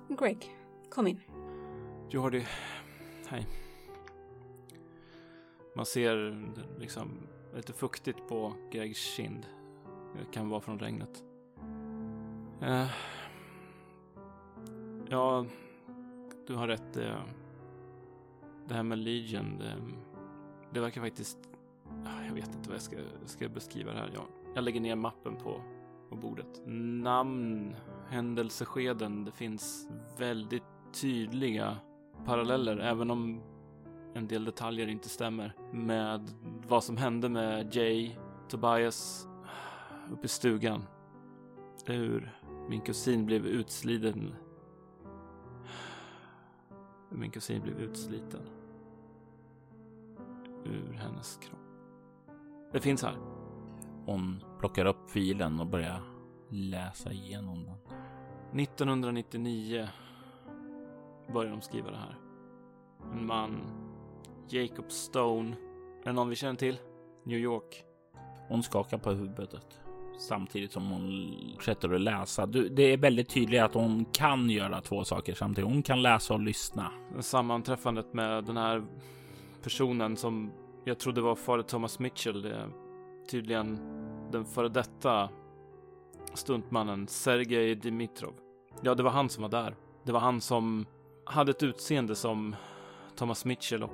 Greg, 0.09 0.57
kom 0.91 1.07
in. 1.07 1.21
Jordi, 2.11 2.47
hej. 3.29 3.47
Man 5.77 5.87
ser 5.87 6.45
liksom 6.79 7.09
lite 7.55 7.73
fuktigt 7.73 8.29
på 8.29 8.53
Gregs 8.71 8.99
kind. 8.99 9.47
Det 10.13 10.33
kan 10.33 10.49
vara 10.49 10.61
från 10.61 10.79
regnet. 10.79 11.25
Uh, 12.63 12.91
ja, 15.09 15.47
du 16.47 16.55
har 16.55 16.69
rätt. 16.69 16.93
Det, 16.93 17.17
det 18.69 18.75
här 18.75 18.83
med 18.83 18.99
Legion, 18.99 19.59
det, 19.59 19.77
det 20.73 20.81
verkar 20.81 21.01
faktiskt... 21.01 21.39
Ah, 22.05 22.25
jag 22.27 22.35
vet 22.35 22.55
inte 22.55 22.69
vad 22.69 22.75
jag 22.75 22.83
ska, 22.83 22.97
ska 23.25 23.49
beskriva 23.49 23.93
det 23.93 23.99
här. 23.99 24.11
Jag, 24.15 24.25
jag 24.55 24.65
lägger 24.65 24.81
ner 24.81 24.97
mappen 24.97 25.37
på, 25.37 25.63
på 26.09 26.17
bordet. 26.17 26.63
Namn, 27.03 27.75
händelseskeden. 28.09 29.25
Det 29.25 29.33
finns 29.33 29.89
väldigt 30.19 30.63
tydliga 30.93 31.77
paralleller, 32.25 32.77
även 32.77 33.11
om 33.11 33.41
en 34.15 34.29
del 34.29 34.45
detaljer 34.45 34.89
inte 34.89 35.09
stämmer 35.09 35.53
med 35.73 36.31
vad 36.69 36.85
som 36.85 36.97
hände 36.97 37.29
med 37.29 37.75
Jay, 37.75 38.17
Tobias 38.49 39.29
uppe 40.13 40.25
i 40.25 40.29
stugan. 40.29 40.83
Hur 41.87 42.39
min 42.69 42.81
kusin 42.81 43.27
blev 43.27 43.47
utsliten. 43.47 44.35
Hur 47.11 47.19
min 47.19 47.31
kusin 47.31 47.63
blev 47.63 47.81
utsliten. 47.81 48.41
Ur 50.65 50.93
hennes 50.93 51.37
kropp. 51.37 51.58
Det 52.73 52.81
finns 52.81 53.03
här. 53.03 53.17
Hon 54.07 54.45
plockar 54.59 54.85
upp 54.85 55.11
filen 55.11 55.61
och 55.61 55.67
börjar 55.67 56.01
läsa 56.51 57.13
igenom 57.13 57.65
den. 57.65 57.75
1999 58.61 59.89
börjar 61.33 61.51
de 61.51 61.61
skriva 61.61 61.91
det 61.91 61.97
här. 61.97 62.19
En 63.13 63.27
man, 63.27 63.61
Jacob 64.49 64.93
Stone. 64.93 65.57
Är 66.03 66.05
det 66.05 66.13
någon 66.13 66.29
vi 66.29 66.37
känner 66.37 66.55
till? 66.55 66.79
New 67.25 67.39
York. 67.39 67.85
Hon 68.49 68.63
skakar 68.63 68.99
på 68.99 69.11
huvudet 69.11 69.81
samtidigt 70.19 70.73
som 70.73 70.91
hon 70.91 71.35
fortsätter 71.55 71.95
att 71.95 72.01
läsa. 72.01 72.47
Det 72.47 72.83
är 72.83 72.97
väldigt 72.97 73.29
tydligt 73.29 73.63
att 73.63 73.75
hon 73.75 74.05
kan 74.05 74.51
göra 74.51 74.81
två 74.81 75.05
saker 75.05 75.35
samtidigt. 75.35 75.71
Hon 75.71 75.83
kan 75.83 76.03
läsa 76.03 76.35
och 76.35 76.41
lyssna. 76.41 76.93
Sammanträffandet 77.21 78.15
med 78.15 78.45
den 78.45 78.57
här 78.57 78.85
personen 79.63 80.17
som 80.17 80.53
jag 80.89 80.99
trodde 80.99 81.21
var 81.21 81.35
fader 81.35 81.63
Thomas 81.63 81.99
Mitchell. 81.99 82.43
Det 82.43 82.71
tydligen 83.31 83.79
den 84.31 84.45
före 84.45 84.69
detta 84.69 85.29
stuntmannen 86.35 87.09
Sergej 87.09 87.75
Dimitrov. 87.75 88.35
Ja, 88.83 88.95
det 88.95 89.03
var 89.03 89.11
han 89.11 89.29
som 89.29 89.43
var 89.43 89.51
där. 89.51 89.77
Det 90.05 90.13
var 90.13 90.21
han 90.21 90.41
som 90.41 90.87
hade 91.25 91.51
ett 91.51 91.63
utseende 91.63 92.15
som 92.15 92.57
Thomas 93.17 93.45
Mitchell 93.45 93.83
och, 93.83 93.91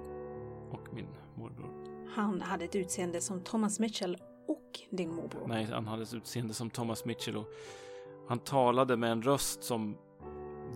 och 0.70 0.94
min 0.94 1.06
morbror. 1.34 1.70
Han 2.14 2.40
hade 2.40 2.64
ett 2.64 2.76
utseende 2.76 3.20
som 3.20 3.40
Thomas 3.40 3.80
Mitchell 3.80 4.16
och 4.48 4.80
din 4.90 5.14
morbror? 5.14 5.46
Nej, 5.46 5.64
han 5.64 5.86
hade 5.86 6.02
ett 6.02 6.14
utseende 6.14 6.54
som 6.54 6.70
Thomas 6.70 7.04
Mitchell 7.04 7.36
och 7.36 7.46
han 8.28 8.38
talade 8.38 8.96
med 8.96 9.12
en 9.12 9.22
röst 9.22 9.62
som 9.62 9.96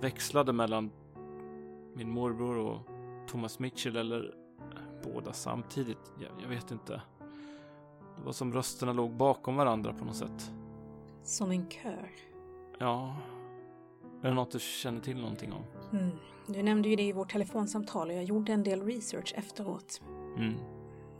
växlade 0.00 0.52
mellan 0.52 0.90
min 1.94 2.10
morbror 2.10 2.58
och 2.58 2.78
Thomas 3.28 3.58
Mitchell 3.58 3.96
eller 3.96 4.34
båda 5.04 5.32
samtidigt. 5.32 6.12
Jag, 6.20 6.30
jag 6.42 6.48
vet 6.48 6.70
inte. 6.70 7.02
Det 8.16 8.24
var 8.24 8.32
som 8.32 8.52
rösterna 8.52 8.92
låg 8.92 9.10
bakom 9.10 9.56
varandra 9.56 9.92
på 9.92 10.04
något 10.04 10.16
sätt. 10.16 10.52
Som 11.22 11.50
en 11.50 11.70
kör? 11.70 12.10
Ja. 12.78 13.16
Är 14.22 14.28
det 14.28 14.34
något 14.34 14.50
du 14.50 14.58
känner 14.58 15.00
till 15.00 15.20
någonting 15.20 15.52
om? 15.52 15.62
Mm. 15.92 16.10
Du 16.46 16.62
nämnde 16.62 16.88
ju 16.88 16.96
det 16.96 17.02
i 17.02 17.12
vårt 17.12 17.32
telefonsamtal 17.32 18.08
och 18.08 18.14
jag 18.14 18.24
gjorde 18.24 18.52
en 18.52 18.62
del 18.62 18.82
research 18.82 19.34
efteråt. 19.36 20.02
Mm. 20.36 20.54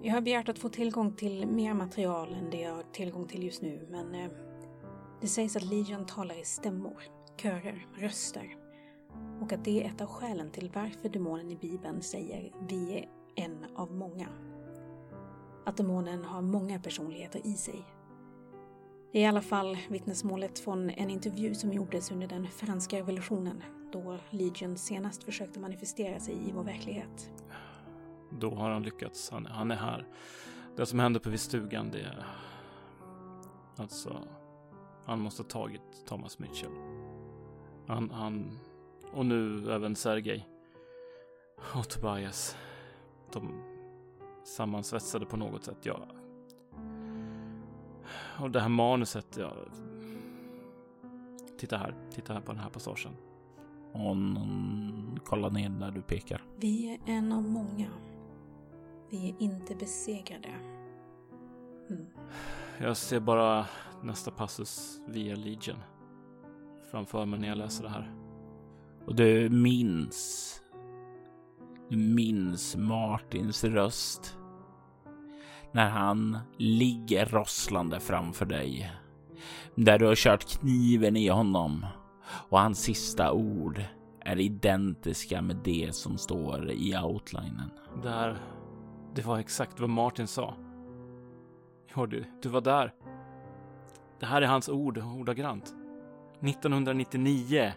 Jag 0.02 0.14
har 0.14 0.20
begärt 0.20 0.48
att 0.48 0.58
få 0.58 0.68
tillgång 0.68 1.12
till 1.12 1.46
mer 1.46 1.74
material 1.74 2.34
än 2.34 2.50
det 2.50 2.60
jag 2.60 2.74
har 2.74 2.82
tillgång 2.92 3.26
till 3.26 3.42
just 3.42 3.62
nu, 3.62 3.86
men 3.90 4.14
eh, 4.14 4.30
det 5.20 5.26
sägs 5.26 5.56
att 5.56 5.62
Legion 5.62 6.06
talar 6.06 6.40
i 6.40 6.44
stämmor, 6.44 7.02
körer, 7.36 7.86
röster 7.94 8.56
och 9.40 9.52
att 9.52 9.64
det 9.64 9.82
är 9.82 9.86
ett 9.88 10.00
av 10.00 10.06
skälen 10.06 10.50
till 10.50 10.70
varför 10.74 11.08
demonen 11.08 11.50
i 11.50 11.56
Bibeln 11.56 12.02
säger 12.02 12.52
vi 12.68 12.98
är 12.98 13.08
en 13.38 13.66
av 13.76 13.92
många. 13.92 14.28
Att 15.66 15.76
demonen 15.76 16.24
har 16.24 16.42
många 16.42 16.78
personligheter 16.78 17.46
i 17.46 17.52
sig. 17.52 17.84
Det 19.12 19.18
är 19.18 19.22
i 19.22 19.26
alla 19.26 19.42
fall 19.42 19.78
vittnesmålet 19.88 20.58
från 20.58 20.90
en 20.90 21.10
intervju 21.10 21.54
som 21.54 21.72
gjordes 21.72 22.10
under 22.10 22.26
den 22.26 22.48
franska 22.48 22.96
revolutionen 22.96 23.62
då 23.92 24.18
Legion 24.30 24.76
senast 24.76 25.24
försökte 25.24 25.60
manifestera 25.60 26.20
sig 26.20 26.48
i 26.48 26.52
vår 26.52 26.64
verklighet. 26.64 27.30
Då 28.30 28.50
har 28.50 28.70
han 28.70 28.82
lyckats. 28.82 29.30
Han, 29.30 29.46
han 29.46 29.70
är 29.70 29.76
här. 29.76 30.06
Det 30.76 30.86
som 30.86 30.98
hände 30.98 31.20
på 31.20 31.38
stugan, 31.38 31.90
det 31.90 32.00
är... 32.00 32.26
Alltså... 33.76 34.22
Han 35.06 35.20
måste 35.20 35.42
ha 35.42 35.48
tagit 35.48 36.06
Thomas 36.06 36.38
Mitchell. 36.38 36.72
Han, 37.86 38.10
han... 38.10 38.58
Och 39.12 39.26
nu 39.26 39.72
även 39.72 39.96
Sergej. 39.96 40.48
Och 41.74 41.88
Tobias. 41.88 42.56
De 43.32 43.62
sammansvetsade 44.44 45.26
på 45.26 45.36
något 45.36 45.64
sätt. 45.64 45.78
Ja. 45.82 46.08
Och 48.40 48.50
det 48.50 48.60
här 48.60 48.68
manuset, 48.68 49.36
ja. 49.36 49.52
Titta 51.58 51.76
här. 51.76 51.94
Titta 52.10 52.32
här 52.32 52.40
på 52.40 52.52
den 52.52 52.60
här 52.60 52.70
passagen. 52.70 53.12
Hon 53.92 55.20
kollar 55.24 55.50
ner 55.50 55.68
där 55.68 55.90
du 55.90 56.02
pekar. 56.02 56.44
Vi 56.56 56.94
är 56.94 57.12
en 57.12 57.32
av 57.32 57.42
många. 57.42 57.88
Vi 59.10 59.28
är 59.28 59.42
inte 59.42 59.74
besegrade. 59.74 60.48
Mm. 61.90 62.06
Jag 62.80 62.96
ser 62.96 63.20
bara 63.20 63.66
nästa 64.02 64.30
passus 64.30 65.00
via 65.06 65.36
Legion 65.36 65.78
framför 66.90 67.26
mig 67.26 67.40
när 67.40 67.48
jag 67.48 67.58
läser 67.58 67.82
det 67.82 67.90
här. 67.90 68.12
Och 69.06 69.14
du 69.14 69.50
minns. 69.50 70.54
Du 71.88 71.96
minns 71.96 72.76
Martins 72.76 73.64
röst. 73.64 74.38
När 75.72 75.88
han 75.88 76.38
ligger 76.56 77.26
rosslande 77.26 78.00
framför 78.00 78.46
dig. 78.46 78.92
Där 79.74 79.98
du 79.98 80.06
har 80.06 80.14
kört 80.14 80.44
kniven 80.44 81.16
i 81.16 81.28
honom. 81.28 81.86
Och 82.48 82.60
hans 82.60 82.78
sista 82.78 83.32
ord 83.32 83.82
är 84.20 84.38
identiska 84.38 85.42
med 85.42 85.56
det 85.64 85.94
som 85.94 86.18
står 86.18 86.70
i 86.70 86.96
outlinen. 86.98 87.70
Där, 88.02 88.38
det 89.14 89.26
var 89.26 89.38
exakt 89.38 89.80
vad 89.80 89.90
Martin 89.90 90.26
sa. 90.26 90.54
Ja, 91.94 92.06
du, 92.06 92.24
du 92.42 92.48
var 92.48 92.60
där. 92.60 92.92
Det 94.20 94.26
här 94.26 94.42
är 94.42 94.46
hans 94.46 94.68
ord, 94.68 94.98
ordagrant. 94.98 95.74
1999 96.40 97.72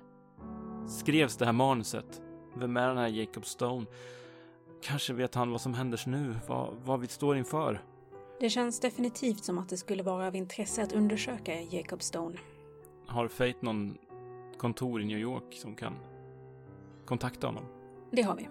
skrevs 0.88 1.38
det 1.38 1.46
här 1.46 1.52
manuset. 1.52 2.22
Vem 2.54 2.78
är 2.78 2.88
den 2.88 2.98
här 2.98 3.08
Jacob 3.08 3.46
Stone? 3.46 3.86
Kanske 4.82 5.14
vet 5.14 5.36
han 5.36 5.52
vad 5.52 5.62
som 5.62 5.74
händer 5.74 6.04
nu, 6.08 6.36
vad, 6.48 6.74
vad 6.84 7.00
vi 7.00 7.08
står 7.08 7.38
inför. 7.38 7.82
Det 8.40 8.50
känns 8.50 8.80
definitivt 8.80 9.44
som 9.44 9.58
att 9.58 9.70
det 9.70 9.78
skulle 9.78 10.04
vara 10.04 10.28
av 10.28 10.36
intresse 10.36 10.84
att 10.84 10.94
undersöka 10.94 11.62
Jacob 11.62 12.02
Stone. 12.02 12.38
Har 13.08 13.28
Fate 13.28 13.58
någon 13.60 13.98
kontor 14.58 15.02
i 15.02 15.06
New 15.06 15.18
York 15.18 15.44
som 15.54 15.76
kan 15.76 15.94
kontakta 17.06 17.48
honom? 17.48 17.64
Det 18.12 18.22
har 18.22 18.36
vi. 18.36 18.48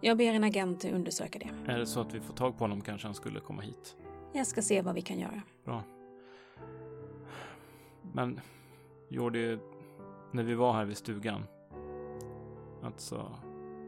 Jag 0.00 0.16
ber 0.16 0.34
en 0.34 0.44
agent 0.44 0.84
undersöka 0.84 1.38
det. 1.38 1.72
Är 1.72 1.78
det 1.78 1.86
så 1.86 2.00
att 2.00 2.14
vi 2.14 2.20
får 2.20 2.34
tag 2.34 2.58
på 2.58 2.64
honom 2.64 2.80
kanske 2.80 3.06
han 3.06 3.14
skulle 3.14 3.40
komma 3.40 3.62
hit? 3.62 3.96
Jag 4.32 4.46
ska 4.46 4.62
se 4.62 4.82
vad 4.82 4.94
vi 4.94 5.02
kan 5.02 5.18
göra. 5.18 5.42
Bra. 5.64 5.82
Men 8.12 8.40
Jordi, 9.08 9.58
när 10.32 10.42
vi 10.42 10.54
var 10.54 10.72
här 10.72 10.84
vid 10.84 10.96
stugan. 10.96 11.42
Alltså, 12.88 13.30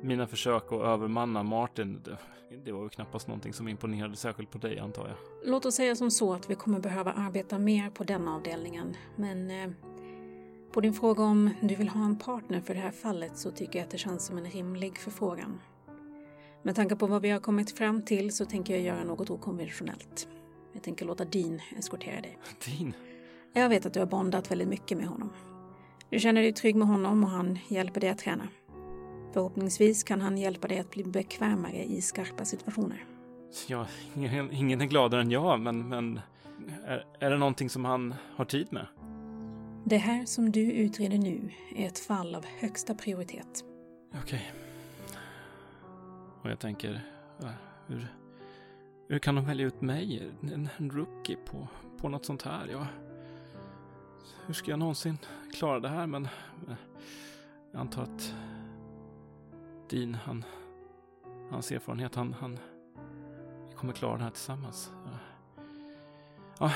mina 0.03 0.27
försök 0.27 0.73
att 0.73 0.81
övermanna 0.81 1.43
Martin, 1.43 2.01
det, 2.05 2.19
det 2.65 2.73
var 2.73 2.83
ju 2.83 2.89
knappast 2.89 3.29
någonting 3.29 3.53
som 3.53 3.69
imponerade 3.69 4.17
särskilt 4.17 4.51
på 4.51 4.59
dig 4.59 4.79
antar 4.79 5.09
jag. 5.09 5.17
Låt 5.45 5.67
oss 5.67 5.75
säga 5.75 5.97
som 5.97 6.11
så 6.11 6.33
att 6.33 6.51
vi 6.51 6.55
kommer 6.55 6.81
behöva 6.81 7.13
arbeta 7.13 7.59
mer 7.59 7.91
på 7.91 8.05
den 8.05 8.29
avdelningen. 8.29 8.97
Men 9.17 9.51
eh, 9.51 9.71
på 10.73 10.81
din 10.81 10.95
fråga 10.95 11.25
om 11.25 11.51
du 11.61 11.75
vill 11.75 11.89
ha 11.89 12.05
en 12.05 12.19
partner 12.19 12.61
för 12.61 12.75
det 12.75 12.81
här 12.81 12.91
fallet 12.91 13.39
så 13.39 13.51
tycker 13.51 13.79
jag 13.79 13.85
att 13.85 13.91
det 13.91 13.99
känns 13.99 14.27
som 14.27 14.39
en 14.39 14.51
rimlig 14.51 14.99
förfrågan. 14.99 15.61
Med 16.63 16.77
tanke 16.77 16.97
på 16.97 17.07
vad 17.07 17.23
vi 17.23 17.31
har 17.31 17.41
kommit 17.41 17.71
fram 17.79 18.03
till 18.03 18.33
så 18.33 18.45
tänker 18.45 18.75
jag 18.75 18.83
göra 18.83 19.05
något 19.05 19.31
okonventionellt. 19.31 20.29
Jag 20.73 20.83
tänker 20.83 21.07
låta 21.07 21.25
Dean 21.25 21.61
eskortera 21.79 22.21
dig. 22.21 22.39
Dean? 22.67 22.93
Jag 23.53 23.69
vet 23.69 23.87
att 23.87 23.95
du 23.95 24.01
har 24.01 24.07
bondat 24.07 24.51
väldigt 24.51 24.69
mycket 24.69 24.99
med 24.99 25.07
honom. 25.07 25.33
Du 26.11 26.19
känner 26.19 26.43
dig 26.43 26.53
trygg 26.53 26.77
med 26.77 26.89
honom 26.89 27.25
och 27.25 27.31
han 27.31 27.59
hjälper 27.69 28.01
dig 28.01 28.11
att 28.11 28.19
träna. 28.19 28.49
Förhoppningsvis 29.33 30.05
kan 30.05 30.21
han 30.21 30.39
hjälpa 30.39 30.69
dig 30.69 30.79
att 30.79 30.91
bli 30.91 31.05
bekvämare 31.05 31.85
i 31.85 32.03
skarpa 32.03 32.45
situationer. 32.45 33.05
Ja, 33.69 33.87
ingen, 34.17 34.53
ingen 34.53 34.81
är 34.81 34.87
gladare 34.87 35.21
än 35.21 35.31
jag, 35.31 35.61
men, 35.61 35.89
men 35.89 36.21
är, 36.87 37.07
är 37.21 37.31
det 37.31 37.39
någonting 37.39 37.71
som 37.71 37.85
han 37.85 38.15
har 38.37 38.45
tid 38.45 38.73
med? 38.73 38.87
Det 39.85 39.97
här 39.97 40.25
som 40.25 40.53
du 40.53 40.73
utreder 40.73 41.19
nu 41.19 41.51
är 41.77 41.87
ett 41.87 41.99
fall 41.99 42.35
av 42.35 42.45
högsta 42.59 42.95
prioritet. 42.95 43.65
Okej. 44.09 44.21
Okay. 44.23 44.41
Och 46.43 46.51
jag 46.51 46.59
tänker, 46.59 47.01
hur, 47.87 48.07
hur 49.09 49.19
kan 49.19 49.35
de 49.35 49.45
välja 49.45 49.67
ut 49.67 49.81
mig, 49.81 50.31
en, 50.43 50.69
en 50.79 50.91
rookie, 50.91 51.37
på, 51.37 51.69
på 51.99 52.09
något 52.09 52.25
sånt 52.25 52.43
här? 52.43 52.67
Jag, 52.67 52.87
hur 54.47 54.55
ska 54.55 54.71
jag 54.71 54.79
någonsin 54.79 55.19
klara 55.55 55.81
det 55.81 55.89
här? 55.89 56.07
Men, 56.07 56.29
men 56.67 56.77
jag 57.73 57.81
antar 57.81 58.03
att 58.03 58.35
Dean, 59.91 60.15
han, 60.15 60.45
hans 61.51 61.73
erfarenhet, 61.73 62.15
han, 62.15 62.33
han 62.33 62.59
vi 63.69 63.77
kommer 63.77 63.93
klara 63.93 64.17
det 64.17 64.23
här 64.23 64.31
tillsammans. 64.31 64.93
Ja, 65.05 65.19
ja 66.59 66.73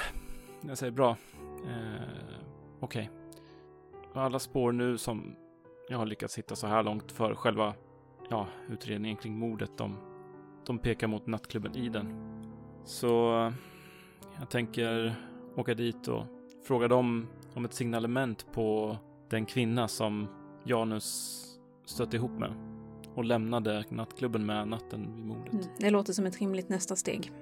jag 0.69 0.79
säger 0.79 0.93
bra. 0.93 1.17
Eh, 1.67 2.37
Okej. 2.81 3.11
Okay. 4.11 4.23
Alla 4.23 4.39
spår 4.39 4.73
nu 4.73 4.99
som 4.99 5.37
jag 5.89 5.99
har 5.99 6.07
lyckats 6.07 6.39
hitta 6.39 6.57
så 6.57 6.67
här 6.67 6.83
långt 6.83 7.13
för 7.13 7.35
själva 7.35 7.75
ja, 8.31 8.47
utredningen 8.69 9.17
kring 9.17 9.39
mordet, 9.39 9.71
de, 9.79 9.97
de 10.67 10.79
pekar 10.79 11.07
mot 11.07 11.27
nattklubben 11.27 11.77
Iden. 11.77 12.15
Så 12.85 13.07
jag 14.39 14.51
tänker 14.51 15.15
åka 15.57 15.75
dit 15.75 16.09
och 16.09 16.25
fråga 16.67 16.89
dem 16.89 17.29
om 17.55 17.65
ett 17.65 17.75
signalement 17.75 18.47
på 18.53 18.97
den 19.31 19.47
kvinna 19.47 19.89
som 19.89 20.29
Janus 20.65 21.41
stötte 21.85 22.17
ihop 22.17 22.31
med 22.31 22.75
och 23.15 23.25
lämnade 23.25 23.85
nattklubben 23.89 24.47
med 24.47 24.69
natten 24.69 25.17
vid 25.17 25.25
mordet. 25.25 25.53
Mm, 25.53 25.67
det 25.79 25.91
låter 25.91 26.13
som 26.13 26.27
ett 26.27 26.41
rimligt 26.41 26.69
nästa 26.69 26.97
steg. 26.97 27.33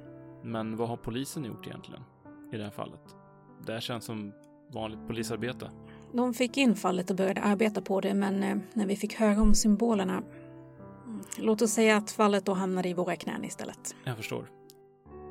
Men 0.43 0.77
vad 0.77 0.89
har 0.89 0.97
polisen 0.97 1.45
gjort 1.45 1.67
egentligen 1.67 2.03
i 2.53 2.57
det 2.57 2.65
här 2.65 2.71
fallet? 2.71 3.01
Det 3.67 3.73
här 3.73 3.81
känns 3.81 4.05
som 4.05 4.33
vanligt 4.73 5.07
polisarbete. 5.07 5.71
De 6.13 6.35
fick 6.35 6.57
in 6.57 6.75
fallet 6.75 7.11
och 7.11 7.17
började 7.17 7.41
arbeta 7.41 7.81
på 7.81 8.01
det, 8.01 8.15
men 8.15 8.43
eh, 8.43 8.57
när 8.73 8.87
vi 8.87 8.97
fick 8.97 9.15
höra 9.15 9.43
om 9.43 9.55
symbolerna... 9.55 10.23
Mm, 11.07 11.21
låt 11.39 11.63
oss 11.63 11.71
säga 11.71 11.97
att 11.97 12.11
fallet 12.11 12.47
då 12.47 12.53
hamnade 12.55 12.89
i 12.89 12.95
våra 12.95 13.17
knän 13.17 13.45
istället. 13.45 13.97
Jag 14.05 14.17
förstår. 14.17 14.51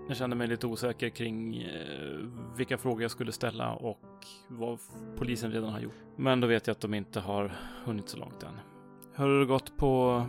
Jag 0.07 0.17
kände 0.17 0.35
mig 0.35 0.47
lite 0.47 0.67
osäker 0.67 1.09
kring 1.09 1.57
eh, 1.57 2.17
vilka 2.57 2.77
frågor 2.77 3.01
jag 3.01 3.11
skulle 3.11 3.31
ställa 3.31 3.73
och 3.73 3.99
vad 4.47 4.79
polisen 5.17 5.51
redan 5.51 5.69
har 5.69 5.79
gjort. 5.79 5.95
Men 6.15 6.39
då 6.39 6.47
vet 6.47 6.67
jag 6.67 6.71
att 6.71 6.81
de 6.81 6.93
inte 6.93 7.19
har 7.19 7.55
hunnit 7.85 8.09
så 8.09 8.17
långt 8.17 8.43
än. 8.43 8.70
Hur 9.15 9.25
har 9.25 9.39
det 9.39 9.45
gått 9.45 9.77
på 9.77 10.23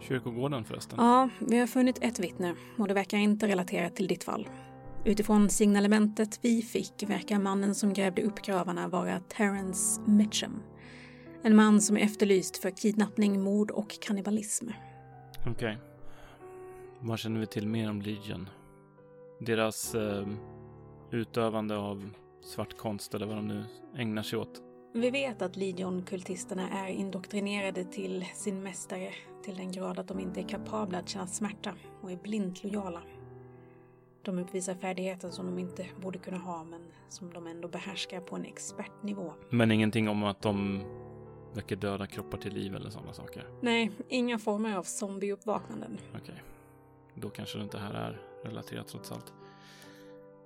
kyrkogården 0.00 0.64
förresten? 0.64 0.98
Ja, 0.98 1.28
vi 1.38 1.58
har 1.58 1.66
funnit 1.66 1.98
ett 2.00 2.18
vittne 2.18 2.54
och 2.78 2.88
det 2.88 2.94
verkar 2.94 3.18
inte 3.18 3.48
relaterat 3.48 3.96
till 3.96 4.08
ditt 4.08 4.24
fall. 4.24 4.48
Utifrån 5.04 5.48
signalementet 5.50 6.38
vi 6.42 6.62
fick 6.62 7.02
verkar 7.06 7.38
mannen 7.38 7.74
som 7.74 7.92
grävde 7.92 8.22
upp 8.22 8.42
gravarna 8.42 8.88
vara 8.88 9.20
Terence 9.20 10.00
Mitchum. 10.06 10.62
En 11.42 11.56
man 11.56 11.80
som 11.80 11.96
är 11.96 12.00
efterlyst 12.00 12.56
för 12.56 12.70
kidnappning, 12.70 13.42
mord 13.42 13.70
och 13.70 14.00
kannibalism. 14.00 14.68
Okej. 15.40 15.52
Okay. 15.52 15.76
Vad 17.00 17.18
känner 17.18 17.40
vi 17.40 17.46
till 17.46 17.68
mer 17.68 17.90
om 17.90 18.02
Legion? 18.02 18.48
Deras 19.40 19.94
eh, 19.94 20.28
utövande 21.10 21.76
av 21.76 22.10
svart 22.44 22.76
konst 22.76 23.14
eller 23.14 23.26
vad 23.26 23.36
de 23.36 23.48
nu 23.48 23.64
ägnar 23.96 24.22
sig 24.22 24.38
åt? 24.38 24.63
Vi 24.96 25.10
vet 25.10 25.42
att 25.42 25.56
Legion-kultisterna 25.56 26.70
är 26.70 26.88
indoktrinerade 26.88 27.84
till 27.84 28.24
sin 28.34 28.62
mästare 28.62 29.10
till 29.44 29.56
den 29.56 29.72
grad 29.72 29.98
att 29.98 30.08
de 30.08 30.20
inte 30.20 30.40
är 30.40 30.48
kapabla 30.48 30.98
att 30.98 31.08
känna 31.08 31.26
smärta 31.26 31.74
och 32.00 32.12
är 32.12 32.16
blint 32.16 32.64
lojala. 32.64 33.02
De 34.22 34.38
uppvisar 34.38 34.74
färdigheter 34.74 35.30
som 35.30 35.46
de 35.46 35.58
inte 35.58 35.86
borde 36.00 36.18
kunna 36.18 36.38
ha 36.38 36.64
men 36.64 36.80
som 37.08 37.32
de 37.32 37.46
ändå 37.46 37.68
behärskar 37.68 38.20
på 38.20 38.36
en 38.36 38.44
expertnivå. 38.44 39.32
Men 39.50 39.70
ingenting 39.70 40.08
om 40.08 40.24
att 40.24 40.42
de 40.42 40.84
väcker 41.54 41.76
döda 41.76 42.06
kroppar 42.06 42.38
till 42.38 42.54
liv 42.54 42.74
eller 42.74 42.90
sådana 42.90 43.12
saker? 43.12 43.48
Nej, 43.60 43.90
inga 44.08 44.38
former 44.38 44.76
av 44.76 44.82
zombieuppvaknanden. 44.82 45.98
Okej. 46.22 46.42
Då 47.14 47.30
kanske 47.30 47.58
det 47.58 47.64
inte 47.64 47.78
här 47.78 47.94
är 47.94 48.20
relaterat 48.44 48.88
trots 48.88 49.12
allt. 49.12 49.32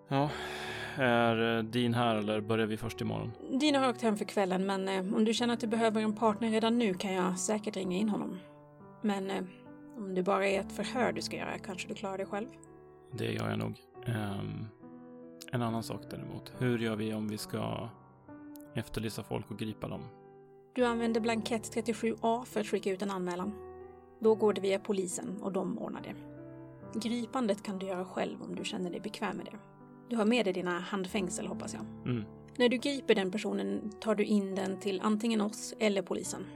Ja, 0.09 0.31
är 0.99 1.59
eh, 1.59 1.65
Dean 1.65 1.95
här 1.95 2.17
eller 2.17 2.41
börjar 2.41 2.67
vi 2.67 2.77
först 2.77 3.01
imorgon? 3.01 3.33
Dean 3.61 3.83
har 3.83 3.91
åkt 3.91 4.03
hem 4.03 4.17
för 4.17 4.25
kvällen 4.25 4.67
men 4.67 4.89
eh, 4.89 5.15
om 5.15 5.25
du 5.25 5.35
känner 5.35 5.55
att 5.55 5.61
du 5.61 5.67
behöver 5.67 6.03
en 6.03 6.15
partner 6.15 6.51
redan 6.51 6.79
nu 6.79 6.95
kan 6.95 7.13
jag 7.13 7.39
säkert 7.39 7.77
ringa 7.77 7.97
in 7.97 8.09
honom. 8.09 8.39
Men 9.03 9.31
eh, 9.31 9.45
om 9.97 10.15
det 10.15 10.23
bara 10.23 10.49
är 10.49 10.61
ett 10.61 10.73
förhör 10.73 11.13
du 11.13 11.23
ska 11.23 11.37
göra 11.37 11.59
kanske 11.59 11.89
du 11.89 11.95
klarar 11.95 12.19
det 12.19 12.27
själv? 12.27 12.49
Det 13.13 13.33
gör 13.33 13.51
jag 13.51 13.59
nog. 13.59 13.75
Um, 14.07 14.67
en 15.53 15.63
annan 15.63 15.83
sak 15.83 16.01
däremot. 16.11 16.53
Hur 16.59 16.79
gör 16.79 16.97
vi 16.97 17.15
om 17.15 17.29
vi 17.29 17.39
ska 17.39 17.89
efterlysa 18.75 19.23
folk 19.23 19.51
och 19.51 19.59
gripa 19.59 19.89
dem? 19.89 20.01
Du 20.75 20.85
använder 20.85 21.21
blankett 21.21 21.77
37A 21.77 22.45
för 22.45 22.61
att 22.61 22.67
skicka 22.67 22.91
ut 22.91 23.03
en 23.03 23.11
anmälan. 23.11 23.53
Då 24.21 24.35
går 24.35 24.53
det 24.53 24.61
via 24.61 24.79
polisen 24.79 25.43
och 25.43 25.53
de 25.53 25.79
ordnar 25.79 26.01
det. 26.03 26.15
Gripandet 27.01 27.63
kan 27.63 27.79
du 27.79 27.87
göra 27.87 28.05
själv 28.05 28.43
om 28.43 28.55
du 28.55 28.65
känner 28.65 28.91
dig 28.91 29.01
bekväm 29.01 29.37
med 29.37 29.47
det. 29.47 29.59
Du 30.09 30.17
har 30.17 30.25
med 30.25 30.47
dig 30.47 30.53
dina 30.53 30.79
handfängsel 30.79 31.47
hoppas 31.47 31.75
jag. 31.75 31.83
Mm. 32.05 32.25
När 32.57 32.69
du 32.69 32.77
griper 32.77 33.15
den 33.15 33.31
personen 33.31 33.91
tar 34.01 34.15
du 34.15 34.25
in 34.25 34.55
den 34.55 34.81
till 34.81 35.01
antingen 35.01 35.41
oss 35.41 35.75
eller 35.79 36.03
polisen. 36.03 36.47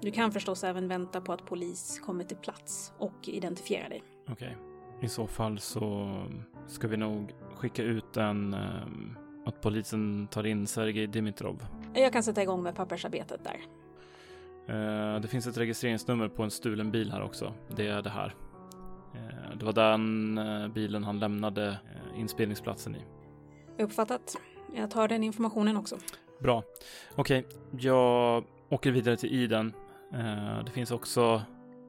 Du 0.00 0.10
kan 0.10 0.32
förstås 0.32 0.64
även 0.64 0.88
vänta 0.88 1.20
på 1.20 1.32
att 1.32 1.46
polis 1.46 2.00
kommer 2.00 2.24
till 2.24 2.36
plats 2.36 2.92
och 2.98 3.28
identifiera 3.28 3.88
dig. 3.88 4.02
Okej. 4.28 4.32
Okay. 4.32 5.06
I 5.06 5.08
så 5.08 5.26
fall 5.26 5.58
så 5.58 6.22
ska 6.66 6.88
vi 6.88 6.96
nog 6.96 7.32
skicka 7.56 7.82
ut 7.82 8.16
en 8.16 8.54
um, 8.54 9.16
att 9.46 9.60
polisen 9.60 10.28
tar 10.30 10.46
in 10.46 10.66
Sergej 10.66 11.06
Dimitrov. 11.06 11.66
Jag 11.94 12.12
kan 12.12 12.22
sätta 12.22 12.42
igång 12.42 12.62
med 12.62 12.74
pappersarbetet 12.74 13.40
där. 13.44 13.60
Uh, 14.68 15.20
det 15.20 15.28
finns 15.28 15.46
ett 15.46 15.56
registreringsnummer 15.56 16.28
på 16.28 16.42
en 16.42 16.50
stulen 16.50 16.90
bil 16.90 17.12
här 17.12 17.22
också. 17.22 17.54
Det 17.76 17.86
är 17.86 18.02
det 18.02 18.10
här. 18.10 18.34
Uh, 19.14 19.56
det 19.58 19.64
var 19.64 19.72
den 19.72 20.38
uh, 20.38 20.68
bilen 20.68 21.04
han 21.04 21.18
lämnade 21.18 21.78
inspelningsplatsen 22.14 22.96
i. 22.96 23.04
Uppfattat. 23.82 24.36
Jag 24.74 24.90
tar 24.90 25.08
den 25.08 25.24
informationen 25.24 25.76
också. 25.76 25.96
Bra. 26.40 26.62
Okej, 27.14 27.46
okay. 27.46 27.80
jag 27.80 28.44
åker 28.68 28.90
vidare 28.90 29.16
till 29.16 29.32
Iden. 29.34 29.74
Eh, 30.12 30.64
det 30.64 30.70
finns 30.70 30.90
också 30.90 31.42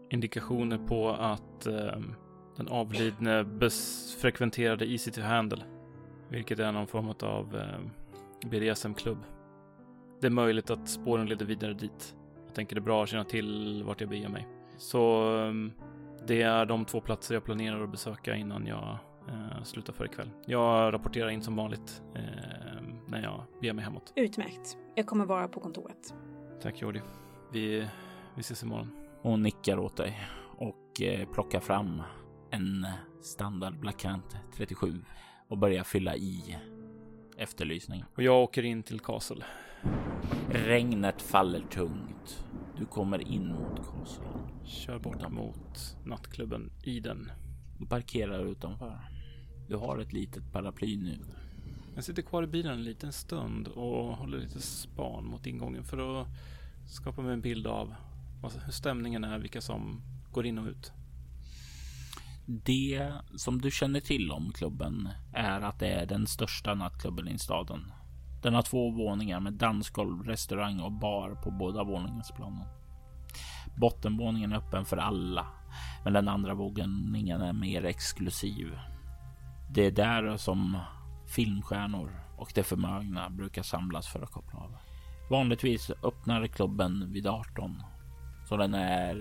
indikationer 0.10 0.78
på 0.78 1.10
att 1.10 1.66
eh, 1.66 2.00
den 2.58 2.68
avlidne 2.70 3.46
frekventerade 4.22 4.86
Easy 4.86 5.12
to 5.12 5.22
Handle, 5.22 5.64
vilket 6.30 6.60
är 6.60 6.72
någon 6.72 6.88
form 6.88 7.14
av 7.22 7.56
eh, 7.56 8.50
BDSM-klubb. 8.50 9.24
Det 10.22 10.28
är 10.28 10.32
möjligt 10.32 10.70
att 10.70 10.90
spåren 10.90 11.26
leder 11.26 11.46
vidare 11.46 11.74
dit. 11.74 12.16
Jag 12.46 12.56
tänker 12.56 12.76
det 12.76 12.80
är 12.80 12.84
bra 12.84 13.04
att 13.04 13.10
känna 13.10 13.24
till 13.24 13.84
vart 13.86 14.02
jag 14.02 14.10
beger 14.10 14.30
mig. 14.30 14.48
Så 14.78 15.36
ehm, 15.38 15.72
det 16.28 16.42
är 16.42 16.66
de 16.66 16.86
två 16.86 17.02
platser 17.02 17.34
jag 17.34 17.44
planerar 17.44 17.84
att 17.84 17.92
besöka 17.92 18.36
innan 18.36 18.68
jag 18.68 18.98
eh, 19.28 19.64
slutar 19.64 19.94
för 19.94 20.06
ikväll. 20.06 20.30
Jag 20.46 20.94
rapporterar 20.94 21.30
in 21.30 21.42
som 21.42 21.56
vanligt 21.56 22.02
eh, 22.16 22.22
när 23.08 23.24
jag 23.24 23.44
beger 23.62 23.74
mig 23.74 23.86
hemåt. 23.86 24.14
Utmärkt. 24.16 24.78
Jag 24.96 25.06
kommer 25.06 25.26
vara 25.26 25.48
på 25.48 25.60
kontoret. 25.60 26.14
Tack 26.62 26.82
Jordi. 26.82 27.02
Vi, 27.52 27.88
vi 28.36 28.40
ses 28.40 28.64
imorgon. 28.64 28.92
Hon 29.22 29.44
nickar 29.44 29.80
åt 29.80 29.98
dig 29.98 30.30
och 30.58 31.02
eh, 31.02 31.28
plockar 31.30 31.60
fram 31.60 32.02
en 32.52 32.88
standard 33.22 33.80
Blackant 33.80 34.38
37 34.56 34.94
och 35.48 35.58
börjar 35.58 35.84
fylla 35.84 36.16
i 36.16 36.58
efterlysning. 37.38 38.04
Och 38.16 38.24
jag 38.24 38.44
åker 38.44 38.64
in 38.64 38.84
till 38.84 39.00
Castle. 39.00 39.46
Regnet 40.50 41.22
faller 41.22 41.60
tungt. 41.60 42.46
Du 42.78 42.86
kommer 42.86 43.28
in 43.28 43.48
mot 43.48 43.78
Castle. 43.78 44.26
Kör 44.66 45.00
bort 45.00 45.32
mot 45.32 45.98
nattklubben 46.06 46.72
Iden. 46.84 47.32
Du 47.80 47.86
parkerar 47.86 48.46
utanför. 48.46 49.00
Du 49.74 49.80
har 49.80 49.98
ett 49.98 50.14
litet 50.14 50.52
paraply 50.52 50.98
nu. 50.98 51.20
Jag 51.96 52.04
sitter 52.04 52.22
kvar 52.22 52.44
i 52.44 52.48
bilen 52.48 52.74
en 52.74 52.84
liten 52.84 53.14
stund 53.14 53.68
och 53.68 54.18
håller 54.18 54.38
lite 54.38 54.62
span 54.62 55.26
mot 55.26 55.46
ingången 55.46 55.84
för 55.84 56.22
att 56.22 56.28
skapa 56.88 57.22
mig 57.22 57.34
en 57.34 57.42
bild 57.42 57.68
av 57.68 57.96
hur 58.66 58.72
stämningen 58.72 59.24
är, 59.24 59.40
vilka 59.40 59.62
som 59.62 60.02
går 60.32 60.46
in 60.46 60.58
och 60.58 60.68
ut. 60.68 60.92
Det 62.46 63.12
som 63.36 63.62
du 63.62 63.72
känner 63.72 64.00
till 64.00 64.32
om 64.32 64.52
klubben 64.52 65.10
är 65.34 65.62
att 65.62 65.80
det 65.80 65.88
är 65.88 66.06
den 66.06 66.28
största 66.28 66.74
nattklubben 66.74 67.28
i 67.28 67.40
staden. 67.40 67.92
Den 68.44 68.54
har 68.54 68.62
två 68.62 68.92
våningar 68.92 69.40
med 69.40 69.54
dansgolv, 69.54 70.24
restaurang 70.24 70.80
och 70.80 70.92
bar 70.92 71.36
på 71.44 71.52
båda 71.52 71.84
våningsplanen. 71.84 72.68
Bottenvåningen 73.78 74.52
är 74.52 74.58
öppen 74.58 74.86
för 74.86 74.98
alla, 74.98 75.48
men 76.04 76.14
den 76.14 76.28
andra 76.28 76.54
våningen 76.54 77.42
är 77.42 77.54
mer 77.54 77.86
exklusiv. 77.86 78.74
Det 79.74 79.86
är 79.86 79.92
där 79.92 80.38
som 80.38 80.78
filmstjärnor 81.28 82.12
och 82.38 82.52
de 82.56 82.64
förmögna 82.64 83.30
brukar 83.30 83.64
samlas 83.64 84.08
för 84.08 84.22
att 84.22 84.32
koppla 84.32 84.60
av. 84.60 84.76
Vanligtvis 85.30 85.92
öppnar 86.04 86.48
klubben 86.48 87.14
vid 87.14 87.28
18, 87.28 87.84
så 88.50 88.58
den 88.58 88.74
är 88.74 89.16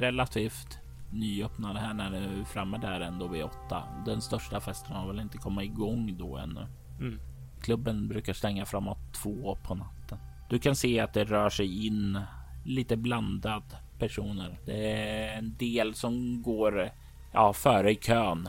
relativt 0.00 0.78
nyöppnad 1.12 1.76
här 1.76 1.94
när 1.94 2.10
du 2.10 2.40
är 2.40 2.44
framme 2.44 2.78
där 2.78 3.00
ändå 3.00 3.28
vid 3.28 3.44
8. 3.44 3.82
Den 4.06 4.20
största 4.20 4.60
festen 4.60 4.96
har 4.96 5.06
väl 5.06 5.20
inte 5.20 5.38
kommit 5.38 5.64
igång 5.64 6.16
då 6.18 6.36
ännu. 6.36 6.66
Mm. 7.00 7.20
Klubben 7.62 8.08
brukar 8.08 8.32
stänga 8.32 8.66
framåt 8.66 9.14
två 9.22 9.58
på 9.62 9.74
natten. 9.74 10.18
Du 10.50 10.58
kan 10.58 10.76
se 10.76 11.00
att 11.00 11.14
det 11.14 11.24
rör 11.24 11.50
sig 11.50 11.86
in 11.86 12.20
lite 12.64 12.96
blandad 12.96 13.76
personer. 13.98 14.58
Det 14.66 14.92
är 14.92 15.38
en 15.38 15.56
del 15.56 15.94
som 15.94 16.42
går 16.42 16.90
ja, 17.32 17.52
före 17.52 17.90
i 17.90 17.94
kön. 17.94 18.48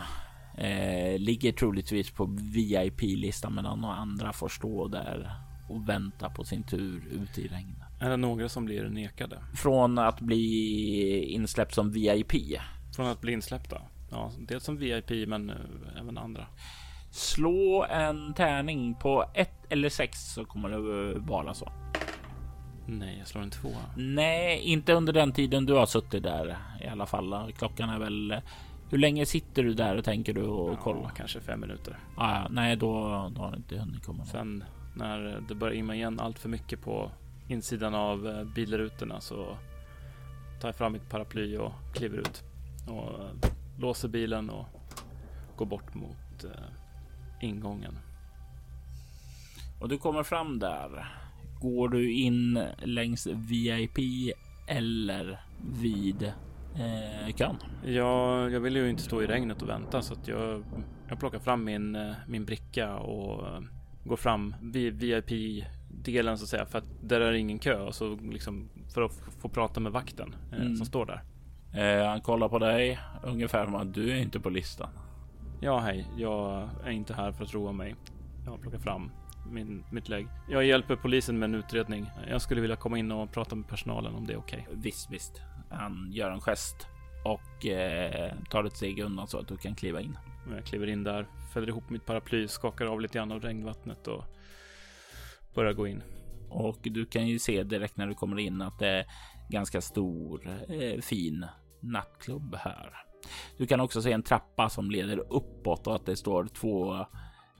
Eh, 0.57 1.19
ligger 1.19 1.51
troligtvis 1.51 2.11
på 2.11 2.25
VIP-listan 2.25 3.55
medan 3.55 3.81
några 3.81 3.95
andra 3.95 4.33
får 4.33 4.49
stå 4.49 4.87
där 4.87 5.31
och 5.69 5.89
vänta 5.89 6.29
på 6.29 6.43
sin 6.43 6.63
tur 6.63 7.07
ute 7.11 7.41
i 7.41 7.47
regnet. 7.47 7.77
Är 7.99 8.09
det 8.09 8.17
några 8.17 8.49
som 8.49 8.65
blir 8.65 8.89
nekade? 8.89 9.39
Från 9.55 9.97
att 9.97 10.19
bli 10.19 11.23
insläppt 11.23 11.73
som 11.73 11.91
VIP. 11.91 12.33
Från 12.95 13.07
att 13.07 13.21
bli 13.21 13.33
insläppta? 13.33 13.81
Ja, 14.11 14.31
dels 14.39 14.63
som 14.63 14.77
VIP 14.77 15.27
men 15.27 15.49
eh, 15.49 15.55
även 16.01 16.17
andra. 16.17 16.47
Slå 17.11 17.85
en 17.89 18.33
tärning 18.33 18.95
på 18.95 19.25
ett 19.33 19.65
eller 19.69 19.89
sex 19.89 20.33
så 20.33 20.45
kommer 20.45 20.69
det 20.69 21.19
vara 21.19 21.53
så. 21.53 21.71
Nej, 22.87 23.15
jag 23.19 23.27
slår 23.27 23.41
en 23.41 23.49
tvåa. 23.49 23.85
Nej, 23.97 24.59
inte 24.59 24.93
under 24.93 25.13
den 25.13 25.31
tiden 25.31 25.65
du 25.65 25.73
har 25.73 25.85
suttit 25.85 26.23
där 26.23 26.57
i 26.81 26.87
alla 26.87 27.05
fall. 27.05 27.53
Klockan 27.57 27.89
är 27.89 27.99
väl... 27.99 28.35
Hur 28.89 28.97
länge 28.97 29.25
sitter 29.25 29.63
du 29.63 29.73
där 29.73 29.97
och 29.97 30.03
tänker 30.03 30.33
du 30.33 30.43
och 30.43 30.73
ja, 30.73 30.77
kollar? 30.77 31.09
Kanske 31.09 31.41
fem 31.41 31.59
minuter. 31.59 31.97
Ah, 32.15 32.47
nej, 32.49 32.75
då, 32.75 32.91
då 33.35 33.41
har 33.41 33.51
det 33.51 33.57
inte 33.57 33.77
hunnit 33.77 34.05
komma. 34.05 34.25
Sen 34.25 34.63
när 34.95 35.43
det 35.47 35.55
börjar 35.55 35.75
imma 35.75 35.95
igen 35.95 36.19
allt 36.19 36.39
för 36.39 36.49
mycket 36.49 36.81
på 36.81 37.11
insidan 37.47 37.95
av 37.95 38.27
eh, 38.27 38.43
bilrutorna 38.43 39.21
så 39.21 39.57
tar 40.61 40.67
jag 40.67 40.75
fram 40.75 40.93
mitt 40.93 41.09
paraply 41.09 41.57
och 41.57 41.71
kliver 41.93 42.17
ut 42.17 42.43
och 42.87 43.11
låser 43.79 44.07
bilen 44.07 44.49
och 44.49 44.65
går 45.57 45.65
bort 45.65 45.93
mot 45.95 46.43
eh, 46.43 46.51
ingången. 47.41 47.97
Och 49.81 49.89
du 49.89 49.97
kommer 49.97 50.23
fram 50.23 50.59
där. 50.59 51.07
Går 51.61 51.89
du 51.89 52.11
in 52.13 52.67
längs 52.77 53.27
VIP 53.27 53.97
eller 54.67 55.39
vid 55.81 56.33
eh, 56.75 57.35
kön? 57.35 57.55
Ja, 57.85 58.49
jag 58.49 58.59
vill 58.59 58.75
ju 58.75 58.89
inte 58.89 59.03
stå 59.03 59.21
i 59.21 59.27
regnet 59.27 59.61
och 59.61 59.69
vänta 59.69 60.01
så 60.01 60.13
att 60.13 60.27
jag, 60.27 60.63
jag 61.09 61.19
plockar 61.19 61.39
fram 61.39 61.63
min, 61.63 61.95
eh, 61.95 62.11
min 62.27 62.45
bricka 62.45 62.95
och 62.95 63.47
eh, 63.47 63.61
går 64.03 64.15
fram 64.15 64.55
vid 64.61 64.93
VIP-delen 64.93 66.37
så 66.37 66.43
att 66.43 66.49
säga 66.49 66.65
för 66.65 66.77
att 66.77 66.87
där 67.01 67.21
är 67.21 67.33
ingen 67.33 67.59
kö 67.59 67.91
så 67.91 68.15
liksom 68.15 68.69
för 68.93 69.01
att 69.01 69.13
få 69.41 69.49
prata 69.49 69.79
med 69.79 69.91
vakten 69.91 70.35
eh, 70.51 70.61
mm. 70.61 70.75
som 70.75 70.85
står 70.85 71.05
där. 71.05 71.23
Eh, 71.73 72.07
han 72.07 72.21
kollar 72.21 72.49
på 72.49 72.59
dig 72.59 72.99
ungefär 73.23 73.65
som 73.65 73.75
att 73.75 73.93
du 73.93 74.11
är 74.11 74.15
inte 74.15 74.39
på 74.39 74.49
listan. 74.49 74.89
Ja, 75.59 75.79
hej. 75.79 76.07
Jag 76.17 76.69
är 76.85 76.91
inte 76.91 77.13
här 77.13 77.31
för 77.31 77.43
att 77.43 77.53
roa 77.53 77.71
mig. 77.71 77.95
Jag 78.45 78.51
har 78.51 78.57
plockat 78.57 78.81
fram 78.81 79.11
min, 79.51 79.83
mitt 79.91 80.09
lägg. 80.09 80.27
Jag 80.49 80.65
hjälper 80.65 80.95
polisen 80.95 81.39
med 81.39 81.49
en 81.49 81.55
utredning. 81.55 82.11
Jag 82.29 82.41
skulle 82.41 82.61
vilja 82.61 82.75
komma 82.75 82.97
in 82.97 83.11
och 83.11 83.31
prata 83.31 83.55
med 83.55 83.67
personalen 83.67 84.15
om 84.15 84.27
det 84.27 84.33
är 84.33 84.37
okej. 84.37 84.65
Okay. 84.67 84.81
Visst, 84.81 85.11
visst. 85.11 85.41
Han 85.69 86.09
gör 86.11 86.31
en 86.31 86.41
gest 86.41 86.87
och 87.25 87.65
eh, 87.65 88.33
tar 88.49 88.63
ett 88.63 88.75
steg 88.75 88.99
undan 88.99 89.27
så 89.27 89.39
att 89.39 89.47
du 89.47 89.57
kan 89.57 89.75
kliva 89.75 90.01
in. 90.01 90.17
Jag 90.55 90.65
kliver 90.65 90.87
in 90.87 91.03
där, 91.03 91.27
fäller 91.53 91.67
ihop 91.67 91.89
mitt 91.89 92.05
paraply, 92.05 92.47
skakar 92.47 92.85
av 92.85 93.01
lite 93.01 93.17
grann 93.17 93.31
av 93.31 93.41
regnvattnet 93.41 94.07
och 94.07 94.23
börjar 95.55 95.73
gå 95.73 95.87
in. 95.87 96.03
Och 96.49 96.79
du 96.81 97.05
kan 97.05 97.27
ju 97.27 97.39
se 97.39 97.63
direkt 97.63 97.97
när 97.97 98.07
du 98.07 98.13
kommer 98.13 98.39
in 98.39 98.61
att 98.61 98.79
det 98.79 98.87
är 98.87 99.05
ganska 99.49 99.81
stor, 99.81 100.49
eh, 100.69 101.01
fin 101.01 101.45
nattklubb 101.79 102.55
här. 102.55 102.93
Du 103.57 103.67
kan 103.67 103.79
också 103.79 104.01
se 104.01 104.11
en 104.11 104.23
trappa 104.23 104.69
som 104.69 104.91
leder 104.91 105.19
uppåt 105.33 105.87
och 105.87 105.95
att 105.95 106.05
det 106.05 106.15
står 106.15 106.45
två 106.45 106.95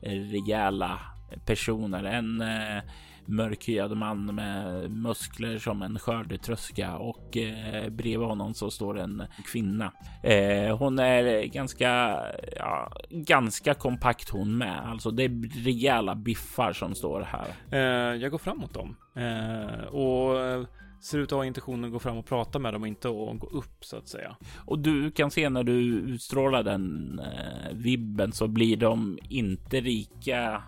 eh, 0.02 0.20
rejäla 0.20 1.00
personer. 1.46 2.04
En 2.04 2.42
eh, 2.42 2.84
mörkhyad 3.28 3.98
man 3.98 4.36
med 4.36 4.92
muskler 4.92 5.58
som 5.58 5.82
en 5.82 6.00
skördetröska 6.00 6.98
och 6.98 7.38
eh, 7.38 7.90
bredvid 7.90 8.28
honom 8.28 8.54
så 8.54 8.72
står 8.72 9.00
en 9.00 9.24
kvinna. 9.52 9.92
Eh, 10.24 10.78
hon 10.78 11.00
är 11.00 11.44
ganska, 11.44 12.20
ja, 12.56 12.92
ganska 13.10 13.74
kompakt 13.74 14.30
hon 14.30 14.58
med. 14.58 14.90
Alltså 14.90 15.12
det 15.12 15.24
är 15.24 15.64
rejäla 15.64 16.16
biffar 16.16 16.74
som 16.74 16.96
står 16.96 17.22
här. 17.22 17.48
Eh, 17.72 18.22
jag 18.22 18.32
går 18.32 18.38
framåt 18.38 18.74
dem 18.74 18.96
eh, 19.16 19.86
och 19.86 20.36
ser 21.06 21.20
ut 21.20 21.32
att 21.32 21.38
ha 21.38 21.46
intentionen 21.46 21.86
att 21.86 21.92
gå 21.92 22.00
fram 22.00 22.18
och 22.18 22.26
prata 22.26 22.60
med 22.60 22.74
dem 22.74 22.82
och 22.82 22.88
inte 22.88 23.08
att 23.08 23.40
gå 23.40 23.48
upp 23.48 23.86
så 23.86 23.98
att 23.98 24.08
säga. 24.08 24.36
Och 24.66 24.80
du 24.80 25.12
kan 25.12 25.32
se 25.32 25.50
när 25.50 25.64
du 25.64 25.74
utstrålar 26.00 26.64
den 26.64 27.20
eh, 27.20 27.74
vibben 27.74 28.32
så 28.32 28.48
blir 28.48 28.78
de 28.78 29.20
inte 29.30 29.82
lika 29.82 30.64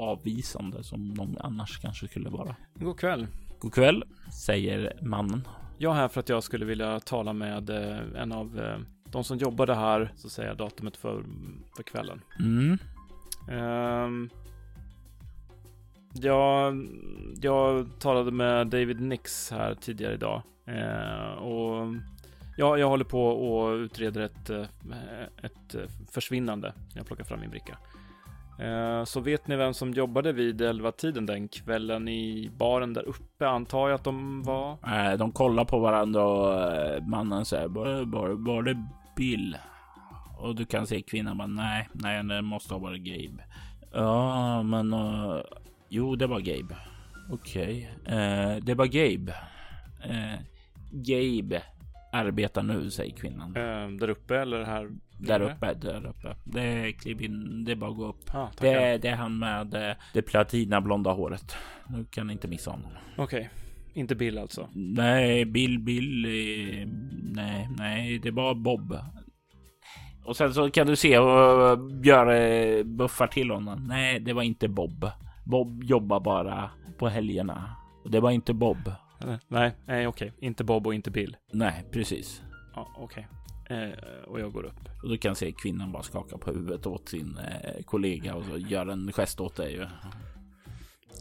avvisande 0.00 0.84
som 0.84 1.14
de 1.14 1.36
annars 1.40 1.78
kanske 1.78 2.08
skulle 2.08 2.30
vara. 2.30 2.56
God 2.74 2.98
kväll. 2.98 3.26
God 3.58 3.74
kväll, 3.74 4.04
säger 4.32 4.98
mannen. 5.02 5.48
Jag 5.78 5.92
är 5.92 5.96
här 5.96 6.08
för 6.08 6.20
att 6.20 6.28
jag 6.28 6.42
skulle 6.42 6.64
vilja 6.64 7.00
tala 7.00 7.32
med 7.32 7.70
eh, 7.70 8.22
en 8.22 8.32
av 8.32 8.58
eh, 8.58 8.78
de 9.04 9.24
som 9.24 9.38
jobbade 9.38 9.74
här, 9.74 10.12
så 10.16 10.28
säger 10.28 10.48
jag 10.48 10.58
datumet 10.58 10.96
för, 10.96 11.24
för 11.76 11.82
kvällen. 11.82 12.20
Mm. 12.38 12.78
Um, 13.50 14.30
jag, 16.12 16.88
jag 17.42 17.86
talade 18.00 18.30
med 18.30 18.66
David 18.66 19.00
Nix 19.00 19.50
här 19.50 19.74
tidigare 19.74 20.14
idag 20.14 20.42
uh, 20.68 21.42
och 21.42 21.94
ja, 22.56 22.78
jag 22.78 22.88
håller 22.88 23.04
på 23.04 23.26
och 23.26 23.74
utreder 23.74 24.20
ett, 24.20 24.50
ett 25.42 25.90
försvinnande. 26.10 26.72
Jag 26.94 27.06
plockar 27.06 27.24
fram 27.24 27.40
min 27.40 27.50
bricka. 27.50 27.78
Eh, 28.60 29.04
så 29.04 29.20
vet 29.20 29.46
ni 29.46 29.56
vem 29.56 29.74
som 29.74 29.92
jobbade 29.92 30.32
vid 30.32 30.60
elva 30.60 30.92
tiden 30.92 31.26
den 31.26 31.48
kvällen 31.48 32.08
i 32.08 32.50
baren 32.56 32.92
där 32.92 33.08
uppe? 33.08 33.48
Antar 33.48 33.88
jag 33.88 33.94
att 33.94 34.04
de 34.04 34.42
var? 34.42 34.78
Nej, 34.86 35.18
de 35.18 35.32
kollar 35.32 35.64
på 35.64 35.78
varandra 35.78 36.24
och 36.24 36.62
eh, 36.72 37.02
mannen 37.06 37.44
säger 37.44 37.68
var, 37.68 38.04
var, 38.04 38.28
var 38.28 38.62
det 38.62 38.86
Bill? 39.16 39.56
Och 40.38 40.54
du 40.54 40.64
kan 40.64 40.86
se 40.86 41.02
kvinnan 41.02 41.38
bara 41.38 41.48
nej, 41.48 41.88
nej, 41.92 42.22
det 42.24 42.42
måste 42.42 42.74
ha 42.74 42.78
varit 42.78 43.02
Gabe. 43.02 43.44
Ja, 43.92 44.62
men 44.62 44.94
uh, 44.94 45.40
jo, 45.88 46.16
det 46.16 46.26
var 46.26 46.40
Gabe. 46.40 46.76
Okej, 47.30 47.90
okay. 48.02 48.16
uh, 48.16 48.56
det 48.62 48.74
var 48.74 48.86
Gabe. 48.86 49.34
Uh, 50.06 50.40
Gabe 50.92 51.62
arbetar 52.12 52.62
nu, 52.62 52.90
säger 52.90 53.16
kvinnan. 53.16 53.52
Där 54.00 54.10
uppe 54.10 54.36
eller 54.36 54.64
här? 54.64 54.90
Där 55.26 55.40
uppe, 55.40 55.74
där 55.74 56.06
uppe. 56.06 56.36
Det 56.44 56.62
är 56.62 56.92
kliv 56.92 57.22
in, 57.22 57.64
det 57.64 57.72
är 57.72 57.76
bara 57.76 57.90
att 57.90 57.96
gå 57.96 58.06
upp. 58.06 58.34
Ah, 58.34 58.48
det, 58.60 58.68
är, 58.68 58.98
det 58.98 59.08
är 59.08 59.16
han 59.16 59.38
med 59.38 59.74
eh, 59.74 59.96
det 60.12 60.22
platina 60.22 60.80
blonda 60.80 61.10
håret. 61.12 61.56
Nu 61.88 62.04
kan 62.04 62.30
inte 62.30 62.48
missa 62.48 62.70
honom. 62.70 62.92
Okej, 63.16 63.40
okay. 63.40 63.48
inte 63.94 64.14
Bill 64.14 64.38
alltså? 64.38 64.68
Nej, 64.74 65.44
Bill, 65.44 65.78
Bill. 65.78 66.24
Eh, 66.24 66.88
nej, 67.22 67.68
nej, 67.78 68.18
det 68.18 68.30
var 68.30 68.54
Bob. 68.54 68.96
Och 70.24 70.36
sen 70.36 70.54
så 70.54 70.70
kan 70.70 70.86
du 70.86 70.96
se 70.96 71.18
och 71.18 71.78
Björe 71.78 72.84
buffar 72.84 73.26
till 73.26 73.50
honom. 73.50 73.86
Nej, 73.86 74.20
det 74.20 74.32
var 74.32 74.42
inte 74.42 74.68
Bob. 74.68 75.10
Bob 75.44 75.84
jobbar 75.84 76.20
bara 76.20 76.70
på 76.98 77.08
helgerna. 77.08 77.76
Och 78.04 78.10
det 78.10 78.20
var 78.20 78.30
inte 78.30 78.54
Bob. 78.54 78.92
Nej, 79.48 79.72
nej 79.86 80.06
okej. 80.06 80.32
Inte 80.40 80.64
Bob 80.64 80.86
och 80.86 80.94
inte 80.94 81.10
Bill. 81.10 81.36
Nej, 81.52 81.84
precis. 81.92 82.42
Ja, 82.74 82.88
okej. 82.96 83.26
Eh, 83.70 84.24
och 84.26 84.40
jag 84.40 84.52
går 84.52 84.64
upp. 84.64 84.88
Och 85.02 85.08
du 85.08 85.18
kan 85.18 85.34
se 85.34 85.52
kvinnan 85.52 85.92
bara 85.92 86.02
skaka 86.02 86.38
på 86.38 86.50
huvudet 86.50 86.86
åt 86.86 87.08
sin 87.08 87.38
eh, 87.38 87.82
kollega 87.84 88.34
och 88.34 88.44
så 88.44 88.58
gör 88.58 88.86
en 88.86 89.12
gest 89.12 89.40
åt 89.40 89.56
dig. 89.56 89.86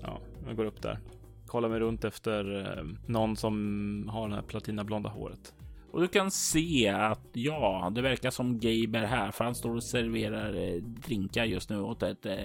Ja, 0.02 0.20
jag 0.48 0.56
går 0.56 0.66
upp 0.66 0.82
där. 0.82 1.00
Kollar 1.48 1.70
mig 1.70 1.80
runt 1.80 2.04
efter 2.04 2.66
eh, 2.78 2.84
någon 3.08 3.36
som 3.36 4.10
har 4.12 4.30
det 4.30 4.36
här 4.36 4.42
platinablonda 4.42 5.10
håret. 5.10 5.54
Och 5.92 6.02
du 6.02 6.08
kan 6.08 6.32
se 6.32 6.90
att 6.90 7.28
ja, 7.34 7.92
det 7.96 8.02
verkar 8.02 8.30
som 8.30 8.60
Gabe 8.60 9.00
är 9.00 9.06
här 9.06 9.32
för 9.32 9.44
han 9.44 9.56
står 9.56 9.76
och 9.76 9.84
serverar 9.84 10.56
eh, 10.56 10.82
drinkar 10.84 11.46
just 11.46 11.70
nu 11.70 11.82
åt 11.82 12.04
ett 12.04 12.26
eh, 12.26 12.36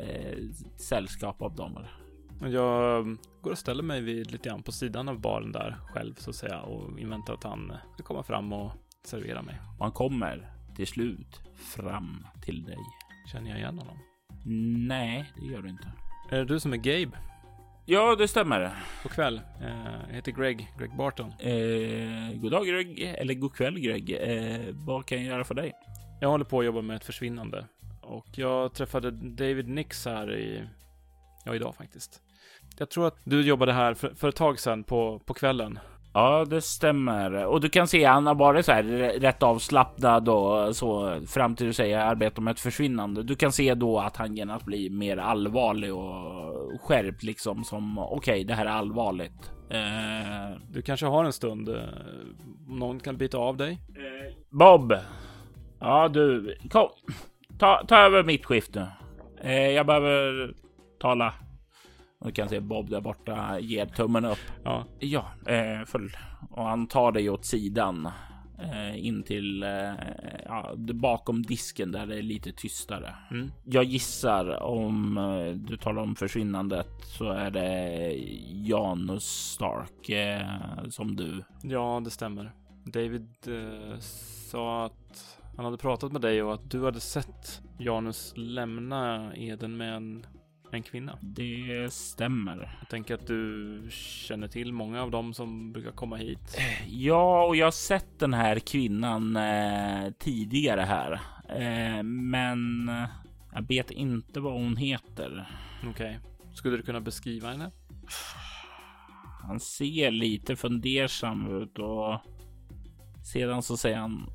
sällskap 0.76 1.42
av 1.42 1.54
damer. 1.54 1.96
Jag 2.40 3.04
går 3.42 3.50
och 3.50 3.58
ställer 3.58 3.82
mig 3.82 4.00
vid 4.00 4.30
lite 4.30 4.48
grann 4.48 4.62
på 4.62 4.72
sidan 4.72 5.08
av 5.08 5.20
baren 5.20 5.52
där 5.52 5.76
själv 5.92 6.14
så 6.14 6.30
att 6.30 6.36
säga 6.36 6.60
och 6.60 7.00
inväntar 7.00 7.34
att 7.34 7.44
han 7.44 7.72
ska 7.94 8.02
komma 8.02 8.22
fram 8.22 8.52
och 8.52 8.70
servera 9.06 9.42
mig. 9.42 9.60
Och 9.78 9.84
han 9.84 9.92
kommer 9.92 10.50
till 10.76 10.86
slut 10.86 11.40
fram 11.54 12.26
till 12.42 12.64
dig. 12.64 12.78
Känner 13.32 13.50
jag 13.50 13.58
igen 13.58 13.78
honom? 13.78 13.98
Nej, 14.86 15.32
det 15.36 15.46
gör 15.46 15.62
du 15.62 15.68
inte. 15.68 15.92
Är 16.30 16.36
det 16.38 16.44
du 16.44 16.60
som 16.60 16.72
är 16.72 16.76
Gabe? 16.76 17.18
Ja, 17.86 18.16
det 18.16 18.28
stämmer. 18.28 18.76
God 19.02 19.12
kväll. 19.12 19.40
Eh, 19.60 20.06
jag 20.08 20.14
heter 20.14 20.32
Greg, 20.32 20.72
Greg 20.78 20.96
Barton. 20.96 21.32
Eh, 21.38 22.40
god 22.40 22.50
dag 22.52 22.66
Greg, 22.66 23.00
eller 23.00 23.34
god 23.34 23.54
kväll 23.54 23.80
Greg. 23.80 24.10
Eh, 24.10 24.74
vad 24.74 25.06
kan 25.06 25.18
jag 25.18 25.26
göra 25.26 25.44
för 25.44 25.54
dig? 25.54 25.72
Jag 26.20 26.28
håller 26.28 26.44
på 26.44 26.60
att 26.60 26.66
jobba 26.66 26.82
med 26.82 26.96
ett 26.96 27.04
försvinnande 27.04 27.66
och 28.02 28.26
jag 28.34 28.74
träffade 28.74 29.10
David 29.10 29.68
Nix 29.68 30.06
här 30.06 30.34
i, 30.34 30.62
ja 31.44 31.54
idag 31.54 31.74
faktiskt. 31.74 32.22
Jag 32.78 32.90
tror 32.90 33.06
att 33.06 33.18
du 33.24 33.42
jobbade 33.42 33.72
här 33.72 33.94
för, 33.94 34.14
för 34.14 34.28
ett 34.28 34.36
tag 34.36 34.60
sedan 34.60 34.84
på, 34.84 35.18
på 35.18 35.34
kvällen. 35.34 35.78
Ja, 36.14 36.44
det 36.44 36.60
stämmer. 36.60 37.46
Och 37.46 37.60
du 37.60 37.68
kan 37.68 37.88
se 37.88 38.04
han 38.04 38.26
har 38.26 38.34
varit 38.34 38.66
så 38.66 38.72
här 38.72 38.82
rätt 39.20 39.42
avslappnad 39.42 40.28
och 40.28 40.76
så 40.76 41.20
fram 41.26 41.56
till 41.56 41.66
du 41.66 41.72
säger 41.72 41.98
arbeta 41.98 42.40
med 42.40 42.52
ett 42.52 42.60
försvinnande. 42.60 43.22
Du 43.22 43.34
kan 43.34 43.52
se 43.52 43.74
då 43.74 43.98
att 43.98 44.16
han 44.16 44.36
genast 44.36 44.64
blir 44.64 44.90
mer 44.90 45.16
allvarlig 45.16 45.94
och 45.94 46.80
skärpt 46.80 47.22
liksom 47.22 47.64
som 47.64 47.98
okej, 47.98 48.16
okay, 48.16 48.44
det 48.44 48.54
här 48.54 48.66
är 48.66 48.70
allvarligt. 48.70 49.52
Uh, 49.74 50.58
du 50.72 50.82
kanske 50.82 51.06
har 51.06 51.24
en 51.24 51.32
stund. 51.32 51.68
Uh, 51.68 51.82
någon 52.68 53.00
kan 53.00 53.16
bita 53.16 53.38
av 53.38 53.56
dig. 53.56 53.72
Uh, 53.72 54.34
Bob. 54.50 54.94
Ja, 55.80 56.08
du 56.08 56.56
kom. 56.70 56.88
Ta, 57.58 57.84
ta 57.88 57.96
över 57.96 58.22
mitt 58.22 58.44
skift 58.44 58.74
nu. 58.74 58.86
jag 59.50 59.86
behöver 59.86 60.54
tala 61.00 61.34
och 62.24 62.30
du 62.30 62.34
kan 62.34 62.48
se 62.48 62.60
Bob 62.60 62.90
där 62.90 63.00
borta 63.00 63.58
ger 63.60 63.86
tummen 63.86 64.24
upp. 64.24 64.38
Ja, 64.64 64.84
ja 64.98 65.26
eh, 65.46 65.84
full. 65.86 66.16
Och 66.50 66.64
han 66.64 66.86
tar 66.86 67.12
dig 67.12 67.30
åt 67.30 67.44
sidan 67.44 68.08
eh, 68.58 69.06
in 69.06 69.22
till 69.22 69.62
eh, 69.62 69.92
ja, 70.44 70.74
bakom 70.76 71.42
disken 71.42 71.92
där 71.92 72.06
det 72.06 72.18
är 72.18 72.22
lite 72.22 72.52
tystare. 72.52 73.14
Mm. 73.30 73.50
Jag 73.64 73.84
gissar 73.84 74.62
om 74.62 75.14
du 75.68 75.76
talar 75.76 76.02
om 76.02 76.16
försvinnandet 76.16 76.90
så 77.18 77.30
är 77.30 77.50
det 77.50 78.12
Janus 78.50 79.24
Stark 79.24 80.10
som 80.90 81.16
du. 81.16 81.44
Ja, 81.62 82.00
det 82.04 82.10
stämmer. 82.10 82.52
David 82.84 83.28
eh, 83.46 83.98
sa 84.50 84.84
att 84.84 85.38
han 85.56 85.64
hade 85.64 85.76
pratat 85.76 86.12
med 86.12 86.20
dig 86.20 86.42
och 86.42 86.54
att 86.54 86.70
du 86.70 86.84
hade 86.84 87.00
sett 87.00 87.62
Janus 87.78 88.32
lämna 88.36 89.32
Eden 89.36 89.76
med 89.76 89.94
en 89.94 90.26
en 90.74 90.82
kvinna. 90.82 91.18
Det 91.20 91.92
stämmer. 91.92 92.76
Jag 92.80 92.88
tänker 92.88 93.14
att 93.14 93.26
du 93.26 93.80
känner 93.90 94.48
till 94.48 94.72
många 94.72 95.02
av 95.02 95.10
dem 95.10 95.34
som 95.34 95.72
brukar 95.72 95.90
komma 95.90 96.16
hit. 96.16 96.58
Ja, 96.86 97.46
och 97.46 97.56
jag 97.56 97.66
har 97.66 97.70
sett 97.70 98.18
den 98.18 98.34
här 98.34 98.58
kvinnan 98.58 99.36
eh, 99.36 100.10
tidigare 100.18 100.80
här, 100.80 101.12
eh, 101.48 102.02
men 102.02 102.90
jag 103.52 103.68
vet 103.68 103.90
inte 103.90 104.40
vad 104.40 104.52
hon 104.52 104.76
heter. 104.76 105.48
Okej, 105.78 105.90
okay. 105.90 106.54
skulle 106.54 106.76
du 106.76 106.82
kunna 106.82 107.00
beskriva 107.00 107.50
henne? 107.50 107.70
Han 109.42 109.60
ser 109.60 110.10
lite 110.10 110.56
fundersam 110.56 111.62
ut 111.62 111.78
och 111.78 112.20
sedan 113.32 113.62
så 113.62 113.76
säger 113.76 113.96
han 113.96 114.26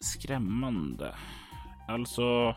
skrämmande. 0.00 1.14
Alltså, 1.88 2.56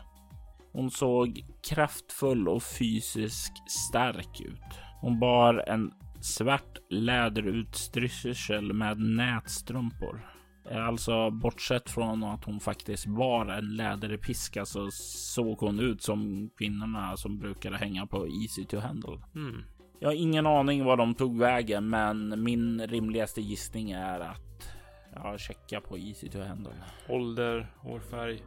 hon 0.72 0.90
såg 0.90 1.44
kraftfull 1.70 2.48
och 2.48 2.62
fysiskt 2.62 3.70
stark 3.70 4.40
ut. 4.40 4.78
Hon 5.00 5.20
bar 5.20 5.64
en 5.66 5.92
svart 6.20 6.78
läderutstyrsel 6.90 8.72
med 8.72 8.98
nätstrumpor. 8.98 10.26
Alltså 10.70 11.30
bortsett 11.30 11.90
från 11.90 12.24
att 12.24 12.44
hon 12.44 12.60
faktiskt 12.60 13.06
var 13.06 13.46
en 13.46 13.76
läderpiska 13.76 14.64
så 14.64 14.90
såg 14.90 15.58
hon 15.58 15.80
ut 15.80 16.02
som 16.02 16.50
kvinnorna 16.58 17.16
som 17.16 17.38
brukade 17.38 17.76
hänga 17.76 18.06
på 18.06 18.28
Easy 18.28 18.64
to 18.64 18.78
handle. 18.78 19.18
Mm. 19.34 19.62
Jag 20.00 20.08
har 20.08 20.14
ingen 20.14 20.46
aning 20.46 20.84
var 20.84 20.96
de 20.96 21.14
tog 21.14 21.38
vägen, 21.38 21.88
men 21.88 22.42
min 22.42 22.86
rimligaste 22.86 23.40
gissning 23.40 23.90
är 23.90 24.20
att 24.20 24.74
jag 25.14 25.40
checkar 25.40 25.80
på 25.80 25.98
Easy 25.98 26.28
to 26.28 26.38
handle. 26.42 26.72
Ålder, 27.08 27.72
hårfärg? 27.78 28.42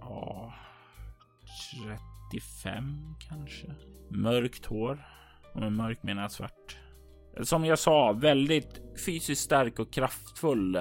Ja, 0.00 0.54
35 2.30 3.14
kanske. 3.28 3.66
Mörkt 4.10 4.66
hår. 4.66 5.06
Och 5.54 5.60
med 5.60 5.72
mörk 5.72 6.02
menar 6.02 6.22
jag 6.22 6.30
svart. 6.30 6.76
Som 7.42 7.64
jag 7.64 7.78
sa, 7.78 8.12
väldigt 8.12 8.80
fysiskt 9.06 9.42
stark 9.42 9.78
och 9.78 9.92
kraftfull. 9.92 10.72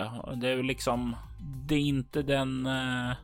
Det 0.42 0.50
är 0.50 0.64
liksom, 0.64 1.16
det 1.68 1.76
är 1.76 1.80
inte 1.80 2.22
den 2.22 2.66
eh, 2.66 3.16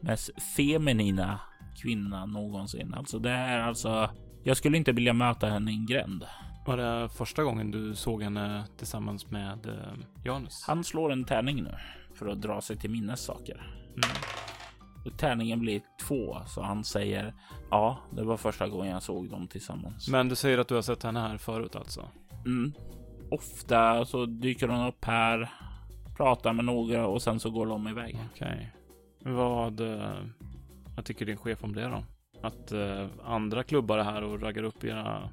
mest 0.00 0.30
feminina 0.56 1.40
kvinnan 1.82 2.32
någonsin. 2.32 2.94
Alltså 2.94 3.18
det 3.18 3.30
är 3.30 3.58
alltså, 3.58 4.10
jag 4.44 4.56
skulle 4.56 4.76
inte 4.76 4.92
vilja 4.92 5.12
möta 5.12 5.46
henne 5.46 5.70
i 5.70 5.74
en 5.74 5.86
gränd. 5.86 6.24
Var 6.66 6.76
det 6.76 7.08
första 7.08 7.42
gången 7.42 7.70
du 7.70 7.94
såg 7.94 8.22
henne 8.22 8.64
tillsammans 8.78 9.30
med 9.30 9.66
eh, 9.66 10.24
Janus? 10.24 10.64
Han 10.66 10.84
slår 10.84 11.12
en 11.12 11.24
tärning 11.24 11.62
nu 11.62 11.74
för 12.14 12.26
att 12.26 12.42
dra 12.42 12.60
sig 12.60 12.76
till 12.76 12.90
minnes 12.90 13.20
saker. 13.20 13.54
Mm. 13.88 14.41
Tärningen 15.10 15.60
blir 15.60 15.80
två, 16.00 16.36
så 16.46 16.62
han 16.62 16.84
säger 16.84 17.34
ja, 17.70 17.98
det 18.10 18.22
var 18.22 18.36
första 18.36 18.68
gången 18.68 18.92
jag 18.92 19.02
såg 19.02 19.30
dem 19.30 19.48
tillsammans. 19.48 20.08
Men 20.08 20.28
du 20.28 20.34
säger 20.34 20.58
att 20.58 20.68
du 20.68 20.74
har 20.74 20.82
sett 20.82 21.02
henne 21.02 21.20
här 21.20 21.38
förut 21.38 21.76
alltså? 21.76 22.08
Mm. 22.46 22.72
Ofta 23.30 24.04
så 24.04 24.26
dyker 24.26 24.68
hon 24.68 24.86
upp 24.86 25.04
här, 25.04 25.50
pratar 26.16 26.52
med 26.52 26.64
några 26.64 27.06
och 27.06 27.22
sen 27.22 27.40
så 27.40 27.50
går 27.50 27.66
de 27.66 27.88
iväg. 27.88 28.18
Okej. 28.34 28.72
Okay. 29.20 29.32
Vad, 29.32 29.80
eh, 29.80 30.14
vad 30.96 31.04
tycker 31.04 31.26
din 31.26 31.36
chef 31.36 31.64
om 31.64 31.74
det 31.74 31.88
då? 31.88 32.04
Att 32.42 32.72
uh, 32.72 33.06
andra 33.24 33.62
klubbar 33.62 33.98
är 33.98 34.04
här 34.04 34.22
och 34.22 34.42
raggar 34.42 34.62
upp 34.62 34.84
era 34.84 35.30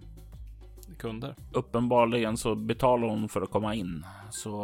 kunder? 0.99 1.35
Uppenbarligen 1.53 2.37
så 2.37 2.55
betalar 2.55 3.07
hon 3.07 3.29
för 3.29 3.41
att 3.41 3.49
komma 3.49 3.75
in, 3.75 4.05
så 4.31 4.63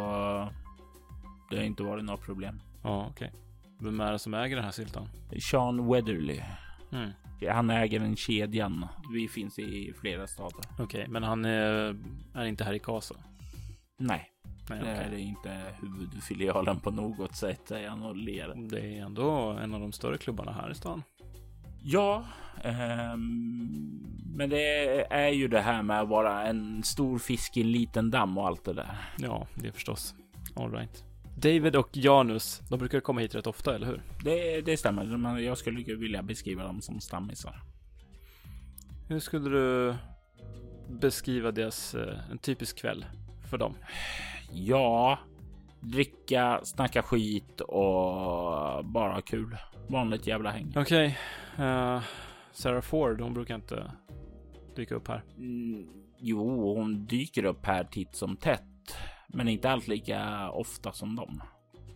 det 1.50 1.56
har 1.56 1.64
inte 1.64 1.82
varit 1.82 2.04
några 2.04 2.20
problem. 2.20 2.60
Ja, 2.82 3.06
okej. 3.10 3.28
Okay. 3.28 3.45
Vem 3.78 4.00
är 4.00 4.12
det 4.12 4.18
som 4.18 4.34
äger 4.34 4.56
den 4.56 4.64
här 4.64 4.72
syltan? 4.72 5.08
Sean 5.50 5.88
Weatherly. 5.88 6.40
Mm. 6.92 7.10
Han 7.50 7.70
äger 7.70 8.00
den 8.00 8.16
kedjan. 8.16 8.86
Vi 9.12 9.28
finns 9.28 9.58
i 9.58 9.92
flera 10.00 10.26
stater. 10.26 10.60
Okej, 10.72 10.84
okay, 10.84 11.08
men 11.08 11.22
han 11.22 11.44
är, 11.44 11.96
är, 12.34 12.44
inte 12.44 12.64
här 12.64 12.72
i 12.72 12.78
Kasa? 12.78 13.14
Nej. 13.98 14.30
Nej, 14.70 14.80
det 15.10 15.16
är 15.16 15.18
inte 15.18 15.62
huvudfilialen 15.80 16.80
på 16.80 16.90
något 16.90 17.36
sätt, 17.36 17.60
säger 17.68 17.88
han 17.88 18.02
och 18.02 18.16
ler. 18.16 18.68
Det 18.70 18.98
är 18.98 19.02
ändå 19.02 19.30
en 19.62 19.74
av 19.74 19.80
de 19.80 19.92
större 19.92 20.18
klubbarna 20.18 20.52
här 20.52 20.70
i 20.70 20.74
stan. 20.74 21.02
Ja, 21.82 22.24
um, 22.64 24.06
men 24.36 24.50
det 24.50 25.12
är 25.12 25.28
ju 25.28 25.48
det 25.48 25.60
här 25.60 25.82
med 25.82 26.00
att 26.00 26.08
vara 26.08 26.46
en 26.46 26.82
stor 26.82 27.18
fisk 27.18 27.56
i 27.56 27.60
en 27.60 27.72
liten 27.72 28.10
damm 28.10 28.38
och 28.38 28.46
allt 28.46 28.64
det 28.64 28.72
där. 28.72 28.96
Ja, 29.18 29.46
det 29.54 29.68
är 29.68 29.72
förstås. 29.72 30.14
All 30.56 30.72
right. 30.72 31.04
David 31.36 31.76
och 31.76 31.88
Janus, 31.92 32.62
de 32.70 32.78
brukar 32.78 33.00
komma 33.00 33.20
hit 33.20 33.34
rätt 33.34 33.46
ofta, 33.46 33.74
eller 33.74 33.86
hur? 33.86 34.02
Det, 34.24 34.60
det 34.60 34.76
stämmer, 34.76 35.04
men 35.04 35.44
jag 35.44 35.58
skulle 35.58 35.94
vilja 35.94 36.22
beskriva 36.22 36.62
dem 36.64 36.80
som 36.80 37.00
stammisar. 37.00 37.62
Hur 39.08 39.18
skulle 39.20 39.50
du 39.50 39.94
beskriva 40.88 41.50
deras, 41.50 41.94
eh, 41.94 42.30
en 42.30 42.38
typisk 42.38 42.78
kväll 42.78 43.04
för 43.50 43.58
dem? 43.58 43.74
Ja, 44.52 45.18
dricka, 45.80 46.60
snacka 46.64 47.02
skit 47.02 47.60
och 47.60 48.84
bara 48.84 49.12
ha 49.14 49.20
kul. 49.20 49.56
Vanligt 49.88 50.26
jävla 50.26 50.50
häng. 50.50 50.72
Okej. 50.76 51.18
eh, 51.58 52.02
Sarah 52.52 52.80
Ford, 52.80 53.20
hon 53.20 53.34
brukar 53.34 53.54
inte 53.54 53.92
dyka 54.76 54.94
upp 54.94 55.08
här. 55.08 55.22
Mm, 55.36 55.88
jo, 56.18 56.74
hon 56.74 57.06
dyker 57.06 57.44
upp 57.44 57.66
här 57.66 57.84
titt 57.84 58.14
som 58.14 58.36
tätt, 58.36 58.96
men 59.28 59.48
inte 59.48 59.70
alls 59.70 59.88
lika 59.88 60.50
ofta 60.50 60.92
som 60.92 61.16
dem. 61.16 61.42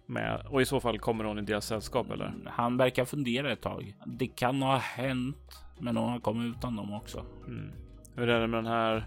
Med, 0.06 0.46
och 0.46 0.62
i 0.62 0.64
så 0.64 0.80
fall 0.80 0.98
kommer 0.98 1.24
hon 1.24 1.38
i 1.38 1.42
deras 1.42 1.66
sällskap 1.66 2.10
eller? 2.10 2.34
Han 2.46 2.76
verkar 2.76 3.04
fundera 3.04 3.52
ett 3.52 3.62
tag. 3.62 3.94
Det 4.06 4.26
kan 4.26 4.62
ha 4.62 4.76
hänt, 4.76 5.64
men 5.78 5.96
hon 5.96 6.10
har 6.10 6.20
kommit 6.20 6.56
utan 6.56 6.76
dem 6.76 6.94
också. 6.94 7.24
Mm. 7.46 7.72
Hur 8.14 8.28
är 8.28 8.40
det 8.40 8.46
med 8.46 8.58
den 8.58 8.72
här 8.72 9.06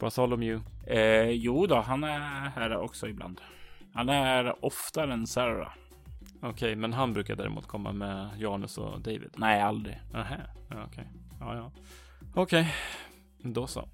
Bartholomew? 0.00 0.64
Eh, 0.86 1.30
jo 1.30 1.66
då, 1.66 1.76
han 1.80 2.04
är 2.04 2.18
här 2.50 2.76
också 2.76 3.08
ibland. 3.08 3.40
Han 3.94 4.08
är 4.08 4.64
oftare 4.64 5.12
än 5.12 5.26
Sarah. 5.26 5.72
Okej, 6.42 6.76
men 6.76 6.92
han 6.92 7.12
brukar 7.12 7.36
däremot 7.36 7.66
komma 7.66 7.92
med 7.92 8.30
Janus 8.38 8.78
och 8.78 9.00
David. 9.00 9.34
Nej, 9.36 9.62
aldrig. 9.62 10.00
Ja, 10.12 10.24
okej. 10.86 11.08
Ja, 11.40 11.56
ja. 11.56 11.72
Okej, 12.34 12.74
då 13.38 13.66
så. 13.66 13.88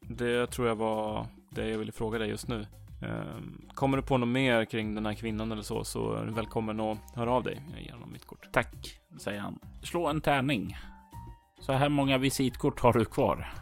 Det 0.00 0.46
tror 0.46 0.68
jag 0.68 0.76
var 0.76 1.26
det 1.50 1.68
jag 1.68 1.78
ville 1.78 1.92
fråga 1.92 2.18
dig 2.18 2.28
just 2.28 2.48
nu. 2.48 2.66
Ehm, 3.02 3.68
kommer 3.74 3.96
du 3.96 4.02
på 4.02 4.18
något 4.18 4.28
mer 4.28 4.64
kring 4.64 4.94
den 4.94 5.06
här 5.06 5.14
kvinnan 5.14 5.52
eller 5.52 5.62
så, 5.62 5.84
så 5.84 6.12
är 6.12 6.26
du 6.26 6.32
välkommen 6.32 6.80
att 6.80 6.98
höra 7.14 7.32
av 7.32 7.42
dig. 7.42 7.62
Honom 7.92 8.12
mitt 8.12 8.26
kort. 8.26 8.48
Tack, 8.52 9.00
säger 9.18 9.40
han. 9.40 9.58
Slå 9.82 10.06
en 10.06 10.20
tärning. 10.20 10.76
Så 11.60 11.72
här 11.72 11.88
många 11.88 12.18
visitkort 12.18 12.80
har 12.80 12.92
du 12.92 13.04
kvar. 13.04 13.52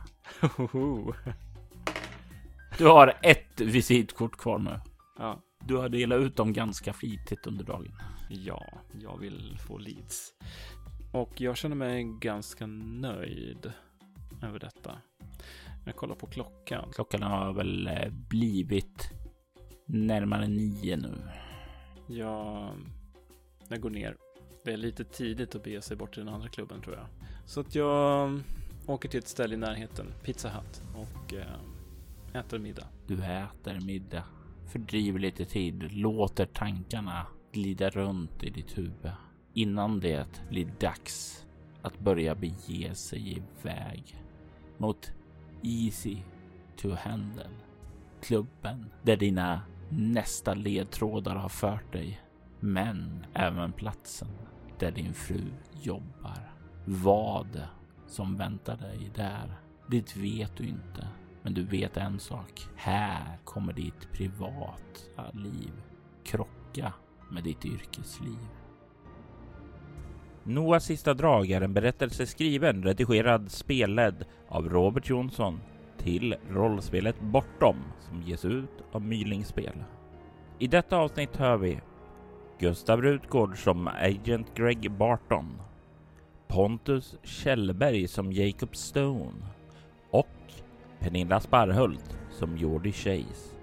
Du 2.78 2.86
har 2.86 3.14
ett 3.22 3.61
visitkort 3.61 4.36
kvar 4.36 4.59
nu. 4.59 4.80
ja. 5.18 5.43
Du 5.61 5.76
har 5.76 5.89
delat 5.89 6.20
ut 6.20 6.36
dem 6.36 6.53
ganska 6.53 6.93
flitigt 6.93 7.47
under 7.47 7.64
dagen. 7.64 7.93
ja, 8.28 8.64
jag 9.03 9.18
vill 9.18 9.59
få 9.66 9.78
leads. 9.78 10.34
Och 11.12 11.41
jag 11.41 11.57
känner 11.57 11.76
mig 11.76 12.05
ganska 12.05 12.66
nöjd 12.66 13.72
över 14.43 14.59
detta. 14.59 14.99
Jag 15.84 15.97
kollar 15.97 16.14
på 16.14 16.26
klockan. 16.26 16.91
Klockan 16.95 17.22
har 17.22 17.53
väl 17.53 17.86
eh, 17.86 18.09
blivit 18.11 19.11
närmare 19.89 20.49
nio 20.49 20.97
nu. 20.97 21.14
Jag, 22.07 22.74
jag 23.68 23.80
går 23.80 23.91
ner. 23.91 24.16
Det 24.64 24.72
är 24.72 24.76
lite 24.76 25.05
tidigt 25.05 25.55
att 25.55 25.64
bege 25.64 25.82
sig 25.82 25.97
bort 25.97 26.14
till 26.14 26.24
den 26.24 26.34
andra 26.34 26.49
klubben 26.49 26.80
tror 26.80 26.97
jag. 26.97 27.07
Så 27.45 27.61
att 27.61 27.74
jag 27.74 28.41
åker 28.86 29.09
till 29.09 29.18
ett 29.18 29.28
ställe 29.28 29.55
i 29.55 29.59
närheten, 29.59 30.07
Pizza 30.22 30.49
Hut, 30.49 30.82
och 30.95 31.34
eh, 31.34 32.41
äter 32.41 32.59
middag. 32.59 32.86
Du 33.07 33.14
äter 33.14 33.80
middag, 33.86 34.24
fördriver 34.66 35.18
lite 35.18 35.45
tid, 35.45 35.93
låter 35.93 36.47
tankarna 36.47 37.26
glida 37.53 37.91
runt 37.91 38.43
i 38.43 38.51
ditt 38.51 38.78
huvud 38.78 39.12
innan 39.55 40.01
det 40.01 40.43
blir 40.51 40.72
dags 40.80 41.47
att 41.82 41.99
börja 41.99 42.34
bege 42.34 42.95
sig 42.95 43.43
iväg 43.62 44.22
mot 44.76 45.12
Easy 45.62 46.16
to 46.76 46.91
Handle. 46.91 47.49
Klubben 48.22 48.86
där 49.03 49.16
dina 49.16 49.62
nästa 49.91 50.55
ledtrådar 50.55 51.36
har 51.36 51.49
fört 51.49 51.93
dig, 51.93 52.20
men 52.61 53.26
även 53.34 53.72
platsen 53.72 54.28
där 54.78 54.91
din 54.91 55.14
fru 55.14 55.43
jobbar. 55.82 56.53
Vad 56.84 57.62
som 58.07 58.36
väntar 58.36 58.76
dig 58.76 59.11
där, 59.14 59.61
det 59.86 60.16
vet 60.16 60.57
du 60.57 60.64
inte. 60.64 61.09
Men 61.43 61.55
du 61.55 61.64
vet 61.64 61.97
en 61.97 62.18
sak. 62.18 62.66
Här 62.76 63.39
kommer 63.45 63.72
ditt 63.72 64.12
privata 64.12 65.30
liv 65.32 65.72
krocka 66.24 66.93
med 67.30 67.45
ditt 67.45 67.64
yrkesliv. 67.64 68.39
Noahs 70.45 70.84
sista 70.84 71.14
drag 71.14 71.51
är 71.51 71.61
en 71.61 71.74
berättelse 71.74 72.26
skriven, 72.26 72.82
redigerad, 72.82 73.51
spelledd 73.51 74.24
av 74.49 74.68
Robert 74.68 75.09
Jonsson 75.09 75.61
till 75.99 76.36
rollspelet 76.51 77.20
Bortom 77.20 77.76
som 78.09 78.22
ges 78.22 78.44
ut 78.44 78.84
av 78.92 79.03
Mylingspel. 79.03 79.84
I 80.59 80.66
detta 80.66 80.96
avsnitt 80.96 81.36
hör 81.36 81.57
vi 81.57 81.80
Gustav 82.59 83.03
Rutgård 83.03 83.59
som 83.64 83.88
Agent 83.88 84.55
Greg 84.55 84.90
Barton, 84.90 85.61
Pontus 86.49 87.16
Kjellberg 87.22 88.09
som 88.09 88.32
Jacob 88.32 88.76
Stone 88.76 89.46
och 90.11 90.26
Pernilla 91.01 91.40
Sparhult 91.40 92.18
som 92.30 92.57
Jordi 92.57 92.92
Chase. 92.92 93.55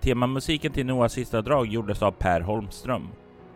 Temamusiken 0.00 0.72
till 0.72 0.86
Noahs 0.86 1.12
sista 1.12 1.42
drag 1.42 1.66
gjordes 1.66 2.02
av 2.02 2.12
Per 2.12 2.40
Holmström. 2.40 3.08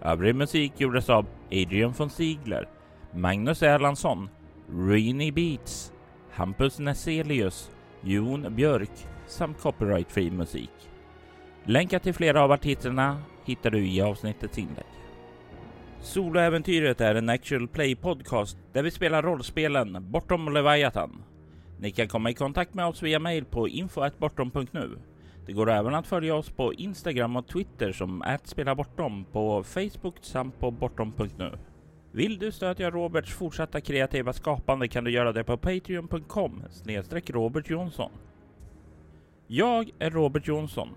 Övrig 0.03 0.35
musik 0.35 0.73
gjordes 0.77 1.11
av 1.11 1.27
Adrian 1.47 1.93
von 1.93 2.11
Ziegler, 2.11 2.69
Magnus 3.13 3.63
Erlandsson, 3.63 4.29
Rini 4.71 5.33
Beats, 5.33 5.93
Hampus 6.31 6.79
Neselius, 6.79 7.71
Jon 8.07 8.55
Björk 8.55 8.91
samt 9.27 9.61
copyright-fri 9.61 10.31
musik. 10.31 10.71
Länkar 11.65 11.99
till 11.99 12.15
flera 12.15 12.43
av 12.43 12.53
artisterna 12.53 13.23
hittar 13.45 13.71
du 13.71 13.87
i 13.87 14.01
avsnittets 14.01 14.59
inlägg. 14.59 14.85
Soloäventyret 16.01 17.01
är 17.01 17.15
en 17.15 17.29
actual 17.29 17.69
play 17.69 17.97
podcast 17.97 18.59
där 18.73 18.83
vi 18.83 18.91
spelar 18.91 19.23
rollspelen 19.23 20.11
Bortom 20.11 20.53
Leviathan. 20.53 21.23
Ni 21.81 21.91
kan 21.91 22.09
komma 22.09 22.31
i 22.31 22.35
kontakt 22.35 22.75
med 22.75 22.87
oss 22.87 23.03
via 23.03 23.19
mail 23.19 23.45
på 23.45 23.69
info.bortom.nu. 23.69 24.99
Det 25.47 25.53
går 25.53 25.71
även 25.71 25.95
att 25.95 26.07
följa 26.07 26.35
oss 26.35 26.51
på 26.51 26.75
Instagram 26.75 27.37
och 27.37 27.47
Twitter 27.47 27.93
som 27.93 28.39
@spelabortom 28.45 29.25
på 29.33 29.63
Facebook 29.63 30.17
samt 30.21 30.59
på 30.61 30.71
bortom.nu. 30.71 31.51
Vill 32.15 32.39
du 32.39 32.53
stödja 32.53 32.91
Roberts 32.91 33.33
fortsatta 33.33 33.81
kreativa 33.81 34.33
skapande 34.33 34.89
kan 34.89 35.05
du 35.05 35.11
göra 35.11 35.33
det 35.33 35.45
på 35.45 35.57
patreon.com 35.57 36.63
snedstreck 36.71 37.31
Robert 37.31 37.71
Jonsson. 37.71 38.11
Jag 39.47 39.91
är 39.99 40.11
Robert 40.11 40.49
Jonsson. 40.49 40.89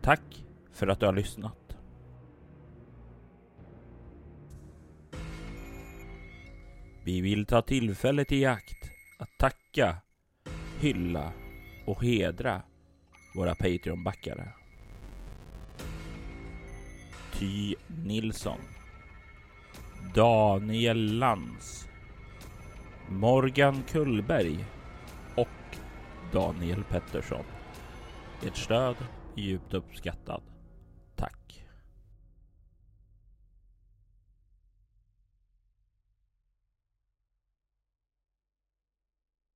Tack 0.00 0.44
för 0.72 0.86
att 0.86 1.00
du 1.00 1.06
har 1.06 1.12
lyssnat. 1.12 1.76
Vi 7.04 7.20
vill 7.20 7.46
ta 7.46 7.62
tillfället 7.62 8.32
i 8.32 8.44
akt 8.44 8.90
att 9.18 9.38
tacka, 9.38 9.96
hylla 10.80 11.32
och 11.84 12.04
hedra 12.04 12.62
våra 13.34 13.54
Patreon-backare. 13.54 14.48
Ty 17.32 17.74
Nilsson 18.04 18.75
Daniel 20.14 21.18
Lantz 21.18 21.88
Morgan 23.08 23.82
Kullberg 23.88 24.64
och 25.36 25.76
Daniel 26.32 26.84
Pettersson. 26.84 27.44
Ert 28.46 28.56
stöd 28.56 28.96
är 29.36 29.40
djupt 29.40 29.74
uppskattat. 29.74 30.42